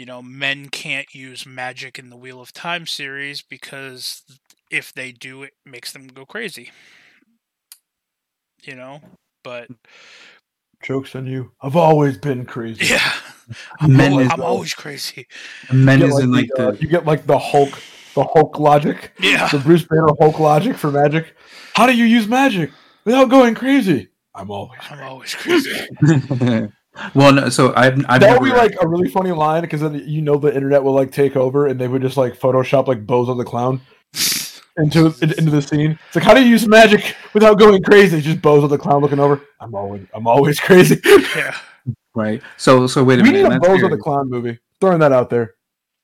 you 0.00 0.06
know, 0.06 0.22
men 0.22 0.70
can't 0.70 1.14
use 1.14 1.44
magic 1.44 1.98
in 1.98 2.08
the 2.08 2.16
Wheel 2.16 2.40
of 2.40 2.54
Time 2.54 2.86
series 2.86 3.42
because 3.42 4.22
if 4.70 4.94
they 4.94 5.12
do, 5.12 5.42
it 5.42 5.52
makes 5.66 5.92
them 5.92 6.08
go 6.08 6.24
crazy. 6.24 6.70
You 8.62 8.76
know, 8.76 9.02
but 9.44 9.68
Jokes 10.82 11.14
on 11.14 11.26
you. 11.26 11.52
I've 11.60 11.76
always 11.76 12.16
been 12.16 12.46
crazy. 12.46 12.86
yeah, 12.86 13.12
I'm, 13.80 13.94
Men 13.94 14.14
al- 14.14 14.18
is- 14.20 14.30
I'm 14.32 14.40
always 14.40 14.72
crazy. 14.72 15.26
Men 15.70 16.00
You 16.00 16.06
is 16.06 16.14
get 16.14 16.24
in 16.24 16.32
like 16.32 16.48
the, 16.56 16.68
uh, 16.68 16.70
the 16.70 16.78
you 16.80 16.88
get 16.88 17.04
like 17.04 17.26
the 17.26 17.38
Hulk, 17.38 17.78
the 18.14 18.24
Hulk 18.24 18.58
logic, 18.58 19.12
Yeah, 19.20 19.48
the 19.48 19.58
Bruce 19.58 19.84
Banner 19.84 20.14
Hulk 20.18 20.38
logic 20.38 20.76
for 20.78 20.90
magic. 20.90 21.36
How 21.74 21.86
do 21.86 21.94
you 21.94 22.06
use 22.06 22.26
magic 22.26 22.70
without 23.04 23.26
going 23.28 23.54
crazy? 23.54 24.08
I'm 24.34 24.50
always. 24.50 24.80
I'm 24.88 25.02
always 25.02 25.34
crazy. 25.34 25.88
well, 27.14 27.32
no, 27.32 27.48
so 27.48 27.72
I've 27.76 28.04
I've 28.08 28.20
that 28.20 28.26
never 28.26 28.40
would 28.40 28.50
be 28.50 28.56
like 28.56 28.74
a 28.80 28.88
really 28.88 29.08
funny 29.08 29.32
line 29.32 29.62
because 29.62 29.80
then 29.80 30.02
you 30.06 30.22
know 30.22 30.36
the 30.36 30.54
internet 30.54 30.82
will 30.82 30.92
like 30.94 31.12
take 31.12 31.36
over 31.36 31.66
and 31.66 31.80
they 31.80 31.88
would 31.88 32.02
just 32.02 32.16
like 32.16 32.38
Photoshop 32.38 32.86
like 32.86 33.06
Bozo 33.06 33.36
the 33.36 33.44
clown 33.44 33.80
into 34.76 35.06
into 35.22 35.50
the 35.50 35.62
scene. 35.62 35.98
It's 36.06 36.16
like 36.16 36.24
how 36.24 36.34
do 36.34 36.42
you 36.42 36.48
use 36.48 36.66
magic 36.66 37.14
without 37.34 37.58
going 37.58 37.82
crazy? 37.82 38.20
Just 38.20 38.38
Bozo 38.40 38.68
the 38.68 38.78
clown 38.78 39.02
looking 39.02 39.20
over. 39.20 39.40
I'm 39.60 39.74
always 39.74 40.06
I'm 40.14 40.26
always 40.26 40.58
crazy. 40.68 41.00
yeah, 41.36 41.56
right. 42.14 42.42
So 42.56 42.86
so 42.86 43.04
wait 43.04 43.20
a 43.20 43.22
we 43.22 43.32
minute. 43.32 43.48
need 43.50 43.56
a 43.56 43.60
Bozo 43.60 43.80
weird. 43.80 43.92
the 43.92 43.98
clown 43.98 44.28
movie. 44.30 44.58
Throwing 44.80 45.00
that 45.00 45.12
out 45.12 45.30
there. 45.30 45.54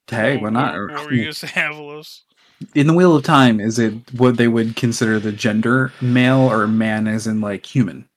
Hey, 0.08 0.36
why 0.36 0.50
not? 0.50 0.74
What, 0.74 0.92
what 0.92 1.04
were 1.06 1.12
you 1.12 1.22
gonna 1.22 1.32
say, 1.34 1.48
Avelos? 1.48 2.20
in 2.74 2.86
the 2.86 2.94
Wheel 2.94 3.14
of 3.16 3.22
Time, 3.24 3.60
is 3.60 3.78
it 3.78 3.92
what 4.14 4.36
they 4.36 4.48
would 4.48 4.76
consider 4.76 5.18
the 5.18 5.32
gender 5.32 5.92
male 6.00 6.50
or 6.50 6.66
man 6.66 7.06
as 7.06 7.26
in 7.26 7.40
like 7.40 7.66
human? 7.66 8.08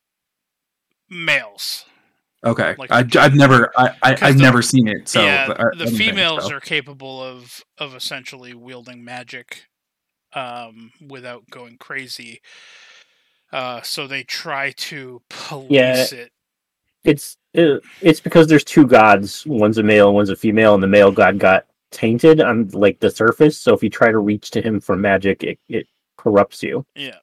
Males. 1.10 1.86
Okay, 2.46 2.76
Like 2.78 2.90
I, 2.92 3.06
I've 3.20 3.36
never 3.36 3.70
I, 3.78 3.90
I 4.02 4.14
'Cause 4.16 4.24
I've 4.24 4.38
the- 4.38 4.44
never 4.44 4.62
seen 4.62 4.88
it. 4.88 5.10
So 5.10 5.22
yeah, 5.24 5.54
I- 5.58 5.62
I 5.64 5.66
the 5.78 5.86
don't 5.86 5.96
females 5.96 6.48
so. 6.48 6.56
are 6.56 6.60
capable 6.62 7.22
of 7.22 7.62
of 7.78 7.96
essentially 7.96 8.54
wielding 8.54 9.04
magic 9.04 9.66
um, 10.34 10.92
without 11.06 11.50
going 11.50 11.78
crazy. 11.78 12.40
Uh, 13.52 13.82
so 13.82 14.08
they 14.08 14.24
try 14.24 14.72
to 14.78 15.22
police 15.30 15.72
Yeah. 15.72 16.06
it 16.12 16.32
it's 17.04 17.38
it, 17.54 17.82
it's 18.02 18.20
because 18.20 18.48
there's 18.48 18.64
two 18.64 18.86
gods. 18.86 19.46
One's 19.46 19.78
a 19.80 19.84
male, 19.84 20.14
one's 20.14 20.30
a 20.30 20.36
female, 20.36 20.74
and 20.76 20.84
the 20.84 20.88
male 20.88 21.12
god 21.12 21.40
got 21.40 21.66
tainted 21.92 22.40
on 22.42 22.68
like 22.70 23.00
the 23.00 23.10
surface. 23.10 23.58
So 23.58 23.74
if 23.74 23.82
you 23.82 23.90
try 23.90 24.12
to 24.12 24.20
reach 24.20 24.52
to 24.52 24.62
him 24.62 24.80
for 24.80 24.96
magic, 24.96 25.44
it, 25.44 25.60
it 25.70 25.88
corrupts 26.18 26.62
you. 26.62 26.86
Yeah. 26.96 27.18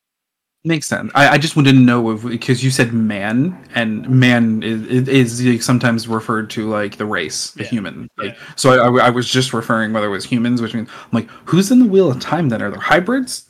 Makes 0.66 0.88
sense. 0.88 1.12
I, 1.14 1.28
I 1.28 1.38
just 1.38 1.54
wanted 1.54 1.74
to 1.74 1.78
know 1.78 2.10
if 2.10 2.24
because 2.24 2.64
you 2.64 2.72
said 2.72 2.92
man, 2.92 3.56
and 3.76 4.08
man 4.10 4.64
is, 4.64 5.08
is 5.08 5.46
like, 5.46 5.62
sometimes 5.62 6.08
referred 6.08 6.50
to 6.50 6.68
like 6.68 6.96
the 6.96 7.06
race, 7.06 7.52
the 7.52 7.62
Yeah. 7.62 7.68
human. 7.68 8.10
Like, 8.16 8.32
Yeah. 8.32 8.38
So 8.56 8.70
I, 8.72 9.04
I, 9.04 9.06
I 9.06 9.10
was 9.10 9.30
just 9.30 9.52
referring 9.52 9.92
whether 9.92 10.08
it 10.08 10.10
was 10.10 10.24
humans, 10.24 10.60
which 10.60 10.74
means 10.74 10.88
I'm 10.90 11.10
like, 11.12 11.28
who's 11.44 11.70
in 11.70 11.78
the 11.78 11.84
wheel 11.84 12.10
of 12.10 12.18
time? 12.18 12.48
Then 12.48 12.62
are 12.62 12.70
there 12.72 12.80
hybrids? 12.80 13.48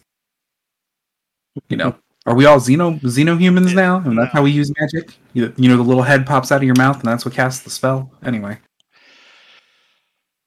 You 1.70 1.78
know, 1.78 1.96
are 2.26 2.34
we 2.34 2.44
all 2.44 2.58
xeno 2.58 3.00
xeno 3.00 3.40
humans 3.40 3.70
Yeah, 3.72 3.80
now? 3.80 3.96
And 4.00 4.18
that's 4.18 4.32
how 4.34 4.42
we 4.42 4.50
use 4.50 4.70
magic. 4.78 5.16
You, 5.32 5.54
you 5.56 5.70
know, 5.70 5.78
the 5.78 5.82
little 5.84 6.02
head 6.02 6.26
pops 6.26 6.52
out 6.52 6.56
of 6.56 6.64
your 6.64 6.74
mouth, 6.76 6.96
and 7.00 7.06
that's 7.08 7.24
what 7.24 7.32
casts 7.32 7.64
the 7.64 7.70
spell. 7.70 8.10
Anyway, 8.26 8.58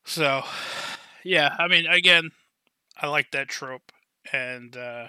So, 0.05 0.43
yeah, 1.24 1.55
I 1.57 1.67
mean, 1.67 1.88
again, 1.88 2.30
I 2.95 3.07
like 3.07 3.32
that 3.32 3.47
trope, 3.47 3.91
and 4.32 4.78
uh, 4.78 5.07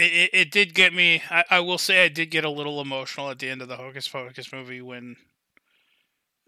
it, 0.00 0.12
it 0.12 0.30
it 0.32 0.50
did 0.52 0.74
get 0.74 0.92
me. 0.94 1.22
I, 1.30 1.44
I 1.50 1.60
will 1.60 1.78
say, 1.78 2.04
I 2.04 2.08
did 2.08 2.30
get 2.30 2.44
a 2.44 2.50
little 2.50 2.80
emotional 2.80 3.30
at 3.30 3.38
the 3.38 3.48
end 3.50 3.62
of 3.62 3.68
the 3.68 3.76
Hocus 3.76 4.08
Pocus 4.08 4.52
movie 4.52 4.80
when, 4.82 5.16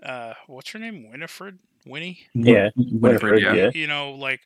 uh, 0.03 0.35
what's 0.47 0.71
her 0.71 0.79
name, 0.79 1.09
Winifred, 1.11 1.59
Winnie, 1.87 2.27
Yeah, 2.35 2.71
Winifred, 3.01 3.39
Winifred, 3.39 3.41
yeah. 3.41 3.55
yeah. 3.55 3.71
you 3.73 3.87
know, 3.87 4.13
like 4.13 4.41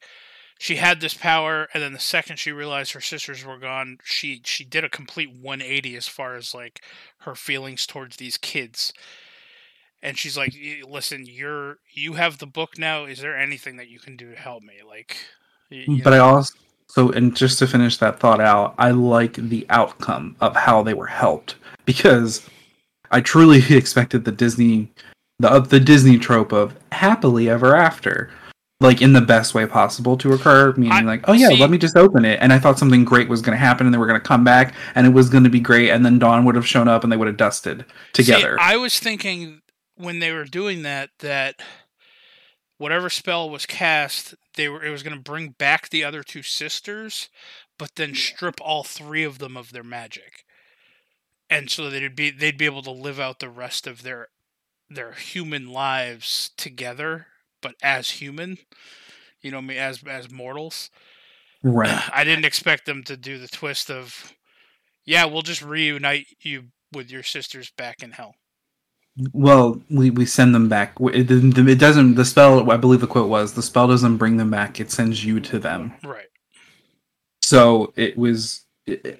she 0.59 0.76
had 0.76 1.00
this 1.00 1.14
power, 1.14 1.68
and 1.74 1.82
then 1.82 1.92
the 1.92 1.98
second 1.98 2.38
she 2.38 2.52
realized 2.52 2.92
her 2.92 3.00
sisters 3.00 3.44
were 3.44 3.59
gone, 3.59 3.98
she 4.04 4.42
she 4.44 4.64
did 4.64 4.84
a 4.84 4.88
complete 4.90 5.30
180 5.32 5.96
as 5.96 6.09
far 6.09 6.36
as 6.36 6.54
like 6.54 6.82
her 7.20 7.34
feelings 7.34 7.86
towards 7.86 8.16
these 8.16 8.38
kids. 8.38 8.92
And 10.02 10.18
she's 10.18 10.36
like, 10.36 10.54
"Listen, 10.86 11.26
you're 11.26 11.78
you 11.92 12.14
have 12.14 12.38
the 12.38 12.46
book 12.46 12.78
now. 12.78 13.04
Is 13.04 13.20
there 13.20 13.36
anything 13.36 13.76
that 13.76 13.88
you 13.88 13.98
can 13.98 14.16
do 14.16 14.30
to 14.30 14.36
help 14.40 14.62
me?" 14.62 14.82
Like, 14.86 15.16
y- 15.70 15.88
you 15.90 16.04
But 16.04 16.12
I 16.12 16.18
also, 16.18 16.54
so 16.89 17.11
and 17.11 17.37
just 17.37 17.59
to 17.59 17.66
finish 17.66 17.97
that 17.99 18.20
thought 18.20 18.41
out, 18.41 18.74
I 18.78 18.91
like 18.91 19.34
the 19.34 19.66
outcome 19.68 20.37
of 20.41 20.57
how 20.57 20.82
they 20.82 20.95
were 20.95 21.07
helped 21.07 21.57
because 21.84 22.47
I 23.11 23.20
truly 23.20 23.62
expected 23.76 24.24
the 24.24 24.32
Disney, 24.32 24.91
the 25.39 25.61
the 25.61 25.80
Disney 25.80 26.18
trope 26.18 26.53
of 26.53 26.74
happily 26.93 27.49
ever 27.49 27.76
after, 27.76 28.30
like 28.80 29.03
in 29.03 29.12
the 29.12 29.20
best 29.20 29.55
way 29.55 29.66
possible 29.66 30.16
to 30.18 30.32
occur. 30.32 30.72
Meaning, 30.72 30.93
I- 30.93 31.01
like, 31.03 31.24
oh 31.28 31.32
yeah, 31.32 31.49
see- 31.49 31.59
let 31.59 31.70
me 31.70 31.78
just 31.78 31.97
open 31.97 32.24
it, 32.24 32.39
and 32.41 32.53
I 32.53 32.59
thought 32.59 32.78
something 32.78 33.05
great 33.05 33.28
was 33.28 33.43
going 33.43 33.57
to 33.57 33.64
happen, 33.64 33.87
and 33.87 33.93
they 33.93 33.99
were 33.99 34.07
going 34.07 34.20
to 34.20 34.26
come 34.26 34.45
back, 34.45 34.74
and 34.95 35.07
it 35.07 35.11
was 35.11 35.28
going 35.28 35.45
to 35.45 35.51
be 35.51 35.61
great, 35.61 35.91
and 35.91 36.05
then 36.05 36.18
Dawn 36.18 36.45
would 36.45 36.55
have 36.55 36.66
shown 36.66 36.89
up, 36.89 37.03
and 37.05 37.12
they 37.12 37.16
would 37.16 37.28
have 37.28 37.37
dusted 37.37 37.84
See, 38.14 38.22
together. 38.24 38.57
I 38.61 38.76
was 38.76 38.99
thinking 38.99 39.61
when 39.97 40.18
they 40.18 40.32
were 40.32 40.45
doing 40.45 40.82
that 40.82 41.11
that 41.20 41.61
whatever 42.78 43.09
spell 43.09 43.49
was 43.49 43.66
cast, 43.66 44.34
they 44.57 44.68
were 44.68 44.84
it 44.84 44.90
was 44.90 45.02
going 45.02 45.16
to 45.16 45.22
bring 45.22 45.50
back 45.50 45.88
the 45.88 46.04
other 46.04 46.22
two 46.22 46.42
sisters, 46.42 47.28
but 47.78 47.94
then 47.96 48.14
strip 48.14 48.61
all 48.61 48.84
three 48.84 49.24
of 49.24 49.38
them 49.38 49.57
of 49.57 49.72
their 49.72 49.84
magic, 49.84 50.44
and 51.48 51.70
so 51.70 51.88
they'd 51.90 52.16
be 52.16 52.30
they'd 52.30 52.59
be 52.59 52.64
able 52.64 52.82
to 52.82 52.90
live 52.90 53.20
out 53.20 53.38
the 53.40 53.48
rest 53.48 53.86
of 53.86 54.02
their 54.02 54.28
their 54.88 55.12
human 55.12 55.68
lives 55.68 56.50
together, 56.57 57.28
but 57.61 57.74
as 57.82 58.11
human. 58.11 58.59
You 59.40 59.50
know, 59.52 59.59
I 59.59 59.61
mean, 59.61 59.78
as 59.78 60.02
as 60.04 60.30
mortals. 60.30 60.90
right. 61.62 62.11
I 62.12 62.24
didn't 62.24 62.44
expect 62.44 62.86
them 62.86 63.02
to 63.04 63.16
do 63.16 63.38
the 63.38 63.48
twist 63.48 63.90
of, 63.90 64.32
yeah, 65.04 65.24
we'll 65.26 65.42
just 65.42 65.62
reunite 65.62 66.26
you 66.40 66.64
with 66.92 67.11
your 67.11 67.22
sisters 67.22 67.70
back 67.76 68.02
in 68.02 68.12
hell. 68.12 68.34
Well, 69.32 69.80
we, 69.88 70.10
we 70.10 70.26
send 70.26 70.54
them 70.54 70.68
back. 70.68 70.94
It, 71.00 71.30
it 71.30 71.58
it 71.58 71.78
doesn't. 71.78 72.14
The 72.16 72.24
spell, 72.24 72.70
I 72.70 72.76
believe 72.76 73.00
the 73.00 73.06
quote 73.06 73.30
was, 73.30 73.54
the 73.54 73.62
spell 73.62 73.88
doesn't 73.88 74.18
bring 74.18 74.36
them 74.36 74.50
back. 74.50 74.78
It 74.78 74.90
sends 74.90 75.24
you 75.24 75.40
to 75.40 75.58
them. 75.58 75.94
Right. 76.04 76.26
So 77.42 77.92
it 77.96 78.18
was, 78.18 78.64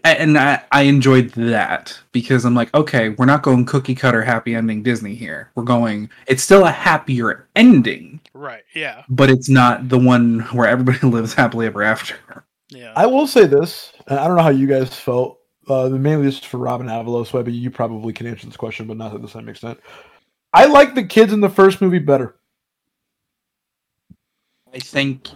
and 0.05 0.37
I, 0.37 0.63
I 0.73 0.83
enjoyed 0.83 1.31
that 1.31 1.99
because 2.13 2.45
I'm 2.45 2.55
like, 2.55 2.75
okay, 2.75 3.11
we're 3.11 3.25
not 3.25 3.43
going 3.43 3.65
cookie 3.65 3.95
cutter 3.95 4.23
happy 4.23 4.55
ending 4.55 4.83
Disney 4.83 5.15
here. 5.15 5.51
We're 5.55 5.63
going, 5.65 6.11
it's 6.27 6.43
still 6.43 6.65
a 6.65 6.71
happier 6.71 7.49
ending, 7.57 8.21
Right. 8.35 8.65
Yeah. 8.75 9.05
but 9.09 9.31
it's 9.31 9.49
not 9.49 9.89
the 9.89 9.99
one 9.99 10.41
where 10.53 10.69
everybody 10.69 10.99
lives 11.07 11.35
happily 11.35 11.67
ever 11.67 11.83
after. 11.83 12.17
Yeah. 12.69 12.93
I 12.97 13.07
will 13.07 13.27
say 13.29 13.47
this, 13.47 13.93
and 14.09 14.19
I 14.19 14.27
don't 14.27 14.37
know 14.37 14.43
how 14.43 14.49
you 14.51 14.67
guys 14.67 14.95
felt. 14.95 15.39
Uh, 15.69 15.89
mainly 15.89 16.27
this 16.27 16.39
is 16.39 16.45
for 16.45 16.59
Robin 16.59 16.87
Avelos, 16.87 17.29
so 17.29 17.39
I 17.39 17.43
bet 17.43 17.55
you 17.55 17.71
probably 17.71 18.13
can 18.13 18.27
answer 18.27 18.47
this 18.47 18.57
question, 18.57 18.87
but 18.87 18.97
not 18.97 19.13
to 19.13 19.19
the 19.19 19.29
same 19.29 19.49
extent. 19.49 19.81
I 20.53 20.67
like 20.67 20.95
the 20.95 21.05
kids 21.05 21.33
in 21.33 21.41
the 21.41 21.51
first 21.51 21.81
movie 21.81 21.99
better. 21.99 22.37
I 24.73 24.79
think 24.79 25.29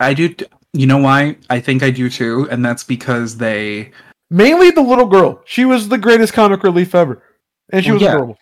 I 0.00 0.14
do. 0.14 0.28
T- 0.28 0.46
you 0.72 0.86
know 0.86 0.98
why? 0.98 1.36
I 1.50 1.60
think 1.60 1.82
I 1.82 1.90
do 1.90 2.08
too, 2.08 2.48
and 2.50 2.64
that's 2.64 2.84
because 2.84 3.36
they 3.36 3.92
Mainly 4.30 4.70
the 4.70 4.82
little 4.82 5.06
girl. 5.06 5.42
She 5.44 5.64
was 5.64 5.88
the 5.88 5.98
greatest 5.98 6.32
comic 6.32 6.62
relief 6.62 6.94
ever, 6.94 7.22
and 7.70 7.84
she 7.84 7.90
Well, 7.90 7.94
was 7.94 8.02
yeah. 8.02 8.08
adorable. 8.14 8.38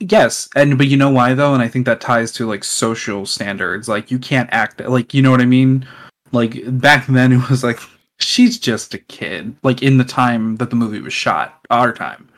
Yes, 0.00 0.48
and 0.56 0.76
but 0.76 0.88
you 0.88 0.96
know 0.96 1.10
why 1.10 1.34
though, 1.34 1.54
and 1.54 1.62
I 1.62 1.68
think 1.68 1.86
that 1.86 2.00
ties 2.00 2.32
to 2.32 2.48
like 2.48 2.64
social 2.64 3.24
standards. 3.26 3.88
Like 3.88 4.10
you 4.10 4.18
can't 4.18 4.48
act 4.52 4.80
like 4.80 5.14
you 5.14 5.22
know 5.22 5.30
what 5.30 5.40
I 5.40 5.46
mean. 5.46 5.86
Like 6.32 6.62
back 6.80 7.06
then, 7.06 7.32
it 7.32 7.48
was 7.48 7.62
like 7.62 7.78
she's 8.22 8.58
just 8.58 8.94
a 8.94 8.98
kid. 8.98 9.54
Like 9.62 9.82
in 9.82 9.98
the 9.98 10.04
time 10.04 10.56
that 10.56 10.70
the 10.70 10.76
movie 10.76 11.00
was 11.00 11.12
shot, 11.12 11.60
our 11.70 11.92
time. 11.92 12.28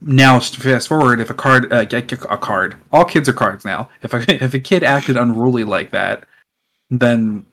Now 0.00 0.38
fast 0.40 0.88
forward, 0.88 1.20
if 1.20 1.30
a 1.30 1.34
card, 1.34 1.72
uh, 1.72 1.84
a 1.90 2.38
card, 2.38 2.76
all 2.92 3.04
kids 3.04 3.28
are 3.28 3.32
cards 3.32 3.64
now. 3.64 3.88
If 4.02 4.14
a 4.14 4.18
if 4.44 4.54
a 4.54 4.60
kid 4.60 4.84
acted 4.84 5.16
unruly 5.16 5.64
like 5.64 5.90
that, 5.90 6.24
then 6.90 7.44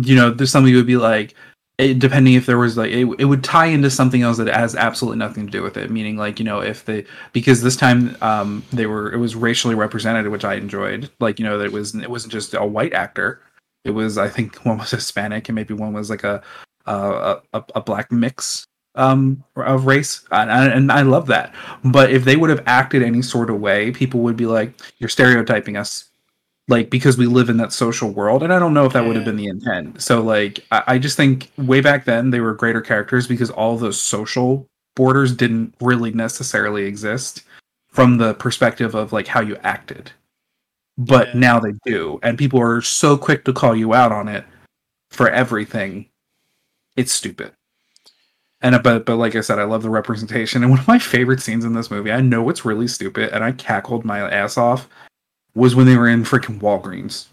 you 0.00 0.14
know 0.14 0.30
there's 0.30 0.50
somebody 0.50 0.76
would 0.76 0.86
be 0.86 0.96
like, 0.96 1.34
it, 1.78 1.98
depending 1.98 2.34
if 2.34 2.46
there 2.46 2.58
was 2.58 2.76
like 2.76 2.92
it, 2.92 3.06
it 3.18 3.24
would 3.24 3.42
tie 3.42 3.66
into 3.66 3.90
something 3.90 4.22
else 4.22 4.36
that 4.36 4.46
has 4.48 4.76
absolutely 4.76 5.18
nothing 5.18 5.46
to 5.46 5.52
do 5.52 5.62
with 5.62 5.76
it. 5.76 5.90
Meaning 5.90 6.16
like 6.16 6.38
you 6.38 6.44
know 6.44 6.60
if 6.60 6.84
they 6.84 7.04
because 7.32 7.62
this 7.62 7.76
time 7.76 8.16
um 8.20 8.64
they 8.72 8.86
were 8.86 9.12
it 9.12 9.18
was 9.18 9.34
racially 9.34 9.74
represented 9.74 10.28
which 10.28 10.44
i 10.44 10.54
enjoyed 10.54 11.10
like 11.20 11.38
you 11.38 11.44
know 11.44 11.58
that 11.58 11.66
it 11.66 11.72
was 11.72 11.94
it 11.94 12.10
wasn't 12.10 12.32
just 12.32 12.54
a 12.54 12.64
white 12.64 12.92
actor 12.92 13.40
it 13.84 13.90
was 13.90 14.18
i 14.18 14.28
think 14.28 14.56
one 14.64 14.78
was 14.78 14.90
hispanic 14.90 15.48
and 15.48 15.56
maybe 15.56 15.74
one 15.74 15.92
was 15.92 16.10
like 16.10 16.24
a 16.24 16.42
a, 16.88 17.40
a, 17.54 17.64
a 17.76 17.80
black 17.80 18.10
mix 18.12 18.64
um 18.94 19.44
of 19.56 19.84
race 19.86 20.24
and, 20.32 20.50
I- 20.50 20.66
and 20.68 20.90
i 20.90 21.02
love 21.02 21.26
that. 21.26 21.54
But 21.84 22.10
if 22.10 22.24
they 22.24 22.36
would 22.36 22.50
have 22.50 22.62
acted 22.66 23.02
any 23.02 23.22
sort 23.22 23.50
of 23.50 23.60
way 23.60 23.90
people 23.92 24.20
would 24.20 24.36
be 24.36 24.46
like 24.46 24.72
you're 24.98 25.08
stereotyping 25.10 25.76
us 25.76 26.04
like 26.68 26.90
because 26.90 27.16
we 27.16 27.26
live 27.26 27.48
in 27.48 27.56
that 27.58 27.72
social 27.72 28.10
world 28.10 28.42
and 28.42 28.52
i 28.52 28.58
don't 28.58 28.74
know 28.74 28.84
if 28.86 28.92
that 28.94 29.04
would 29.04 29.16
have 29.16 29.24
been 29.24 29.36
the 29.36 29.46
intent. 29.46 30.02
So 30.02 30.20
like 30.22 30.64
I, 30.72 30.82
I 30.94 30.98
just 30.98 31.16
think 31.16 31.50
way 31.58 31.80
back 31.80 32.04
then 32.06 32.30
they 32.30 32.40
were 32.40 32.54
greater 32.54 32.80
characters 32.80 33.26
because 33.26 33.50
all 33.50 33.76
those 33.76 34.00
social 34.00 34.66
borders 34.96 35.32
didn't 35.34 35.74
really 35.80 36.10
necessarily 36.12 36.84
exist 36.84 37.42
from 37.88 38.18
the 38.18 38.34
perspective 38.34 38.94
of 38.94 39.12
like 39.12 39.26
how 39.28 39.40
you 39.40 39.56
acted. 39.62 40.10
But 40.98 41.28
Yeah. 41.28 41.40
now 41.40 41.60
they 41.60 41.72
do 41.86 42.18
and 42.22 42.36
people 42.36 42.60
are 42.60 42.82
so 42.82 43.16
quick 43.16 43.44
to 43.44 43.52
call 43.52 43.76
you 43.76 43.94
out 43.94 44.12
on 44.12 44.28
it 44.28 44.44
for 45.10 45.30
everything 45.30 46.06
it's 46.98 47.12
stupid. 47.12 47.52
And 48.60 48.74
uh, 48.74 48.80
but 48.80 49.06
but 49.06 49.16
like 49.16 49.36
i 49.36 49.40
said 49.40 49.60
i 49.60 49.64
love 49.64 49.82
the 49.82 49.90
representation. 49.90 50.62
And 50.62 50.70
one 50.70 50.80
of 50.80 50.88
my 50.88 50.98
favorite 50.98 51.40
scenes 51.40 51.64
in 51.64 51.74
this 51.74 51.92
movie 51.92 52.10
i 52.10 52.20
know 52.20 52.50
it's 52.50 52.64
really 52.64 52.88
stupid 52.88 53.30
and 53.32 53.44
i 53.44 53.52
cackled 53.52 54.04
my 54.04 54.18
ass 54.18 54.58
off 54.58 54.88
was 55.54 55.76
when 55.76 55.86
they 55.86 55.96
were 55.96 56.08
in 56.08 56.24
freaking 56.24 56.60
walgreens. 56.60 57.26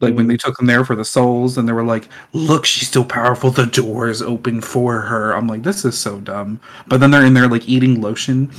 Like 0.00 0.14
when 0.14 0.26
they 0.26 0.36
took 0.36 0.56
them 0.56 0.66
there 0.66 0.84
for 0.84 0.96
the 0.96 1.04
souls 1.04 1.56
and 1.56 1.68
they 1.68 1.72
were 1.72 1.84
like 1.84 2.08
look 2.32 2.64
she's 2.64 2.90
so 2.90 3.04
powerful 3.04 3.50
the 3.50 3.66
door 3.66 4.08
is 4.08 4.22
open 4.22 4.62
for 4.62 5.02
her. 5.02 5.32
I'm 5.32 5.46
like 5.46 5.62
this 5.62 5.84
is 5.84 5.98
so 5.98 6.18
dumb. 6.20 6.58
But 6.88 7.00
then 7.00 7.10
they're 7.10 7.26
in 7.26 7.34
there 7.34 7.48
like 7.48 7.68
eating 7.68 8.00
lotion. 8.00 8.50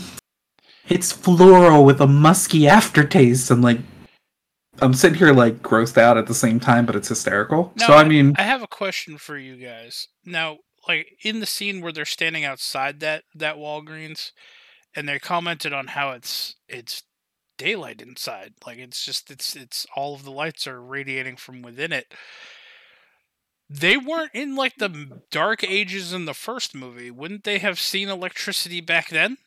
It's 0.87 1.11
floral 1.11 1.83
with 1.83 1.99
a 1.99 2.07
musky 2.07 2.67
aftertaste. 2.67 3.49
I'm 3.49 3.63
like 3.63 3.79
i'm 4.81 4.93
sitting 4.93 5.17
here 5.17 5.33
like 5.33 5.61
grossed 5.61 5.97
out 5.97 6.17
at 6.17 6.27
the 6.27 6.33
same 6.33 6.59
time 6.59 6.85
but 6.85 6.95
it's 6.95 7.07
hysterical 7.07 7.73
Now, 7.77 7.87
so 7.87 7.93
i 7.93 8.03
mean 8.03 8.35
I 8.37 8.43
have 8.43 8.61
a 8.61 8.67
question 8.67 9.17
for 9.17 9.37
you 9.37 9.55
guys. 9.55 10.07
Now, 10.25 10.57
like 10.87 11.17
in 11.23 11.39
the 11.39 11.45
scene 11.45 11.81
where 11.81 11.91
they're 11.91 12.05
standing 12.05 12.45
outside 12.45 12.99
that 12.99 13.23
that 13.33 13.55
Walgreens, 13.57 14.31
and 14.95 15.07
they 15.07 15.19
commented 15.19 15.73
on 15.73 15.87
how 15.87 16.11
it's 16.11 16.55
it's 16.67 17.03
daylight 17.57 18.01
inside. 18.01 18.53
Like 18.65 18.77
it's 18.77 19.03
just 19.03 19.31
it's 19.31 19.55
it's 19.55 19.85
all 19.95 20.15
of 20.15 20.23
the 20.23 20.31
lights 20.31 20.67
are 20.67 20.81
radiating 20.81 21.37
from 21.37 21.61
within 21.61 21.91
it. 21.91 22.13
They 23.69 23.97
weren't 23.97 24.31
in 24.33 24.55
like 24.55 24.75
the 24.77 25.21
dark 25.31 25.63
ages 25.63 26.13
in 26.13 26.25
the 26.25 26.33
first 26.33 26.75
movie. 26.75 27.09
Wouldn't 27.09 27.43
they 27.43 27.57
have 27.59 27.79
seen 27.79 28.09
electricity 28.09 28.79
back 28.79 29.09
then? 29.09 29.37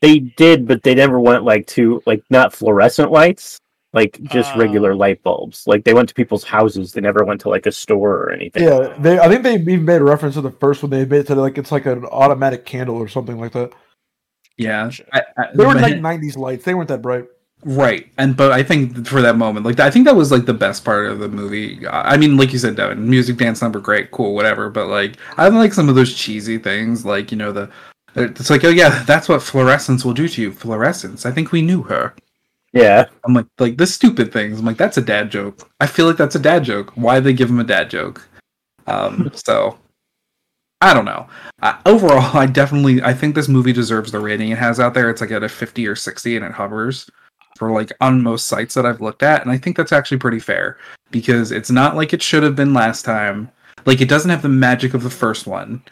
They 0.00 0.18
did, 0.18 0.66
but 0.66 0.82
they 0.82 0.94
never 0.94 1.18
went 1.18 1.44
like 1.44 1.66
to 1.68 2.02
like 2.06 2.22
not 2.30 2.52
fluorescent 2.52 3.10
lights. 3.10 3.58
Like 3.92 4.20
just 4.24 4.54
regular 4.56 4.92
Oh. 4.92 4.96
light 4.96 5.22
bulbs. 5.22 5.66
Like 5.66 5.84
they 5.84 5.94
went 5.94 6.08
to 6.08 6.14
people's 6.14 6.44
houses. 6.44 6.92
They 6.92 7.00
never 7.00 7.24
went 7.24 7.40
to 7.42 7.48
like 7.48 7.66
a 7.66 7.72
store 7.72 8.14
or 8.24 8.30
anything. 8.32 8.64
Yeah, 8.64 8.94
they. 8.98 9.18
I 9.18 9.28
think 9.28 9.42
they 9.42 9.54
even 9.56 9.84
made 9.84 10.00
a 10.00 10.04
reference 10.04 10.34
to 10.36 10.40
the 10.40 10.50
first 10.50 10.82
one. 10.82 10.90
They 10.90 11.04
made 11.04 11.20
it 11.20 11.26
to 11.28 11.34
like 11.34 11.58
it's 11.58 11.72
like 11.72 11.86
an 11.86 12.04
automatic 12.06 12.64
candle 12.66 12.96
or 12.96 13.08
something 13.08 13.38
like 13.38 13.52
that. 13.52 13.72
Yeah, 14.58 14.90
I, 15.12 15.22
I, 15.36 15.44
They 15.54 15.64
were 15.64 15.74
like 15.74 15.94
'90s 16.10 16.36
lights. 16.36 16.64
They 16.64 16.74
weren't 16.74 16.88
that 16.88 17.02
bright. 17.02 17.24
right. 17.64 18.10
And 18.18 18.36
but 18.36 18.52
I 18.52 18.62
think 18.62 19.06
for 19.06 19.20
that 19.22 19.36
moment, 19.36 19.64
like 19.66 19.80
I 19.80 19.90
think 19.90 20.04
that 20.06 20.16
was 20.16 20.30
like 20.30 20.44
the 20.46 20.54
best 20.54 20.84
part 20.84 21.06
of 21.06 21.18
the 21.20 21.28
movie. 21.28 21.86
I 21.86 22.14
I 22.14 22.16
mean, 22.16 22.36
like 22.36 22.52
you 22.52 22.58
said, 22.58 22.76
Devin, 22.76 23.08
music, 23.08 23.36
dance 23.36 23.62
number, 23.62 23.80
great, 23.80 24.10
cool, 24.10 24.34
whatever. 24.34 24.68
But 24.70 24.88
like 24.88 25.16
I 25.36 25.48
like 25.48 25.72
some 25.72 25.88
of 25.88 25.94
those 25.94 26.14
cheesy 26.14 26.58
things, 26.58 27.04
like 27.06 27.30
you 27.30 27.38
know 27.38 27.52
the. 27.52 27.70
It's 28.14 28.50
like, 28.50 28.62
oh 28.64 28.68
yeah, 28.68 29.02
that's 29.04 29.26
what 29.26 29.42
fluorescence 29.42 30.04
will 30.04 30.12
do 30.12 30.28
to 30.28 30.42
you. 30.42 30.52
Fluorescence. 30.52 31.24
I 31.24 31.30
think 31.32 31.50
we 31.50 31.62
knew 31.62 31.82
her. 31.84 32.14
Yeah. 32.72 33.06
I'm 33.24 33.34
like, 33.34 33.46
like 33.58 33.76
the 33.76 33.86
stupid 33.86 34.32
things. 34.32 34.58
I'm 34.58 34.64
like, 34.64 34.78
that's 34.78 34.96
a 34.96 35.02
dad 35.02 35.30
joke. 35.30 35.68
I 35.80 35.86
feel 35.86 36.06
like 36.06 36.16
that's 36.16 36.34
a 36.34 36.40
dad 36.40 36.64
joke. 36.64 36.92
Why 36.94 37.20
they 37.20 37.32
give 37.32 37.50
him 37.50 37.60
a 37.60 37.64
dad 37.64 37.90
joke? 37.90 38.26
Um, 38.86 39.30
so 39.34 39.78
I 40.80 40.94
don't 40.94 41.04
know. 41.04 41.28
Uh, 41.62 41.78
overall, 41.86 42.36
I 42.36 42.46
definitely 42.46 43.02
I 43.02 43.14
think 43.14 43.34
this 43.34 43.48
movie 43.48 43.72
deserves 43.72 44.10
the 44.10 44.18
rating 44.18 44.50
it 44.50 44.58
has 44.58 44.80
out 44.80 44.94
there. 44.94 45.10
It's 45.10 45.20
like 45.20 45.30
at 45.30 45.44
a 45.44 45.48
50 45.48 45.86
or 45.86 45.94
60, 45.94 46.36
and 46.36 46.44
it 46.44 46.52
hovers 46.52 47.08
for 47.56 47.70
like 47.70 47.92
on 48.00 48.22
most 48.22 48.48
sites 48.48 48.74
that 48.74 48.84
I've 48.86 49.00
looked 49.00 49.22
at, 49.22 49.42
and 49.42 49.50
I 49.50 49.58
think 49.58 49.76
that's 49.76 49.92
actually 49.92 50.18
pretty 50.18 50.40
fair 50.40 50.78
because 51.12 51.52
it's 51.52 51.70
not 51.70 51.94
like 51.94 52.12
it 52.12 52.22
should 52.22 52.42
have 52.42 52.56
been 52.56 52.74
last 52.74 53.04
time. 53.04 53.48
Like 53.86 54.00
it 54.00 54.08
doesn't 54.08 54.30
have 54.30 54.42
the 54.42 54.48
magic 54.48 54.94
of 54.94 55.04
the 55.04 55.10
first 55.10 55.46
one. 55.46 55.82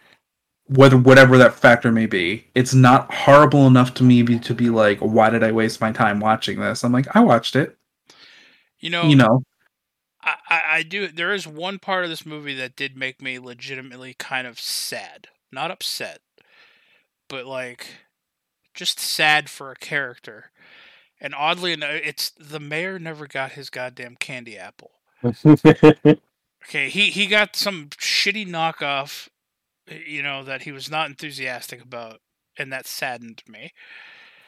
Whether 0.70 0.96
whatever 0.98 1.36
that 1.38 1.54
factor 1.54 1.92
may 1.92 2.06
be, 2.06 2.46
it's 2.54 2.74
not 2.74 3.12
horrible 3.12 3.66
enough 3.66 3.94
to 3.94 4.04
me 4.04 4.22
be, 4.22 4.38
to 4.40 4.54
be 4.54 4.70
like, 4.70 5.00
why 5.00 5.30
did 5.30 5.42
I 5.44 5.52
waste 5.52 5.80
my 5.80 5.92
time 5.92 6.20
watching 6.20 6.60
this? 6.60 6.84
I'm 6.84 6.92
like, 6.92 7.08
I 7.16 7.20
watched 7.20 7.56
it 7.56 7.76
You 8.80 8.90
know, 8.90 9.08
you 9.08 9.16
know 9.16 9.42
I, 10.22 10.36
I, 10.48 10.62
I 10.78 10.82
do. 10.82 11.08
There 11.08 11.32
is 11.34 11.46
one 11.46 11.78
part 11.78 12.04
of 12.04 12.10
this 12.10 12.26
movie 12.26 12.54
that 12.56 12.76
did 12.76 12.96
make 12.96 13.22
me 13.22 13.38
legitimately 13.38 14.14
kind 14.18 14.46
of 14.46 14.60
sad, 14.60 15.28
not 15.52 15.70
upset, 15.70 16.20
but 17.28 17.46
like 17.46 17.86
just 18.74 19.00
sad 19.00 19.50
for 19.50 19.70
a 19.70 19.76
character. 19.76 20.52
And 21.20 21.34
oddly 21.34 21.72
enough, 21.72 22.00
it's 22.04 22.30
the 22.30 22.60
mayor 22.60 22.98
never 22.98 23.26
got 23.26 23.52
his 23.52 23.70
goddamn 23.70 24.16
candy 24.16 24.58
apple. 24.58 24.92
Okay, 26.64 26.90
he 26.90 27.10
he 27.10 27.26
got 27.26 27.56
some 27.56 27.88
shitty 27.88 28.46
knockoff, 28.46 29.29
you 29.90 30.22
know, 30.22 30.42
that 30.44 30.62
he 30.62 30.72
was 30.72 30.90
not 30.90 31.08
enthusiastic 31.10 31.82
about, 31.82 32.20
and 32.58 32.72
that 32.72 32.86
saddened 32.86 33.42
me. 33.48 33.72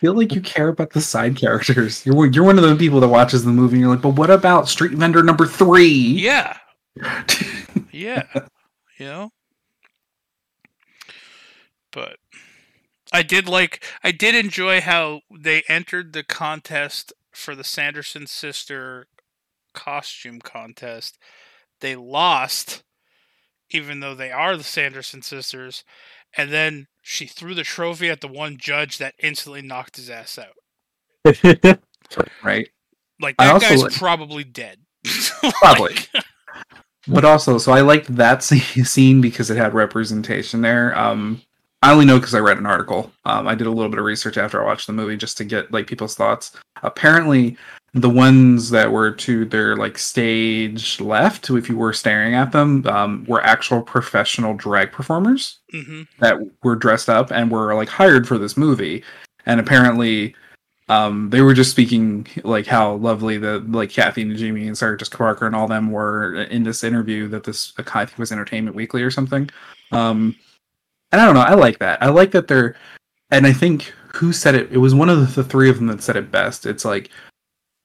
feel 0.01 0.15
like 0.17 0.35
you 0.35 0.41
care 0.41 0.69
about 0.69 0.91
the 0.91 1.01
side 1.01 1.37
characters 1.37 2.05
you're 2.05 2.15
one- 2.17 2.33
you're 2.33 2.45
one 2.45 2.59
of 2.59 2.65
the 2.65 2.77
people 2.77 3.01
that 3.01 3.09
watches 3.09 3.45
the 3.45 3.51
movie 3.53 3.75
and 3.75 3.83
you're 3.83 3.91
like 3.91 4.03
but 4.03 4.11
what 4.17 4.31
about 4.31 4.69
street 4.69 4.93
vendor 4.93 5.23
number 5.23 5.47
three 5.47 5.87
Yeah, 5.87 6.57
yeah, 7.93 8.25
you 8.99 9.07
know. 9.07 9.31
But 11.93 12.17
I 13.13 13.23
did 13.23 13.49
like 13.49 13.85
I 14.03 14.13
did 14.13 14.35
enjoy 14.35 14.81
how 14.81 15.21
they 15.31 15.63
entered 15.69 16.13
the 16.13 16.25
contest 16.25 17.13
for 17.33 17.55
the 17.55 17.65
Sanderson 17.65 18.27
sister 18.27 19.07
costume 19.75 20.41
contest. 20.41 21.19
They 21.81 21.97
lost 21.97 22.83
even 23.75 24.01
though 24.01 24.15
they 24.15 24.31
are 24.31 24.57
the 24.57 24.65
Sanderson 24.65 25.23
sisters 25.23 25.85
and 26.37 26.51
then 26.51 26.87
she 27.03 27.27
threw 27.27 27.55
the 27.55 27.63
trophy 27.63 28.09
at 28.11 28.21
the 28.21 28.29
one 28.29 28.57
judge 28.57 28.99
that 28.99 29.15
instantly 29.19 29.63
knocked 29.63 29.97
his 29.97 30.09
ass 30.09 30.39
out. 30.39 30.55
right 32.43 32.69
Like 33.21 33.37
that 33.39 33.61
guy's 33.61 33.83
like- 33.83 33.93
probably 33.93 34.45
dead. 34.45 34.79
Probably. 35.61 35.95
Like, 35.95 36.09
but 37.09 37.25
also 37.25 37.59
so 37.59 37.73
i 37.73 37.81
liked 37.81 38.15
that 38.15 38.45
scene 38.45 39.21
because 39.21 39.51
it 39.51 39.57
had 39.57 39.75
representation 39.75 40.61
there 40.63 40.97
um 40.97 41.43
i 41.83 41.93
only 41.93 42.05
know 42.05 42.19
because 42.19 42.35
i 42.35 42.39
read 42.39 42.59
an 42.59 42.67
article 42.67 43.11
um 43.25 43.49
i 43.49 43.55
did 43.57 43.67
a 43.67 43.71
little 43.71 43.91
bit 43.91 43.99
of 43.99 44.05
research 44.05 44.37
after 44.39 44.63
i 44.63 44.65
watched 44.65 44.87
the 44.87 44.93
movie 44.93 45.17
just 45.17 45.37
to 45.37 45.45
get 45.45 45.73
like 45.73 45.89
people's 45.89 46.15
thoughts 46.15 46.53
apparently 46.85 47.57
the 47.95 48.09
ones 48.09 48.71
that 48.71 48.91
were 48.91 49.11
to 49.11 49.45
their 49.45 49.77
like 49.77 49.99
stage 49.99 50.99
left 50.99 51.51
if 51.51 51.69
you 51.69 51.77
were 51.77 51.93
staring 51.93 52.35
at 52.35 52.51
them 52.51 52.87
um, 52.87 53.25
were 53.29 53.43
actual 53.43 53.83
professional 53.83 54.55
drag 54.55 54.91
performers 54.91 55.59
mhm. 55.75 56.07
that 56.19 56.39
were 56.63 56.77
dressed 56.77 57.11
up 57.11 57.31
and 57.31 57.51
were 57.51 57.75
like 57.75 57.91
hired 57.91 58.27
for 58.27 58.39
this 58.39 58.57
movie. 58.57 59.05
And 59.45 59.61
apparently 59.61 60.35
um 60.89 61.31
they 61.31 61.43
were 61.43 61.55
just 61.55 61.71
speaking 61.71 62.27
like 62.45 62.67
how 62.67 62.95
lovely 62.95 63.39
the 63.39 63.61
like 63.69 63.91
Kathy 63.91 64.25
Najimy 64.25 64.67
and 64.67 64.77
Sarah 64.77 64.97
Jessica 64.97 65.19
Parker 65.19 65.47
and 65.47 65.55
all 65.55 65.69
them 65.69 65.91
were 65.91 66.35
in 66.45 66.65
this 66.65 66.83
interview 66.83 67.29
that 67.29 67.45
this 67.45 67.73
I 67.79 68.05
think 68.05 68.19
was 68.19 68.33
Entertainment 68.33 68.75
Weekly 68.75 69.03
or 69.03 69.11
something. 69.11 69.51
Um 69.91 70.35
and 71.13 71.21
I 71.21 71.27
don't 71.27 71.35
know 71.35 71.41
I 71.41 71.55
like 71.55 71.79
that. 71.81 72.03
I 72.03 72.09
like 72.09 72.31
that 72.31 72.49
they're 72.49 72.75
and 73.31 73.47
I 73.47 73.53
think 73.53 73.93
who 74.15 74.33
said 74.33 74.55
it 74.55 74.73
it 74.73 74.79
was 74.79 74.95
one 74.95 75.11
of 75.11 75.35
the 75.35 75.45
three 75.45 75.69
of 75.69 75.77
them 75.77 75.89
that 75.89 76.03
said 76.03 76.17
it 76.17 76.31
best. 76.31 76.65
It's 76.65 76.87
like 76.87 77.11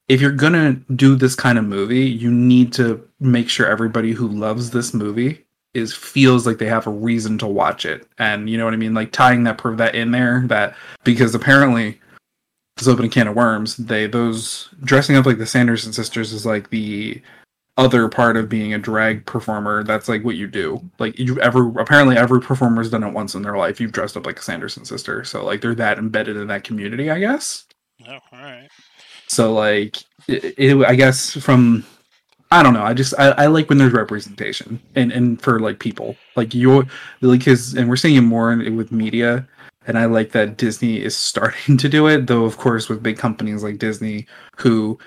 if 0.08 0.22
you're 0.22 0.32
gonna 0.32 0.74
do 0.96 1.16
this 1.16 1.36
kind 1.36 1.58
of 1.58 1.66
movie 1.66 2.06
you 2.06 2.32
need 2.32 2.72
to 2.74 3.08
make 3.20 3.50
sure 3.50 3.68
everybody 3.68 4.12
who 4.12 4.28
loves 4.28 4.72
this 4.72 4.94
movie 4.94 5.46
is 5.74 5.94
feels 5.94 6.48
like 6.48 6.58
they 6.58 6.66
have 6.66 6.88
a 6.88 6.92
reason 6.92 7.38
to 7.38 7.48
watch 7.48 7.86
it. 7.86 8.08
And 8.18 8.50
you 8.50 8.58
know 8.58 8.66
what 8.66 8.74
i 8.74 8.78
mean? 8.78 8.94
Like 8.94 9.12
tying 9.12 9.44
that 9.44 9.62
that 9.78 9.96
in 9.96 10.12
there 10.12 10.44
that 10.48 10.76
because 11.04 11.36
apparently 11.36 12.00
this 12.78 12.88
open 12.88 13.06
a 13.06 13.10
can 13.10 13.28
of 13.28 13.36
worms 13.36 13.76
they 13.78 14.06
those 14.06 14.70
dressing 14.84 15.16
up 15.16 15.26
like 15.26 15.40
the 15.40 15.48
sanderson 15.48 15.92
sisters 15.94 16.32
is 16.32 16.46
like 16.46 16.70
the 16.70 17.20
other 17.76 18.08
part 18.08 18.38
of 18.38 18.50
being 18.50 18.74
a 18.74 18.80
drag 18.80 19.24
performer. 19.28 19.84
That's 19.84 20.10
like 20.10 20.24
what 20.24 20.36
you 20.36 20.48
do. 20.48 20.82
Like 20.98 21.18
you've 21.20 21.38
ever 21.40 21.80
apparently 21.80 22.18
every 22.18 22.42
performer's 22.42 22.90
done 22.90 23.04
it 23.04 23.14
once 23.14 23.36
in 23.36 23.44
their 23.44 23.58
life. 23.58 23.80
You've 23.80 23.92
dressed 23.92 24.18
up 24.18 24.26
like 24.26 24.40
a 24.40 24.44
sanderson 24.44 24.84
sister. 24.84 25.24
So 25.24 25.46
like 25.46 25.62
they're 25.62 25.76
that 25.76 26.00
embedded 26.00 26.38
in 26.38 26.48
that 26.48 26.64
community 26.64 27.12
i 27.12 27.20
guess. 27.20 27.66
Oh, 28.08 28.14
all 28.14 28.20
right. 28.40 28.70
So 29.28 29.54
like 29.54 29.98
it, 30.28 30.56
it 30.58 30.86
i 30.86 30.96
guess 30.96 31.34
from 31.36 31.86
i 32.52 32.64
don't 32.64 32.74
know 32.74 32.84
i 32.84 32.94
just 32.94 33.14
I, 33.20 33.30
I 33.32 33.46
like 33.48 33.70
when 33.70 33.78
there's 33.78 33.94
representation 33.94 34.80
and 34.96 35.12
and 35.12 35.42
for 35.42 35.60
like 35.60 35.80
people. 35.80 36.16
Like 36.36 36.54
you're 36.54 36.86
like 37.22 37.44
his 37.44 37.76
and 37.76 37.90
we're 37.90 37.96
seeing 37.98 38.16
it 38.16 38.22
more 38.22 38.56
with 38.56 38.92
media 38.92 39.48
and 39.88 39.98
i 39.98 40.06
like 40.06 40.32
that 40.32 40.58
disney 40.58 41.02
is 41.02 41.16
starting 41.32 41.78
to 41.78 41.90
do 41.90 42.08
it 42.08 42.28
though 42.28 42.46
of 42.46 42.58
course 42.58 42.90
with 42.90 43.04
big 43.04 43.18
companies 43.18 43.64
like 43.64 43.80
disney 43.80 44.28
who 44.58 44.98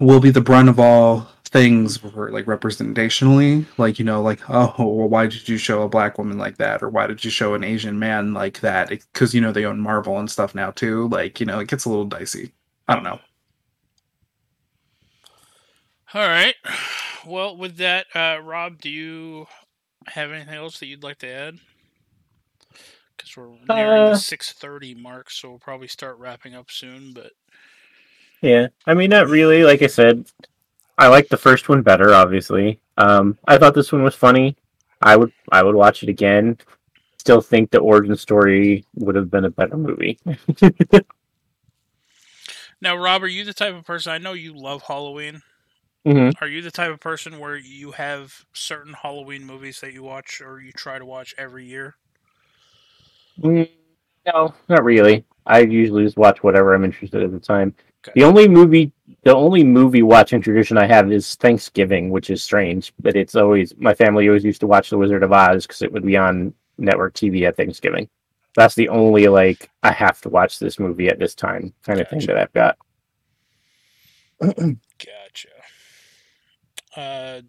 will 0.00 0.20
be 0.20 0.30
the 0.30 0.40
brunt 0.40 0.68
of 0.68 0.80
all 0.80 1.28
things 1.52 2.02
were 2.02 2.30
like 2.30 2.46
representationally 2.46 3.66
like 3.78 3.98
you 3.98 4.04
know 4.04 4.22
like 4.22 4.40
oh 4.50 4.74
well 4.78 5.08
why 5.08 5.26
did 5.26 5.48
you 5.48 5.58
show 5.58 5.82
a 5.82 5.88
black 5.88 6.18
woman 6.18 6.38
like 6.38 6.58
that 6.58 6.82
or 6.82 6.88
why 6.88 7.06
did 7.08 7.24
you 7.24 7.30
show 7.30 7.54
an 7.54 7.64
asian 7.64 7.98
man 7.98 8.32
like 8.34 8.60
that 8.60 8.88
because 8.90 9.34
you 9.34 9.40
know 9.40 9.52
they 9.52 9.64
own 9.64 9.80
marvel 9.80 10.18
and 10.18 10.30
stuff 10.30 10.54
now 10.54 10.70
too 10.70 11.08
like 11.08 11.40
you 11.40 11.46
know 11.46 11.58
it 11.60 11.68
gets 11.68 11.86
a 11.86 11.88
little 11.90 12.04
dicey 12.04 12.52
i 12.88 12.94
don't 12.94 13.04
know 13.04 13.18
All 16.14 16.28
right. 16.28 16.56
Well, 17.26 17.56
with 17.56 17.76
that, 17.78 18.06
uh, 18.14 18.40
Rob, 18.42 18.80
do 18.80 18.90
you 18.90 19.46
have 20.08 20.32
anything 20.32 20.54
else 20.54 20.78
that 20.80 20.86
you'd 20.86 21.02
like 21.04 21.18
to 21.20 21.28
add? 21.28 21.58
Because 23.16 23.36
we're 23.36 23.56
nearing 23.66 24.04
Uh, 24.04 24.10
the 24.10 24.14
six 24.16 24.52
thirty 24.52 24.94
mark, 24.94 25.30
so 25.30 25.50
we'll 25.50 25.58
probably 25.60 25.88
start 25.88 26.18
wrapping 26.18 26.54
up 26.54 26.70
soon. 26.70 27.12
But 27.12 27.32
Yeah, 28.42 28.68
I 28.86 28.94
mean, 28.94 29.10
not 29.10 29.28
really. 29.28 29.64
Like 29.64 29.82
I 29.82 29.86
said, 29.88 30.26
I 31.00 31.08
like 31.08 31.28
the 31.28 31.38
first 31.38 31.70
one 31.70 31.80
better. 31.82 32.14
Obviously, 32.14 32.78
um, 32.98 33.38
I 33.48 33.56
thought 33.56 33.74
this 33.74 33.90
one 33.90 34.02
was 34.02 34.14
funny. 34.14 34.54
I 35.00 35.16
would, 35.16 35.32
I 35.50 35.62
would 35.62 35.74
watch 35.74 36.02
it 36.02 36.10
again. 36.10 36.58
Still 37.18 37.40
think 37.40 37.70
the 37.70 37.78
origin 37.78 38.16
story 38.16 38.84
would 38.96 39.14
have 39.14 39.30
been 39.30 39.46
a 39.46 39.50
better 39.50 39.78
movie. 39.78 40.18
now, 42.82 42.96
Rob, 42.96 43.22
are 43.22 43.28
you 43.28 43.44
the 43.44 43.54
type 43.54 43.74
of 43.74 43.86
person? 43.86 44.12
I 44.12 44.18
know 44.18 44.34
you 44.34 44.54
love 44.54 44.82
Halloween. 44.82 45.40
hmm 46.04 46.30
Are 46.42 46.48
you 46.48 46.60
the 46.60 46.70
type 46.70 46.92
of 46.92 47.00
person 47.00 47.38
where 47.38 47.56
you 47.56 47.92
have 47.92 48.44
certain 48.52 48.92
Halloween 48.92 49.46
movies 49.46 49.80
that 49.80 49.94
you 49.94 50.02
watch 50.02 50.42
or 50.42 50.60
you 50.60 50.72
try 50.72 50.98
to 50.98 51.06
watch 51.06 51.34
every 51.38 51.64
year? 51.64 51.94
Mm, 53.40 53.70
no, 54.26 54.54
not 54.68 54.84
really. 54.84 55.24
I 55.46 55.60
usually 55.60 56.04
just 56.04 56.18
watch 56.18 56.42
whatever 56.42 56.74
I'm 56.74 56.84
interested 56.84 57.22
in 57.22 57.26
at 57.26 57.32
the 57.32 57.40
time. 57.40 57.74
Okay. 58.02 58.12
The 58.18 58.26
only 58.26 58.48
movie, 58.48 58.92
the 59.24 59.34
only 59.34 59.62
movie 59.62 60.02
watching 60.02 60.40
tradition 60.40 60.78
I 60.78 60.86
have 60.86 61.12
is 61.12 61.34
Thanksgiving, 61.34 62.10
which 62.10 62.30
is 62.30 62.42
strange, 62.42 62.92
but 62.98 63.14
it's 63.14 63.34
always 63.34 63.74
my 63.76 63.94
family 63.94 64.26
always 64.28 64.44
used 64.44 64.60
to 64.60 64.66
watch 64.66 64.90
The 64.90 64.98
Wizard 64.98 65.22
of 65.22 65.32
Oz 65.32 65.66
because 65.66 65.82
it 65.82 65.92
would 65.92 66.06
be 66.06 66.16
on 66.16 66.54
network 66.78 67.14
TV 67.14 67.46
at 67.46 67.56
Thanksgiving. 67.56 68.08
That's 68.56 68.74
the 68.74 68.88
only 68.88 69.28
like 69.28 69.70
I 69.82 69.92
have 69.92 70.20
to 70.22 70.28
watch 70.28 70.58
this 70.58 70.78
movie 70.78 71.08
at 71.08 71.18
this 71.18 71.34
time 71.34 71.74
kind 71.84 72.00
of 72.00 72.08
thing 72.08 72.20
that 72.20 72.38
I've 72.38 72.52
got. 72.52 72.78
Gotcha. 74.98 75.48
Uh, 76.96 77.42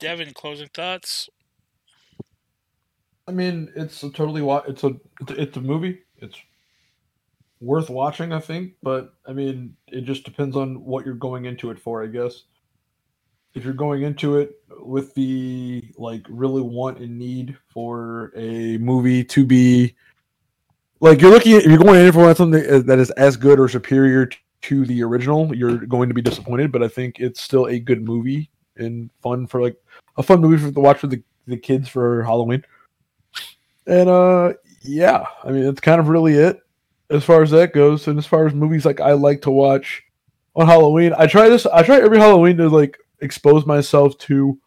Devin, 0.00 0.32
closing 0.34 0.68
thoughts? 0.68 1.28
I 3.26 3.32
mean, 3.32 3.72
it's 3.74 4.02
a 4.02 4.10
totally 4.10 4.42
wa- 4.42 4.64
it's 4.68 4.84
a, 4.84 4.92
it's 5.30 5.56
a 5.56 5.60
movie. 5.60 6.00
It's 6.18 6.36
worth 7.60 7.90
watching, 7.90 8.32
I 8.32 8.40
think. 8.40 8.74
But 8.82 9.14
I 9.26 9.32
mean, 9.32 9.76
it 9.88 10.02
just 10.02 10.24
depends 10.24 10.56
on 10.56 10.84
what 10.84 11.04
you're 11.04 11.14
going 11.14 11.44
into 11.44 11.70
it 11.70 11.78
for, 11.78 12.02
I 12.02 12.06
guess. 12.06 12.42
If 13.54 13.64
you're 13.64 13.72
going 13.72 14.02
into 14.02 14.38
it 14.38 14.56
with 14.80 15.14
the 15.14 15.84
like 15.96 16.26
really 16.28 16.62
want 16.62 16.98
and 16.98 17.18
need 17.18 17.56
for 17.68 18.32
a 18.36 18.78
movie 18.78 19.22
to 19.24 19.46
be 19.46 19.94
like 21.00 21.20
you're 21.20 21.30
looking 21.30 21.56
at, 21.56 21.64
you're 21.64 21.78
going 21.78 22.04
in 22.04 22.12
for 22.12 22.34
something 22.34 22.86
that 22.86 22.98
is 22.98 23.10
as 23.12 23.36
good 23.36 23.60
or 23.60 23.68
superior 23.68 24.28
to 24.62 24.86
the 24.86 25.02
original, 25.02 25.54
you're 25.54 25.76
going 25.86 26.08
to 26.08 26.14
be 26.14 26.22
disappointed. 26.22 26.72
But 26.72 26.82
I 26.82 26.88
think 26.88 27.20
it's 27.20 27.40
still 27.40 27.66
a 27.66 27.78
good 27.78 28.02
movie 28.02 28.50
and 28.76 29.10
fun 29.22 29.46
for 29.46 29.62
like 29.62 29.76
a 30.16 30.22
fun 30.22 30.40
movie 30.40 30.56
for 30.56 30.72
to 30.72 30.80
watch 30.80 30.98
for 30.98 31.06
the, 31.06 31.22
the 31.46 31.56
kids 31.56 31.88
for 31.88 32.24
Halloween. 32.24 32.64
And 33.86 34.08
uh 34.08 34.54
yeah, 34.82 35.26
I 35.44 35.50
mean 35.50 35.64
that's 35.64 35.80
kind 35.80 36.00
of 36.00 36.08
really 36.08 36.34
it 36.34 36.63
as 37.14 37.24
far 37.24 37.42
as 37.42 37.50
that 37.52 37.72
goes. 37.72 38.08
And 38.08 38.18
as 38.18 38.26
far 38.26 38.46
as 38.46 38.54
movies 38.54 38.84
like 38.84 39.00
I 39.00 39.12
like 39.12 39.42
to 39.42 39.50
watch 39.50 40.02
on 40.56 40.66
Halloween, 40.66 41.12
I 41.16 41.26
try 41.26 41.48
this 41.48 41.66
I 41.66 41.82
try 41.82 42.00
every 42.00 42.18
Halloween 42.18 42.56
to 42.58 42.68
like 42.68 42.98
expose 43.20 43.66
myself 43.66 44.18
to 44.18 44.58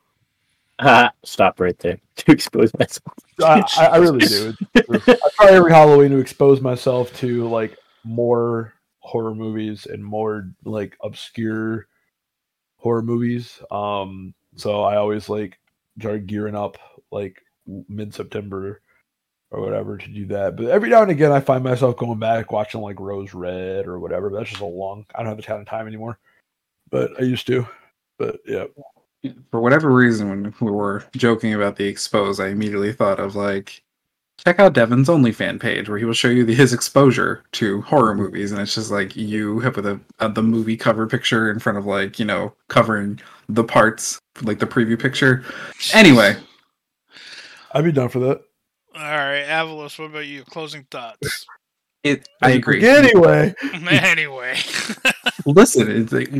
Ah, 0.79 1.11
stop 1.23 1.59
right 1.59 1.77
there 1.79 1.99
to 2.17 2.31
expose 2.31 2.71
myself. 2.77 3.15
I, 3.43 3.63
I 3.77 3.85
I 3.87 3.97
really 3.97 4.25
do. 4.25 4.53
I 4.75 5.29
try 5.35 5.51
every 5.51 5.71
Halloween 5.71 6.11
to 6.11 6.17
expose 6.17 6.61
myself 6.61 7.13
to 7.19 7.47
like 7.49 7.77
more 8.03 8.73
horror 8.99 9.33
movies 9.35 9.85
and 9.85 10.03
more 10.03 10.51
like 10.65 10.97
obscure 11.03 11.87
horror 12.77 13.01
movies. 13.01 13.59
Um, 13.71 14.33
so 14.55 14.83
I 14.83 14.97
always 14.97 15.29
like 15.29 15.57
start 15.99 16.27
gearing 16.27 16.55
up 16.55 16.77
like 17.11 17.41
mid 17.89 18.13
September 18.13 18.81
or 19.51 19.61
whatever 19.61 19.97
to 19.97 20.07
do 20.07 20.25
that. 20.27 20.55
But 20.55 20.65
every 20.67 20.89
now 20.89 21.01
and 21.01 21.11
again, 21.11 21.31
I 21.31 21.39
find 21.39 21.63
myself 21.63 21.97
going 21.97 22.19
back 22.19 22.51
watching 22.51 22.81
like 22.81 22.99
Rose 22.99 23.33
Red 23.33 23.87
or 23.87 23.99
whatever. 23.99 24.29
But 24.29 24.39
that's 24.39 24.49
just 24.49 24.61
a 24.61 24.65
long. 24.65 25.05
I 25.15 25.19
don't 25.19 25.27
have 25.27 25.37
the 25.37 25.43
kind 25.43 25.61
of 25.61 25.67
time 25.67 25.87
anymore, 25.87 26.19
but 26.89 27.11
I 27.19 27.23
used 27.23 27.47
to. 27.47 27.67
But 28.17 28.39
yeah, 28.45 28.65
For 29.51 29.59
whatever 29.61 29.91
reason, 29.91 30.29
when 30.29 30.53
we 30.59 30.71
were 30.71 31.05
joking 31.15 31.53
about 31.53 31.75
the 31.75 31.85
expose, 31.85 32.39
I 32.39 32.47
immediately 32.47 32.91
thought 32.93 33.19
of 33.19 33.35
like, 33.35 33.83
check 34.43 34.59
out 34.59 34.73
Devin's 34.73 35.07
OnlyFan 35.07 35.59
page 35.59 35.89
where 35.89 35.97
he 35.97 36.05
will 36.05 36.13
show 36.13 36.29
you 36.29 36.45
the, 36.45 36.53
his 36.53 36.73
exposure 36.73 37.43
to 37.53 37.81
horror 37.81 38.15
movies, 38.15 38.51
and 38.51 38.61
it's 38.61 38.75
just 38.75 38.91
like 38.91 39.15
you 39.15 39.59
have 39.59 39.75
with 39.75 39.85
a, 39.85 39.93
uh, 39.93 39.97
a 40.19 40.29
the 40.29 40.43
movie 40.43 40.77
cover 40.77 41.07
picture 41.07 41.51
in 41.51 41.59
front 41.59 41.77
of 41.77 41.85
like 41.85 42.19
you 42.19 42.25
know 42.25 42.53
covering 42.67 43.19
the 43.49 43.63
parts 43.63 44.19
like 44.41 44.59
the 44.59 44.67
preview 44.67 44.99
picture. 44.99 45.43
Anyway, 45.93 46.35
I'd 47.73 47.83
be 47.83 47.91
down 47.91 48.09
for 48.09 48.19
that. 48.19 48.46
All 48.97 49.03
right, 49.03 49.45
Avelos, 49.45 49.97
what 49.99 50.05
about 50.05 50.25
you? 50.27 50.43
Closing 50.43 50.85
thoughts. 50.89 51.45
it 52.03 52.27
I 52.41 52.51
agree. 52.51 52.83
Anyway, 52.87 53.53
anyway, 53.89 54.57
Listen, 55.45 55.89
it's 55.89 56.11
like, 56.11 56.31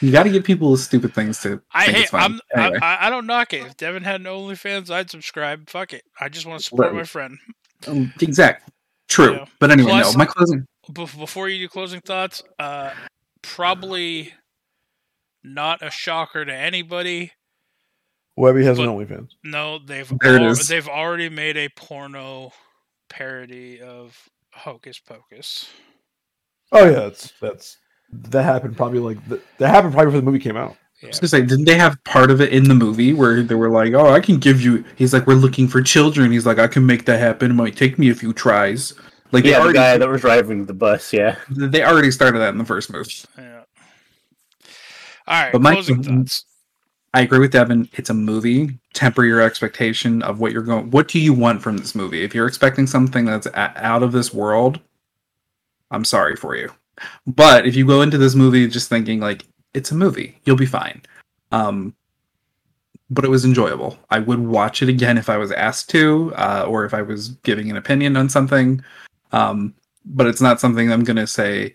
you 0.00 0.12
got 0.12 0.22
to 0.22 0.30
give 0.30 0.44
people 0.44 0.76
stupid 0.76 1.14
things 1.14 1.40
to. 1.42 1.60
I 1.74 1.84
hate. 1.86 2.14
I'm. 2.14 2.40
Anyway. 2.56 2.78
I, 2.80 3.06
I 3.06 3.10
don't 3.10 3.26
knock 3.26 3.52
it. 3.52 3.66
If 3.66 3.76
Devin 3.76 4.04
had 4.04 4.20
an 4.20 4.26
OnlyFans, 4.26 4.90
I'd 4.90 5.10
subscribe. 5.10 5.68
Fuck 5.68 5.92
it. 5.92 6.02
I 6.20 6.28
just 6.28 6.46
want 6.46 6.60
to 6.60 6.64
support 6.64 6.88
Right. 6.88 6.96
my 6.96 7.04
friend. 7.04 7.38
Um, 7.86 8.12
exactly. 8.20 8.72
True. 9.08 9.32
Yeah. 9.32 9.44
But 9.58 9.70
anyway, 9.72 9.90
Plus- 9.90 10.14
no. 10.14 10.18
My 10.18 10.26
closing. 10.26 10.64
Bef- 10.92 11.18
before 11.18 11.48
you 11.48 11.58
do 11.58 11.68
closing 11.68 12.00
thoughts, 12.00 12.42
uh, 12.58 12.90
probably 13.42 14.32
not 15.42 15.82
a 15.82 15.90
shocker 15.90 16.44
to 16.44 16.54
anybody. 16.54 17.32
Webby 18.40 18.64
has 18.64 18.78
an 18.78 18.86
But- 18.86 18.92
OnlyFans. 18.92 19.28
No, 19.44 19.78
they've 19.78 20.10
There 20.20 20.36
al- 20.38 20.48
is. 20.48 20.66
they've 20.68 20.88
already 20.88 21.28
made 21.28 21.56
a 21.56 21.68
porno 21.70 22.52
parody 23.08 23.80
of 23.80 24.16
Hocus 24.52 24.98
Pocus. 24.98 25.68
Oh 26.72 26.84
yeah, 26.84 26.90
that's 27.00 27.32
that's 27.40 27.76
that 28.12 28.42
happened 28.42 28.76
probably 28.76 28.98
like 29.00 29.28
th- 29.28 29.40
that 29.58 29.68
happened 29.70 29.92
probably 29.92 30.06
before 30.06 30.20
the 30.20 30.26
movie 30.26 30.38
came 30.38 30.56
out. 30.56 30.76
I 31.02 31.06
was 31.06 31.18
gonna 31.18 31.28
say, 31.28 31.40
didn't 31.40 31.64
they 31.64 31.76
have 31.78 31.96
part 32.04 32.30
of 32.30 32.40
it 32.42 32.52
in 32.52 32.64
the 32.64 32.74
movie 32.74 33.12
where 33.14 33.42
they 33.42 33.54
were 33.54 33.70
like, 33.70 33.94
"Oh, 33.94 34.10
I 34.12 34.20
can 34.20 34.38
give 34.38 34.60
you." 34.60 34.84
He's 34.96 35.14
like, 35.14 35.26
"We're 35.26 35.34
looking 35.34 35.66
for 35.66 35.80
children." 35.82 36.30
He's 36.30 36.44
like, 36.44 36.58
"I 36.58 36.66
can 36.66 36.84
make 36.84 37.06
that 37.06 37.18
happen. 37.18 37.50
It 37.52 37.54
might 37.54 37.74
take 37.76 37.98
me 37.98 38.10
a 38.10 38.14
few 38.14 38.32
tries." 38.34 38.92
Like 39.32 39.44
they 39.44 39.50
Yeah, 39.50 39.56
the 39.58 39.62
already, 39.62 39.78
guy 39.78 39.96
that 39.98 40.08
was 40.08 40.20
driving 40.20 40.66
the 40.66 40.74
bus. 40.74 41.12
Yeah. 41.12 41.36
they 41.48 41.82
already 41.84 42.10
started 42.10 42.40
that 42.40 42.50
in 42.50 42.58
the 42.58 42.64
first 42.64 42.92
movie. 42.92 43.10
Yeah. 43.38 43.62
All 45.26 45.42
right, 45.42 45.52
But 45.52 45.62
my- 45.62 45.72
closing 45.74 46.02
thoughts. 46.02 46.44
I 47.12 47.22
agree 47.22 47.40
with 47.40 47.52
Devin. 47.52 47.88
It's 47.94 48.10
a 48.10 48.14
movie. 48.14 48.78
Temper 48.94 49.24
your 49.24 49.40
expectation 49.40 50.22
of 50.22 50.38
what 50.38 50.52
you're 50.52 50.62
going. 50.62 50.90
What 50.90 51.08
do 51.08 51.18
you 51.18 51.34
want 51.34 51.60
from 51.60 51.76
this 51.76 51.94
movie? 51.94 52.22
If 52.22 52.34
you're 52.34 52.46
expecting 52.46 52.86
something 52.86 53.24
that's 53.24 53.46
a- 53.46 53.84
out 53.84 54.02
of 54.02 54.12
this 54.12 54.32
world, 54.32 54.78
I'm 55.90 56.04
sorry 56.04 56.36
for 56.36 56.56
you. 56.56 56.70
But 57.26 57.66
if 57.66 57.74
you 57.74 57.84
go 57.86 58.02
into 58.02 58.18
this 58.18 58.34
movie 58.34 58.68
just 58.68 58.88
thinking 58.88 59.18
like 59.20 59.44
it's 59.74 59.90
a 59.90 59.94
movie, 59.96 60.38
you'll 60.44 60.56
be 60.56 60.66
fine. 60.66 61.02
Um, 61.50 61.94
but 63.10 63.24
it 63.24 63.30
was 63.30 63.44
enjoyable. 63.44 63.98
I 64.10 64.20
would 64.20 64.38
watch 64.38 64.82
it 64.82 64.88
again 64.88 65.18
if 65.18 65.28
I 65.28 65.36
was 65.36 65.50
asked 65.50 65.90
to, 65.90 66.32
uh, 66.36 66.64
or 66.68 66.84
if 66.84 66.94
I 66.94 67.02
was 67.02 67.30
giving 67.42 67.70
an 67.70 67.76
opinion 67.76 68.16
on 68.16 68.28
something. 68.28 68.82
Um, 69.32 69.74
but 70.04 70.28
it's 70.28 70.40
not 70.40 70.60
something 70.60 70.92
I'm 70.92 71.02
gonna 71.02 71.26
say 71.26 71.74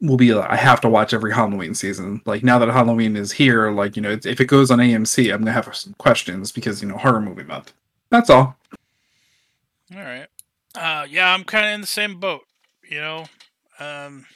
will 0.00 0.16
be 0.16 0.32
like, 0.34 0.50
I 0.50 0.56
have 0.56 0.80
to 0.82 0.88
watch 0.88 1.12
every 1.12 1.32
Halloween 1.32 1.74
season. 1.74 2.22
Like 2.24 2.42
now 2.42 2.58
that 2.58 2.68
Halloween 2.68 3.16
is 3.16 3.32
here, 3.32 3.70
like 3.70 3.96
you 3.96 4.02
know, 4.02 4.18
if 4.24 4.40
it 4.40 4.46
goes 4.46 4.70
on 4.70 4.78
AMC, 4.78 5.32
I'm 5.32 5.40
gonna 5.40 5.52
have 5.52 5.74
some 5.76 5.94
questions 5.98 6.52
because 6.52 6.82
you 6.82 6.88
know 6.88 6.96
horror 6.96 7.20
movie 7.20 7.44
month. 7.44 7.72
That's 8.10 8.30
all. 8.30 8.56
All 9.94 10.00
right. 10.00 10.26
Uh, 10.74 11.06
yeah, 11.08 11.32
I'm 11.32 11.44
kind 11.44 11.66
of 11.66 11.74
in 11.74 11.80
the 11.80 11.86
same 11.86 12.20
boat. 12.20 12.42
You 12.88 13.00
know, 13.00 13.26
um, 13.78 14.26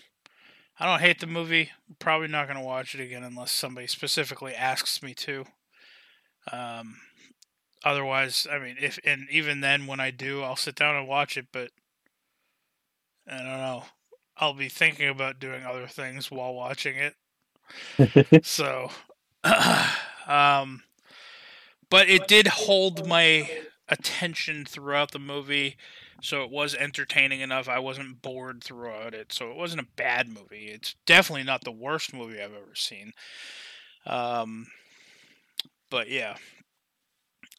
I 0.78 0.86
don't 0.86 1.00
hate 1.00 1.20
the 1.20 1.26
movie. 1.26 1.70
Probably 1.98 2.28
not 2.28 2.46
to 2.46 2.60
watch 2.60 2.94
it 2.94 3.00
again 3.00 3.22
unless 3.22 3.52
somebody 3.52 3.86
specifically 3.86 4.54
asks 4.54 5.02
me 5.02 5.14
to. 5.14 5.44
Um, 6.52 6.96
otherwise, 7.84 8.46
I 8.50 8.58
mean, 8.58 8.76
if 8.80 8.98
and 9.04 9.28
even 9.30 9.60
then, 9.60 9.86
when 9.86 10.00
I 10.00 10.10
do, 10.10 10.42
I'll 10.42 10.56
sit 10.56 10.74
down 10.74 10.96
and 10.96 11.08
watch 11.08 11.36
it. 11.36 11.46
But 11.52 11.70
I 13.26 13.38
don't 13.38 13.46
know. 13.46 13.84
I'll 14.36 14.54
be 14.54 14.68
thinking 14.68 15.08
about 15.08 15.38
doing 15.38 15.64
other 15.64 15.86
things 15.86 16.30
while 16.30 16.54
watching 16.54 16.96
it. 16.96 18.44
so, 18.44 18.90
um, 20.26 20.82
but 21.90 22.08
it 22.08 22.26
did 22.26 22.46
hold 22.48 23.06
my 23.06 23.48
attention 23.88 24.64
throughout 24.64 25.12
the 25.12 25.18
movie, 25.18 25.76
so 26.20 26.42
it 26.42 26.50
was 26.50 26.74
entertaining 26.74 27.40
enough. 27.40 27.68
I 27.68 27.78
wasn't 27.78 28.22
bored 28.22 28.62
throughout 28.64 29.14
it, 29.14 29.32
so 29.32 29.50
it 29.50 29.56
wasn't 29.56 29.82
a 29.82 29.96
bad 29.96 30.28
movie. 30.28 30.66
It's 30.66 30.96
definitely 31.06 31.44
not 31.44 31.64
the 31.64 31.72
worst 31.72 32.12
movie 32.12 32.40
I've 32.40 32.52
ever 32.52 32.74
seen. 32.74 33.12
Um, 34.06 34.66
but 35.90 36.08
yeah. 36.10 36.36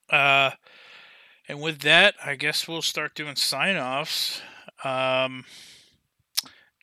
Uh, 0.09 0.51
and 1.47 1.61
with 1.61 1.79
that, 1.81 2.15
I 2.23 2.35
guess 2.35 2.67
we'll 2.67 2.81
start 2.81 3.15
doing 3.15 3.35
sign 3.35 3.77
offs. 3.77 4.41
Um, 4.83 5.45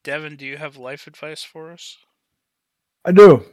Devin, 0.04 0.36
do 0.36 0.46
you 0.46 0.56
have 0.56 0.76
life 0.76 1.06
advice 1.06 1.42
for 1.42 1.70
us? 1.70 1.96
I 3.04 3.12
do. 3.12 3.44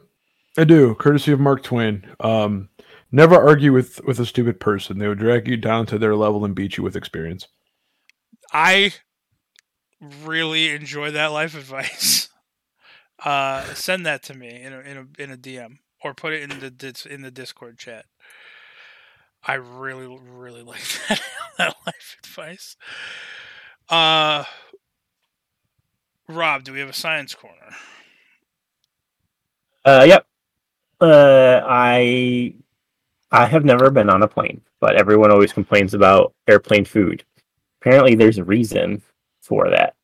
I 0.58 0.64
do. 0.64 0.96
Courtesy 0.96 1.32
of 1.32 1.40
Mark 1.40 1.64
Twain. 1.64 2.06
Um, 2.20 2.70
never 3.12 3.36
argue 3.36 3.74
with 3.74 4.04
with 4.06 4.20
a 4.20 4.26
stupid 4.26 4.60
person. 4.60 4.98
They 4.98 5.08
would 5.08 5.20
drag 5.20 5.48
you 5.48 5.58
down 5.58 5.86
to 5.88 5.98
their 5.98 6.16
level 6.16 6.44
and 6.46 6.56
beat 6.56 6.78
you 6.78 6.84
with 6.84 6.96
experience. 6.96 7.48
I 8.52 8.94
really 10.02 10.70
enjoy 10.70 11.12
that 11.12 11.28
life 11.28 11.56
advice. 11.56 12.30
Uh, 13.22 13.66
send 13.74 14.06
that 14.06 14.24
to 14.24 14.34
me 14.34 14.62
in 14.62 14.72
a, 14.72 14.80
in 14.80 14.98
a 14.98 15.22
in 15.22 15.30
a 15.30 15.36
DM 15.36 15.80
or 16.06 16.14
put 16.14 16.32
it 16.32 16.42
in 16.42 16.60
the 16.62 17.08
in 17.10 17.22
the 17.22 17.30
Discord 17.30 17.78
chat. 17.78 18.06
I 19.44 19.56
really 19.56 20.08
really 20.08 20.62
like 20.64 20.80
that, 21.10 21.22
that 21.58 21.76
life 21.86 22.16
advice. 22.24 22.78
Uh, 23.90 24.46
Rob, 26.30 26.64
do 26.64 26.72
we 26.72 26.80
have 26.80 26.90
a 26.90 26.94
science 26.94 27.34
corner? 27.34 27.56
Uh, 29.84 30.06
yep. 30.08 30.28
Uh, 31.02 31.62
I 31.66 32.54
I 33.32 33.46
have 33.46 33.66
never 33.66 33.90
been 33.90 34.10
on 34.10 34.22
a 34.22 34.28
plane, 34.28 34.62
but 34.80 34.96
everyone 34.96 35.32
always 35.32 35.52
complains 35.52 35.96
about 35.96 36.34
airplane 36.48 36.86
food. 36.86 37.24
Apparently, 37.82 38.14
there's 38.14 38.38
a 38.38 38.44
reason 38.44 39.02
for 39.42 39.70
that. 39.72 39.96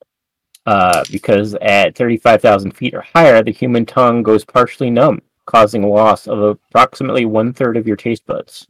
Uh, 0.66 1.04
because 1.12 1.54
at 1.62 1.96
35,000 1.96 2.72
feet 2.72 2.96
or 2.96 3.02
higher, 3.02 3.44
the 3.44 3.52
human 3.52 3.86
tongue 3.86 4.24
goes 4.24 4.44
partially 4.44 4.90
numb, 4.90 5.22
causing 5.46 5.88
loss 5.88 6.28
of 6.28 6.40
approximately 6.40 7.26
one 7.26 7.54
third 7.54 7.78
of 7.78 7.86
your 7.86 7.96
taste 7.96 8.26
buds. 8.26 8.68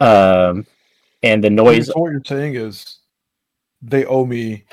Um, 0.00 0.66
and 1.22 1.44
the 1.44 1.50
noise 1.50 1.92
what 1.94 2.10
you're 2.10 2.22
saying 2.26 2.56
is, 2.56 2.98
they 3.82 4.04
owe 4.06 4.26
me 4.26 4.64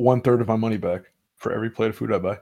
one 0.00 0.20
third 0.22 0.40
of 0.40 0.48
my 0.48 0.56
money 0.56 0.76
back 0.78 1.02
for 1.36 1.52
every 1.52 1.70
plate 1.70 1.90
of 1.90 1.96
food 1.96 2.12
I 2.12 2.18
buy. 2.18 2.38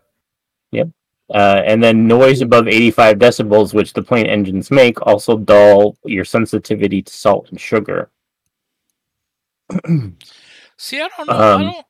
Uh, 1.31 1.63
and 1.67 1.83
then 1.83 2.07
noise 2.07 2.41
above 2.41 2.67
85 2.69 3.19
decibels, 3.19 3.75
which 3.75 3.93
the 3.93 4.03
plane 4.03 4.27
engines 4.27 4.71
make, 4.71 5.01
also 5.07 5.37
dull 5.37 5.99
your 6.05 6.25
sensitivity 6.25 7.03
to 7.03 7.13
salt 7.13 7.51
and 7.51 7.61
sugar. 7.61 8.11
See, 10.79 11.01
I 11.01 11.09
don't 11.17 11.27
know. 11.29 11.35
I 11.35 11.53
Um, 11.55 11.63
don't. 11.63 11.87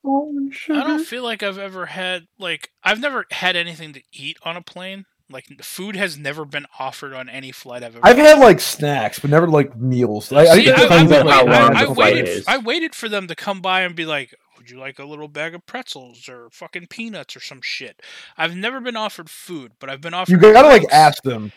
I 0.71 0.87
don't 0.87 1.05
feel 1.05 1.23
like 1.23 1.43
I've 1.43 1.59
ever 1.59 1.87
had 1.87 2.27
like 2.39 2.71
I've 2.83 3.01
never 3.01 3.27
had 3.31 3.55
anything 3.55 3.93
to 3.93 4.03
eat 4.13 4.39
on 4.43 4.57
a 4.57 4.63
plane. 4.63 5.05
Like 5.31 5.45
food 5.63 5.95
has 5.95 6.17
never 6.17 6.47
been 6.47 6.65
offered 6.79 7.13
on 7.13 7.29
any 7.29 7.53
flight 7.53 7.83
I've 7.85 7.97
ever. 7.97 8.07
I've 8.07 8.17
had 8.17 8.39
like 8.39 8.61
snacks, 8.61 9.19
but 9.19 9.29
never 9.31 9.47
like 9.47 9.77
meals. 9.77 10.33
Like, 10.33 10.49
See, 10.49 10.65
think 10.65 10.69
it 10.69 10.71
it 10.71 10.83
depends 10.83 11.13
depends 11.13 11.13
on 11.13 11.29
how 11.29 11.41
on 11.43 11.51
long 11.51 11.77
I, 11.77 11.85
the 11.85 11.91
I 11.91 11.93
waited. 11.93 12.45
I 12.49 12.59
waited 12.59 12.95
for 12.95 13.11
them 13.11 13.29
to 13.29 13.35
come 13.37 13.61
by 13.61 13.83
and 13.83 13.95
be 13.95 14.07
like, 14.07 14.35
"Would 14.69 14.75
you 14.75 14.81
like 14.81 14.99
a 14.99 15.05
little 15.05 15.29
bag 15.29 15.55
of 15.55 15.65
pretzels 15.65 16.29
or 16.29 16.51
fucking 16.51 16.89
peanuts 16.89 17.35
or 17.35 17.41
some 17.41 17.61
shit?" 17.63 18.03
I've 18.37 18.55
never 18.55 18.81
been 18.81 18.97
offered 18.97 19.31
food, 19.31 19.73
but 19.79 19.89
I've 19.89 20.03
been 20.03 20.13
offered. 20.13 20.33
You 20.33 20.39
gotta 20.39 20.69
like 20.69 20.85
ask 20.93 21.23
them. 21.23 21.53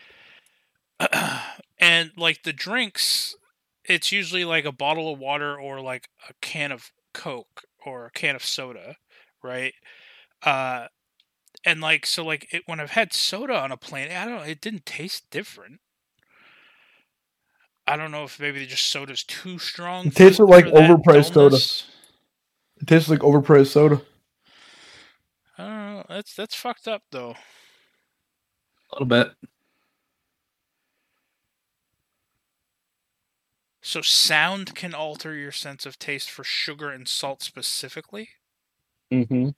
and 1.80 2.12
like 2.16 2.44
the 2.44 2.54
drinks, 2.54 3.36
it's 3.84 4.14
usually 4.14 4.46
like 4.46 4.64
a 4.64 4.72
bottle 4.72 5.12
of 5.12 5.20
water 5.20 5.60
or 5.60 5.82
like 5.82 6.08
a 6.30 6.34
can 6.40 6.72
of 6.72 6.94
Coke 7.14 7.64
or 7.86 8.06
a 8.06 8.12
can 8.12 8.34
of 8.36 8.46
soda, 8.46 8.96
right? 9.44 9.74
Uh, 10.44 10.88
and 11.66 11.82
like 11.82 12.06
so, 12.06 12.24
like 12.24 12.48
it, 12.54 12.64
when 12.66 12.80
I've 12.80 12.92
had 12.92 13.12
soda 13.12 13.56
on 13.56 13.74
a 13.74 13.78
plane, 13.78 14.10
I 14.10 14.24
don't 14.24 14.36
know, 14.38 14.44
it 14.44 14.62
didn't 14.62 14.86
taste 14.86 15.30
different. 15.32 15.82
I 17.86 17.98
don't 17.98 18.12
know 18.12 18.24
if 18.24 18.40
maybe 18.40 18.66
just 18.66 18.88
soda's 18.88 19.24
too 19.24 19.60
strong. 19.60 20.08
It 20.08 20.16
tasted 20.16 20.38
for- 20.38 20.48
like 20.48 20.66
overpriced 20.68 21.34
soda. 21.34 21.58
Dullness. 22.82 22.84
It 22.84 22.88
tastes 22.88 23.10
like 23.10 23.20
overpriced 23.20 23.68
soda. 23.68 24.02
I 25.58 25.64
don't 25.64 25.94
know. 25.94 26.06
That's 26.10 26.36
that's 26.36 26.56
fucked 26.56 26.88
up 26.88 27.04
though. 27.12 27.32
A 27.32 28.96
little 28.96 29.08
bit. 29.08 29.32
So 33.82 34.02
sound 34.02 34.76
can 34.76 34.94
alter 34.94 35.34
your 35.36 35.52
sense 35.52 35.86
of 35.86 35.98
taste 35.98 36.30
for 36.30 36.44
sugar 36.44 36.90
and 36.90 37.08
salt 37.08 37.42
specifically. 37.42 38.30
Mm 39.12 39.28
hmm 39.28 39.50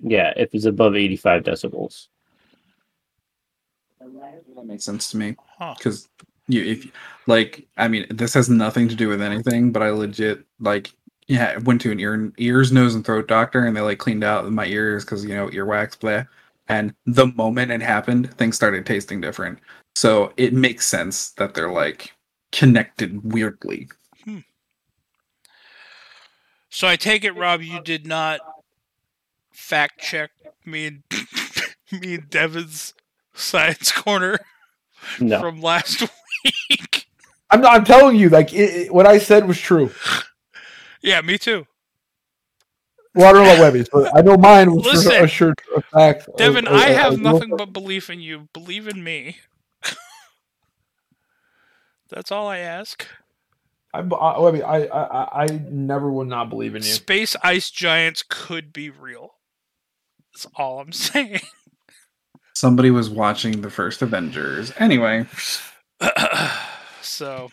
Yeah, 0.00 0.32
if 0.36 0.54
it's 0.54 0.66
above 0.66 0.96
85 0.96 1.42
decibels. 1.42 2.08
That 4.00 4.64
makes 4.66 4.84
sense 4.84 5.10
to 5.10 5.16
me 5.16 5.36
Huh. 5.58 5.74
because 5.76 6.08
you, 6.48 6.62
if 6.64 6.86
like, 7.26 7.66
I 7.76 7.88
mean, 7.88 8.06
this 8.10 8.34
has 8.34 8.48
nothing 8.48 8.88
to 8.88 8.94
do 8.94 9.08
with 9.08 9.22
anything, 9.22 9.72
but 9.72 9.82
I 9.82 9.90
legit 9.90 10.44
like, 10.58 10.92
yeah, 11.30 11.56
went 11.58 11.80
to 11.82 11.92
an 11.92 12.00
ear, 12.00 12.32
ears, 12.38 12.72
nose, 12.72 12.94
and 12.96 13.04
throat 13.04 13.28
doctor, 13.28 13.64
and 13.64 13.76
they 13.76 13.80
like 13.80 13.98
cleaned 13.98 14.24
out 14.24 14.50
my 14.50 14.66
ears 14.66 15.04
because 15.04 15.24
you 15.24 15.34
know 15.34 15.48
earwax, 15.48 15.98
blah. 15.98 16.24
And 16.68 16.92
the 17.06 17.28
moment 17.28 17.70
it 17.70 17.80
happened, 17.82 18.34
things 18.36 18.56
started 18.56 18.84
tasting 18.84 19.20
different. 19.20 19.60
So 19.94 20.32
it 20.36 20.52
makes 20.52 20.86
sense 20.88 21.30
that 21.32 21.54
they're 21.54 21.70
like 21.70 22.12
connected 22.50 23.32
weirdly. 23.32 23.88
Hmm. 24.24 24.38
So 26.68 26.88
I 26.88 26.96
take 26.96 27.24
it, 27.24 27.36
Rob, 27.36 27.62
you 27.62 27.80
did 27.80 28.06
not 28.06 28.40
fact 29.52 30.00
check 30.00 30.30
me 30.64 30.86
and 30.86 31.02
me 32.02 32.14
and 32.14 32.28
Devin's 32.30 32.92
science 33.34 33.92
corner 33.92 34.38
No. 35.20 35.38
from 35.40 35.60
last 35.60 36.02
week. 36.70 37.06
I'm 37.50 37.64
I'm 37.64 37.84
telling 37.84 38.16
you, 38.16 38.28
like 38.30 38.52
it, 38.52 38.86
it- 38.86 38.94
what 38.94 39.06
I 39.06 39.18
said 39.18 39.46
was 39.46 39.60
true. 39.60 39.90
Yeah, 41.02 41.20
me 41.20 41.38
too. 41.38 41.66
Well, 43.14 43.28
I 43.28 43.32
don't 43.32 43.44
know 43.44 43.52
about 43.52 43.62
Webby's, 43.62 43.88
but 43.88 44.16
I 44.16 44.20
know 44.20 44.36
mine 44.36 44.72
was 44.74 44.86
Listen, 44.86 45.12
for 45.12 45.24
a 45.24 45.28
sure 45.28 45.54
a 45.76 45.82
fact. 45.82 46.28
Devin, 46.36 46.68
I 46.68 46.90
have 46.90 47.18
nothing 47.18 47.56
but 47.56 47.72
belief 47.72 48.08
in 48.08 48.20
you. 48.20 48.48
Believe 48.52 48.86
in 48.86 49.02
me. 49.02 49.38
That's 52.10 52.30
all 52.30 52.46
I 52.46 52.58
ask. 52.58 53.06
I, 53.92 53.98
I, 54.00 54.38
Webby, 54.38 54.62
I, 54.62 54.84
I, 54.84 55.02
I- 55.02 55.42
I 55.44 55.46
never 55.70 56.10
would 56.10 56.28
not 56.28 56.50
believe 56.50 56.76
in 56.76 56.82
you. 56.82 56.88
Space 56.88 57.34
ice 57.42 57.70
giants 57.70 58.22
could 58.28 58.72
be 58.72 58.90
real. 58.90 59.30
That's 60.32 60.46
all 60.54 60.80
I'm 60.80 60.92
saying. 60.92 61.40
Somebody 62.54 62.90
was 62.90 63.10
watching 63.10 63.62
the 63.62 63.70
first 63.70 64.02
Avengers. 64.02 64.72
Anyway, 64.78 65.26
so 67.00 67.50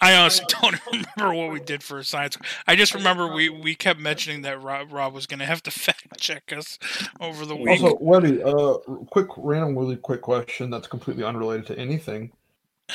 I 0.00 0.14
honestly 0.16 0.46
don't 0.62 0.80
remember 0.86 1.34
what 1.34 1.52
we 1.52 1.60
did 1.60 1.82
for 1.82 1.98
a 1.98 2.04
science. 2.04 2.38
I 2.66 2.76
just 2.76 2.94
remember 2.94 3.32
we, 3.32 3.48
we 3.48 3.74
kept 3.74 4.00
mentioning 4.00 4.42
that 4.42 4.62
Rob, 4.62 4.92
Rob 4.92 5.12
was 5.12 5.26
going 5.26 5.40
to 5.40 5.46
have 5.46 5.62
to 5.64 5.70
fact 5.70 6.18
check 6.18 6.52
us 6.56 6.78
over 7.20 7.44
the 7.44 7.56
week. 7.56 7.82
Also, 7.82 7.98
Webby, 8.00 8.42
uh, 8.42 8.74
quick, 9.10 9.28
random, 9.36 9.76
really 9.76 9.96
quick 9.96 10.22
question 10.22 10.70
that's 10.70 10.86
completely 10.86 11.24
unrelated 11.24 11.66
to 11.66 11.78
anything. 11.78 12.32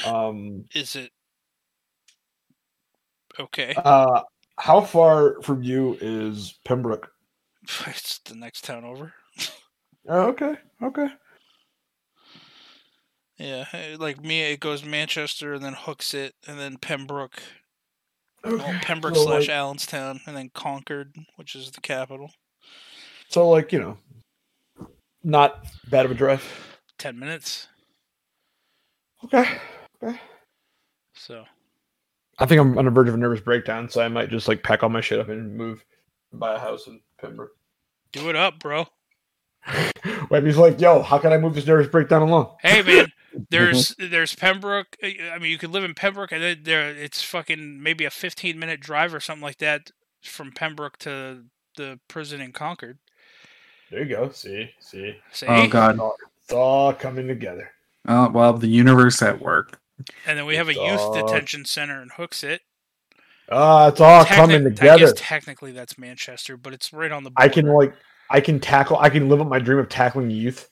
Um, 0.06 0.66
Is 0.74 0.96
it 0.96 1.12
okay? 3.40 3.74
uh, 3.78 4.22
how 4.58 4.82
far 4.82 5.42
from 5.42 5.64
you 5.64 5.98
is 6.02 6.60
Pembroke? 6.66 7.12
It's 7.88 8.20
the 8.20 8.36
next 8.36 8.64
town 8.64 8.84
over. 8.84 9.14
Oh, 10.08 10.30
okay, 10.30 10.56
okay. 10.82 11.08
Yeah, 13.40 13.66
like 13.98 14.22
me, 14.22 14.42
it 14.42 14.60
goes 14.60 14.84
Manchester 14.84 15.54
and 15.54 15.64
then 15.64 15.74
Hooksett, 15.74 16.32
and 16.46 16.60
then 16.60 16.78
Pembroke, 16.78 17.42
well. 18.44 18.60
Pembroke 18.82 19.16
so, 19.16 19.24
slash 19.24 19.48
like, 19.48 19.50
Allenstown, 19.50 20.20
and 20.28 20.36
then 20.36 20.52
Concord, 20.54 21.16
which 21.38 21.56
is 21.56 21.72
the 21.72 21.82
capital. 21.82 22.32
so, 23.30 23.50
like, 23.50 23.72
you 23.72 23.80
know, 23.80 23.98
not 25.24 25.66
bad 25.90 26.06
of 26.06 26.12
a 26.12 26.16
drive. 26.16 26.44
Ten 26.98 27.18
minutes. 27.18 27.68
Okay. 29.24 29.58
So 31.30 31.46
I 32.40 32.46
think 32.46 32.62
I'm 32.62 32.78
on 32.78 32.86
the 32.86 32.92
verge 32.92 33.10
of 33.10 33.14
a 33.14 33.18
nervous 33.18 33.42
breakdown, 33.42 33.90
so 33.90 34.02
I 34.02 34.08
might 34.08 34.30
just 34.30 34.48
like 34.48 34.64
pack 34.64 34.82
all 34.82 34.90
my 34.90 35.02
shit 35.02 35.20
up 35.20 35.28
and 35.30 35.56
move, 35.56 35.84
buy 36.32 36.56
a 36.56 36.60
house 36.60 36.88
in 36.88 37.02
Pembroke. 37.20 37.52
do 38.14 38.30
it 38.30 38.36
up, 38.36 38.60
bro. 38.60 38.88
Webby's 40.30 40.58
like, 40.58 40.80
"Yo, 40.80 41.02
how 41.04 41.20
can 41.20 41.34
I 41.34 41.38
move 41.38 41.54
this 41.54 41.68
nervous 41.68 41.88
breakdown 41.88 42.22
along?" 42.22 42.56
Hey 42.62 42.82
man, 42.82 43.12
there's 43.50 43.96
there's 43.98 44.36
Pembroke. 44.36 44.96
eh, 45.02 45.14
I 45.34 45.40
mean, 45.40 45.52
you 45.52 45.58
could 45.58 45.72
live 45.72 45.84
in 45.84 45.94
Pembroke, 45.94 46.32
and 46.32 46.42
then 46.42 46.60
there 46.64 46.90
it's 46.90 47.24
fucking 47.24 47.82
maybe 47.82 48.06
a 48.06 48.10
15 48.10 48.58
minute 48.60 48.80
drive 48.80 49.14
or 49.14 49.20
something 49.20 49.44
like 49.44 49.58
that 49.60 49.92
from 50.24 50.52
Pembroke 50.52 50.98
to 51.00 51.44
the 51.78 52.00
prison 52.08 52.42
in 52.42 52.52
Concord. 52.52 52.98
There 53.92 54.04
you 54.04 54.16
go. 54.16 54.30
See, 54.30 54.70
see, 54.80 55.16
See, 55.32 55.46
oh 55.48 55.68
god. 55.68 56.00
it's 56.44 56.54
all 56.54 56.94
coming 56.94 57.28
together. 57.28 57.72
Oh 58.08 58.30
well, 58.30 58.54
the 58.54 58.68
universe 58.68 59.22
at 59.22 59.40
work. 59.42 59.80
and 60.26 60.38
then 60.38 60.46
we 60.46 60.56
have 60.56 60.70
a 60.70 60.74
youth 60.74 61.00
Dog. 61.00 61.26
detention 61.28 61.66
center 61.66 62.02
in 62.02 62.10
Hooksett. 62.10 62.60
Ah, 63.52 63.88
it's 63.88 64.00
all 64.00 64.24
Technic- 64.26 64.38
coming 64.38 64.66
I 64.68 64.70
together. 64.76 65.00
guess 65.00 65.14
technically 65.16 65.72
that's 65.72 65.98
Manchester, 65.98 66.56
but 66.56 66.74
it's 66.74 66.94
right 66.94 67.12
on 67.12 67.24
the. 67.24 67.32
Border. 67.32 67.44
I 67.44 67.50
can 67.50 67.66
like, 67.68 67.94
I 68.30 68.42
can 68.42 68.60
tackle. 68.60 68.98
I 68.98 69.10
can 69.10 69.28
live 69.28 69.42
up 69.42 69.48
my 69.48 69.58
dream 69.60 69.80
of 69.80 69.90
tackling 69.90 70.30
youth, 70.30 70.70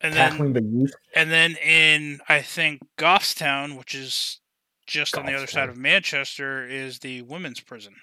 and 0.00 0.14
then 0.14 0.52
the 0.52 0.62
youth. 0.62 0.92
and 1.14 1.30
then 1.30 1.56
in 1.56 2.20
I 2.28 2.40
think 2.42 2.80
Goffstown, 2.98 3.76
which 3.76 3.94
is 3.94 4.40
just 4.86 5.16
on 5.18 5.26
the 5.26 5.34
other 5.34 5.46
side 5.46 5.68
of 5.68 5.76
Manchester, 5.76 6.64
is 6.66 6.98
the 7.00 7.22
women's 7.22 7.60
prison. 7.60 7.94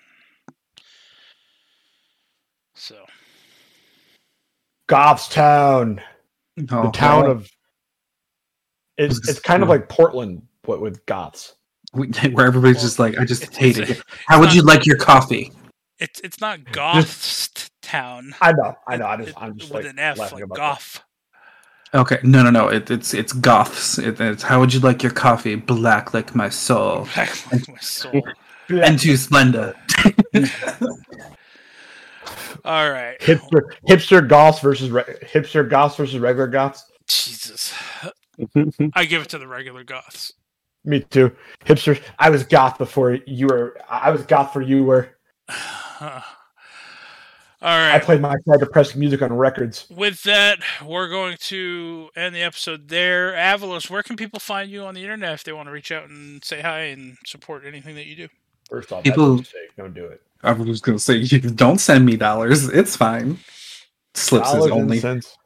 So 2.73 3.05
Goffstown, 4.87 6.01
Oh, 6.71 6.83
the 6.83 6.91
town 6.91 7.23
well, 7.23 7.31
of. 7.31 7.51
It's 8.97 9.27
it's 9.27 9.39
kind 9.39 9.61
of 9.63 9.67
like 9.69 9.89
Portland, 9.89 10.41
but 10.63 10.79
with 10.81 11.05
Goths. 11.05 11.55
where 11.93 12.45
everybody's 12.47 12.81
just 12.81 12.99
like, 12.99 13.17
I 13.17 13.25
just 13.25 13.43
it's- 13.43 13.57
hate 13.57 13.77
it's 13.77 13.91
it. 13.99 14.03
How 14.27 14.39
would 14.39 14.47
not- 14.47 14.55
you 14.55 14.61
like 14.63 14.85
your 14.85 14.97
coffee? 14.97 15.51
it's 15.99 16.19
it's 16.21 16.41
not 16.41 16.63
Goths 16.71 17.69
town. 17.81 18.35
I 18.41 18.51
know, 18.51 18.75
I 18.87 18.97
know. 18.97 19.05
I 19.05 19.15
It- 19.15 19.25
just, 19.25 19.41
I'm 19.41 19.57
just 19.57 19.73
with 19.73 19.83
like 19.85 19.93
an 19.93 19.99
F, 19.99 20.17
like 20.19 20.33
about 20.43 20.57
Goff. 20.57 21.04
Okay, 21.93 22.19
no, 22.23 22.43
no, 22.43 22.49
no. 22.49 22.67
It, 22.67 22.89
it's 22.91 23.13
it's 23.13 23.31
goths. 23.31 23.97
It, 23.97 24.19
it's 24.19 24.43
how 24.43 24.59
would 24.59 24.73
you 24.73 24.79
like 24.81 25.01
your 25.03 25.11
coffee? 25.13 25.55
Black 25.55 26.13
like 26.13 26.35
my 26.35 26.49
soul, 26.49 27.07
Back 27.15 27.51
like 27.51 27.67
my 27.69 27.77
soul. 27.77 28.21
that. 28.69 28.89
and 28.89 28.99
too 28.99 29.15
splendor. 29.15 29.73
All 32.65 32.89
right. 32.89 33.17
hipster 33.19 33.61
hipster 33.87 34.27
goths 34.27 34.59
versus 34.59 34.89
re- 34.89 35.03
hipster 35.21 35.69
goths 35.69 35.95
versus 35.95 36.19
regular 36.19 36.47
goths. 36.47 36.85
Jesus. 37.07 37.73
I 38.93 39.05
give 39.05 39.21
it 39.21 39.29
to 39.29 39.37
the 39.37 39.47
regular 39.47 39.83
Goths. 39.85 40.33
Me 40.83 40.99
too. 40.99 41.31
Hipsters. 41.65 42.01
I 42.19 42.29
was 42.29 42.43
goth 42.43 42.77
before 42.77 43.17
you 43.25 43.47
were. 43.47 43.77
I 43.89 44.11
was 44.11 44.23
goth 44.23 44.51
for 44.51 44.61
you 44.61 44.83
were. 44.83 45.15
All 47.61 47.69
I 47.69 47.91
right. 47.93 48.03
played 48.03 48.21
my 48.21 48.35
side 48.47 48.59
depressing 48.59 48.99
music 48.99 49.21
on 49.21 49.33
records. 49.33 49.87
With 49.89 50.21
that, 50.23 50.59
we're 50.85 51.09
going 51.09 51.37
to 51.41 52.09
end 52.15 52.35
the 52.35 52.41
episode 52.41 52.89
there. 52.89 53.31
Avelos, 53.33 53.89
where 53.89 54.03
can 54.03 54.15
people 54.17 54.39
find 54.39 54.69
you 54.69 54.83
on 54.83 54.93
the 54.93 55.01
internet 55.01 55.33
if 55.33 55.43
they 55.43 55.53
want 55.53 55.67
to 55.67 55.71
reach 55.71 55.91
out 55.91 56.09
and 56.09 56.43
say 56.43 56.61
hi 56.61 56.79
and 56.81 57.17
support 57.25 57.63
anything 57.65 57.95
that 57.95 58.05
you 58.05 58.15
do? 58.15 58.27
First 58.69 58.91
off, 58.91 59.03
People- 59.03 59.37
that's 59.37 59.53
a 59.53 59.55
mistake. 59.57 59.75
Don't 59.77 59.93
do 59.93 60.05
it. 60.05 60.21
I 60.43 60.51
was 60.51 60.79
gonna 60.81 60.99
say, 60.99 61.15
you 61.17 61.39
don't 61.39 61.79
send 61.79 62.05
me 62.05 62.17
dollars. 62.17 62.67
It's 62.69 62.95
fine. 62.95 63.39
Slips 64.13 64.47
his 64.51 64.57
Dollars 64.57 64.71
and 64.71 64.81
only 64.81 64.99
cents. 64.99 65.37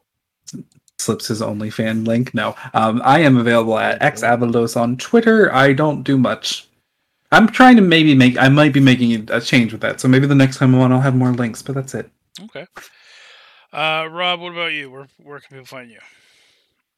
slips 0.98 1.28
his 1.28 1.40
only 1.40 1.70
fan 1.70 2.04
link. 2.04 2.34
No, 2.34 2.54
um, 2.74 3.00
I 3.04 3.20
am 3.20 3.36
available 3.38 3.78
at 3.78 4.00
xAvelos 4.00 4.78
on 4.78 4.96
Twitter. 4.98 5.52
I 5.54 5.72
don't 5.72 6.02
do 6.02 6.18
much. 6.18 6.68
I'm 7.32 7.46
trying 7.48 7.76
to 7.76 7.82
maybe 7.82 8.14
make. 8.14 8.38
I 8.38 8.48
might 8.48 8.72
be 8.72 8.80
making 8.80 9.30
a 9.30 9.40
change 9.40 9.72
with 9.72 9.80
that. 9.82 10.00
So 10.00 10.08
maybe 10.08 10.26
the 10.26 10.34
next 10.34 10.58
time 10.58 10.74
I'm 10.74 10.80
on, 10.80 10.92
I'll 10.92 11.00
have 11.00 11.14
more 11.14 11.32
links. 11.32 11.62
But 11.62 11.76
that's 11.76 11.94
it. 11.94 12.10
Okay. 12.42 12.66
Uh, 13.72 14.08
Rob, 14.10 14.40
what 14.40 14.52
about 14.52 14.72
you? 14.72 14.90
Where 14.90 15.06
where 15.22 15.38
can 15.38 15.50
people 15.50 15.66
find 15.66 15.90
you? 15.90 16.00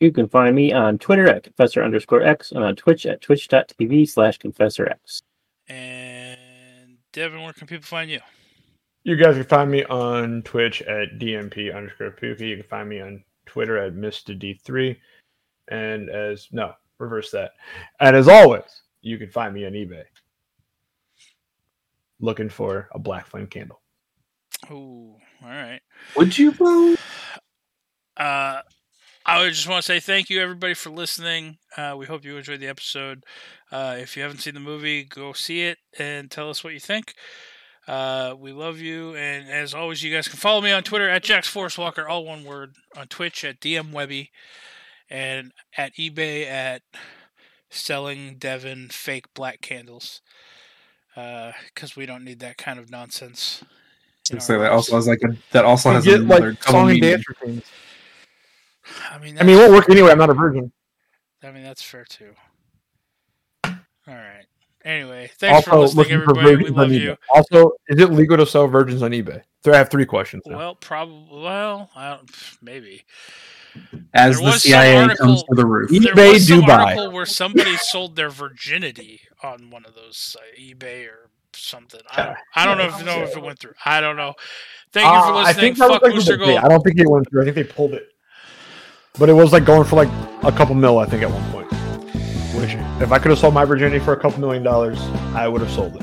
You 0.00 0.10
can 0.10 0.28
find 0.28 0.56
me 0.56 0.72
on 0.72 0.98
Twitter 0.98 1.28
at 1.28 1.44
confessor 1.44 1.84
underscore 1.84 2.22
x 2.22 2.52
and 2.52 2.64
on 2.64 2.74
Twitch 2.74 3.06
at 3.06 3.20
twitch.tv 3.20 4.08
slash 4.08 4.38
confessor 4.38 4.88
x. 4.88 5.20
And 5.68 6.96
Devin, 7.12 7.42
where 7.42 7.52
can 7.52 7.66
people 7.66 7.84
find 7.84 8.10
you? 8.10 8.20
You 9.04 9.16
guys 9.16 9.34
can 9.34 9.44
find 9.44 9.70
me 9.70 9.84
on 9.84 10.42
Twitch 10.42 10.80
at 10.82 11.18
DMP 11.18 11.74
underscore 11.74 12.12
Pookie. 12.12 12.48
You 12.48 12.56
can 12.56 12.66
find 12.66 12.88
me 12.88 13.00
on 13.00 13.22
Twitter 13.46 13.78
at 13.78 13.94
Mr. 13.94 14.36
D3. 14.36 14.96
And 15.68 16.08
as 16.08 16.48
no, 16.52 16.72
reverse 16.98 17.30
that. 17.32 17.52
And 18.00 18.16
as 18.16 18.28
always, 18.28 18.82
you 19.02 19.18
can 19.18 19.30
find 19.30 19.54
me 19.54 19.66
on 19.66 19.72
eBay 19.72 20.04
looking 22.22 22.48
for 22.48 22.88
a 22.92 22.98
black 22.98 23.26
flame 23.26 23.48
candle. 23.48 23.82
Oh, 24.70 25.18
all 25.42 25.48
right. 25.48 25.80
Would 26.16 26.38
you 26.38 26.52
though? 26.52 26.94
Uh, 28.16 28.62
I 29.26 29.42
would 29.42 29.52
just 29.52 29.68
want 29.68 29.84
to 29.84 29.86
say 29.86 30.00
thank 30.00 30.30
you, 30.30 30.40
everybody, 30.40 30.74
for 30.74 30.90
listening. 30.90 31.58
Uh, 31.76 31.94
we 31.98 32.06
hope 32.06 32.24
you 32.24 32.36
enjoyed 32.36 32.60
the 32.60 32.68
episode. 32.68 33.24
Uh, 33.70 33.96
if 33.98 34.16
you 34.16 34.22
haven't 34.22 34.38
seen 34.38 34.54
the 34.54 34.60
movie, 34.60 35.04
go 35.04 35.32
see 35.32 35.62
it 35.62 35.78
and 35.98 36.30
tell 36.30 36.48
us 36.48 36.64
what 36.64 36.72
you 36.72 36.80
think. 36.80 37.14
Uh, 37.88 38.34
we 38.38 38.52
love 38.52 38.78
you, 38.78 39.16
and 39.16 39.48
as 39.48 39.74
always, 39.74 40.02
you 40.02 40.14
guys 40.14 40.28
can 40.28 40.38
follow 40.38 40.60
me 40.60 40.70
on 40.70 40.84
Twitter 40.84 41.08
at 41.08 41.24
Jax 41.24 41.48
Forest 41.48 41.78
Walker, 41.78 42.08
all 42.08 42.24
one 42.24 42.44
word. 42.44 42.74
On 42.96 43.08
Twitch 43.08 43.44
at 43.44 43.60
DM 43.60 43.92
Webby, 43.92 44.30
and 45.10 45.52
at 45.76 45.94
eBay 45.94 46.46
at 46.46 46.82
selling 47.70 48.36
Devin 48.38 48.88
fake 48.90 49.26
black 49.34 49.60
candles. 49.60 50.20
Uh, 51.14 51.52
because 51.66 51.94
we 51.94 52.06
don't 52.06 52.24
need 52.24 52.40
that 52.40 52.56
kind 52.56 52.78
of 52.78 52.90
nonsense. 52.90 53.62
So 54.38 54.58
that 54.60 54.72
also 54.72 54.96
has 54.96 55.06
like 55.06 55.22
a 55.24 55.36
that 55.50 55.64
also 55.64 55.90
has 55.92 56.04
get 56.04 56.20
another 56.20 56.52
like 56.52 56.62
song 56.62 56.90
and 56.90 57.02
dance 57.02 57.24
routines. 57.28 57.64
I 59.10 59.18
mean, 59.18 59.38
I 59.38 59.42
mean, 59.42 59.56
it 59.56 59.60
won't 59.60 59.72
work 59.72 59.90
anyway. 59.90 60.10
I'm 60.10 60.18
not 60.18 60.30
a 60.30 60.34
virgin. 60.34 60.72
I 61.42 61.50
mean, 61.50 61.64
that's 61.64 61.82
fair 61.82 62.04
too. 62.04 62.34
All 63.64 63.74
right. 64.06 64.46
Anyway, 64.84 65.30
thanks 65.38 65.64
for 65.66 65.74
also, 65.74 65.98
listening, 65.98 66.18
looking 66.20 66.34
for 66.34 66.40
everybody. 66.40 66.64
We 66.64 66.76
love 66.76 66.92
you. 66.92 67.16
Also, 67.34 67.72
is 67.88 68.00
it 68.00 68.10
legal 68.10 68.36
to 68.36 68.46
sell 68.46 68.66
virgins 68.66 69.02
on 69.02 69.12
eBay? 69.12 69.42
So 69.64 69.72
I 69.72 69.76
have 69.76 69.90
three 69.90 70.06
questions. 70.06 70.42
Now. 70.46 70.56
Well, 70.58 70.74
probably. 70.74 71.40
Well, 71.42 71.90
I 71.94 72.10
don't, 72.16 72.30
maybe 72.60 73.04
As 74.12 74.38
There 74.40 74.50
the 74.50 74.58
CIA 74.58 74.96
article- 74.96 75.26
comes 75.26 75.42
to 75.44 75.54
the 75.54 75.64
roof. 75.66 75.90
there 75.90 76.00
eBay 76.14 76.32
was 76.32 76.48
some 76.48 76.62
Dubai. 76.62 76.78
article 76.78 77.12
where 77.12 77.26
somebody 77.26 77.76
sold 77.76 78.16
their 78.16 78.28
virginity 78.30 79.20
on 79.42 79.70
one 79.70 79.84
of 79.86 79.94
those 79.94 80.36
uh, 80.38 80.60
eBay 80.60 81.06
or 81.06 81.30
something. 81.54 82.00
I 82.10 82.24
don't, 82.24 82.36
I 82.56 82.64
don't 82.66 82.78
know 82.78 82.84
if 82.86 83.04
know 83.04 83.22
if 83.22 83.36
it 83.36 83.42
went 83.42 83.58
through. 83.60 83.74
I 83.84 84.00
don't 84.00 84.16
know. 84.16 84.34
Thank 84.92 85.06
you 85.06 85.22
for 85.22 85.32
Uh, 85.38 85.44
I 85.44 85.52
think 85.52 85.78
that 85.78 85.84
was 85.88 85.94
Fuck 85.96 86.02
like 86.02 86.12
Booster 86.14 86.32
with 86.38 86.46
Gold. 86.48 86.58
I 86.58 86.68
don't 86.68 86.82
think 86.82 86.98
it 86.98 87.08
went 87.08 87.30
through. 87.30 87.42
I 87.42 87.44
think 87.44 87.54
they 87.56 87.64
pulled 87.64 87.92
it. 87.94 88.08
But 89.18 89.28
it 89.28 89.34
was 89.34 89.52
like 89.52 89.64
going 89.64 89.84
for 89.84 89.96
like 89.96 90.08
a 90.42 90.50
couple 90.52 90.74
mil, 90.74 90.98
I 90.98 91.06
think, 91.06 91.22
at 91.22 91.30
one 91.30 91.52
point. 91.52 91.61
Which, 92.62 92.74
if 93.02 93.10
I 93.10 93.18
could 93.18 93.30
have 93.30 93.40
sold 93.40 93.54
my 93.54 93.64
virginity 93.64 93.98
for 93.98 94.12
a 94.12 94.16
couple 94.16 94.38
million 94.38 94.62
dollars, 94.62 95.00
I 95.34 95.48
would 95.48 95.60
have 95.62 95.70
sold 95.72 95.96
it. 95.96 96.02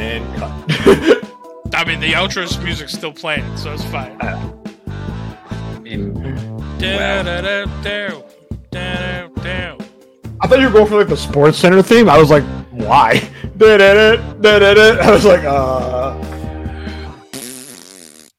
And 0.00 0.24
cut. 0.36 0.52
I 1.74 1.84
mean, 1.84 1.98
the 1.98 2.12
outro's 2.12 2.56
music's 2.60 2.92
still 2.92 3.12
playing, 3.12 3.56
so 3.56 3.72
it's 3.72 3.82
fine. 3.86 4.16
I 4.20 5.78
mean. 5.80 6.14
I 10.40 10.46
thought 10.46 10.60
you 10.60 10.66
were 10.66 10.72
going 10.72 10.86
for 10.86 10.98
like 10.98 11.08
the 11.08 11.16
Sports 11.16 11.58
Center 11.58 11.82
theme. 11.82 12.08
I 12.08 12.18
was 12.18 12.30
like, 12.30 12.44
why? 12.70 13.28
I 13.60 15.10
was 15.10 15.24
like, 15.24 15.42
uh. 15.42 16.39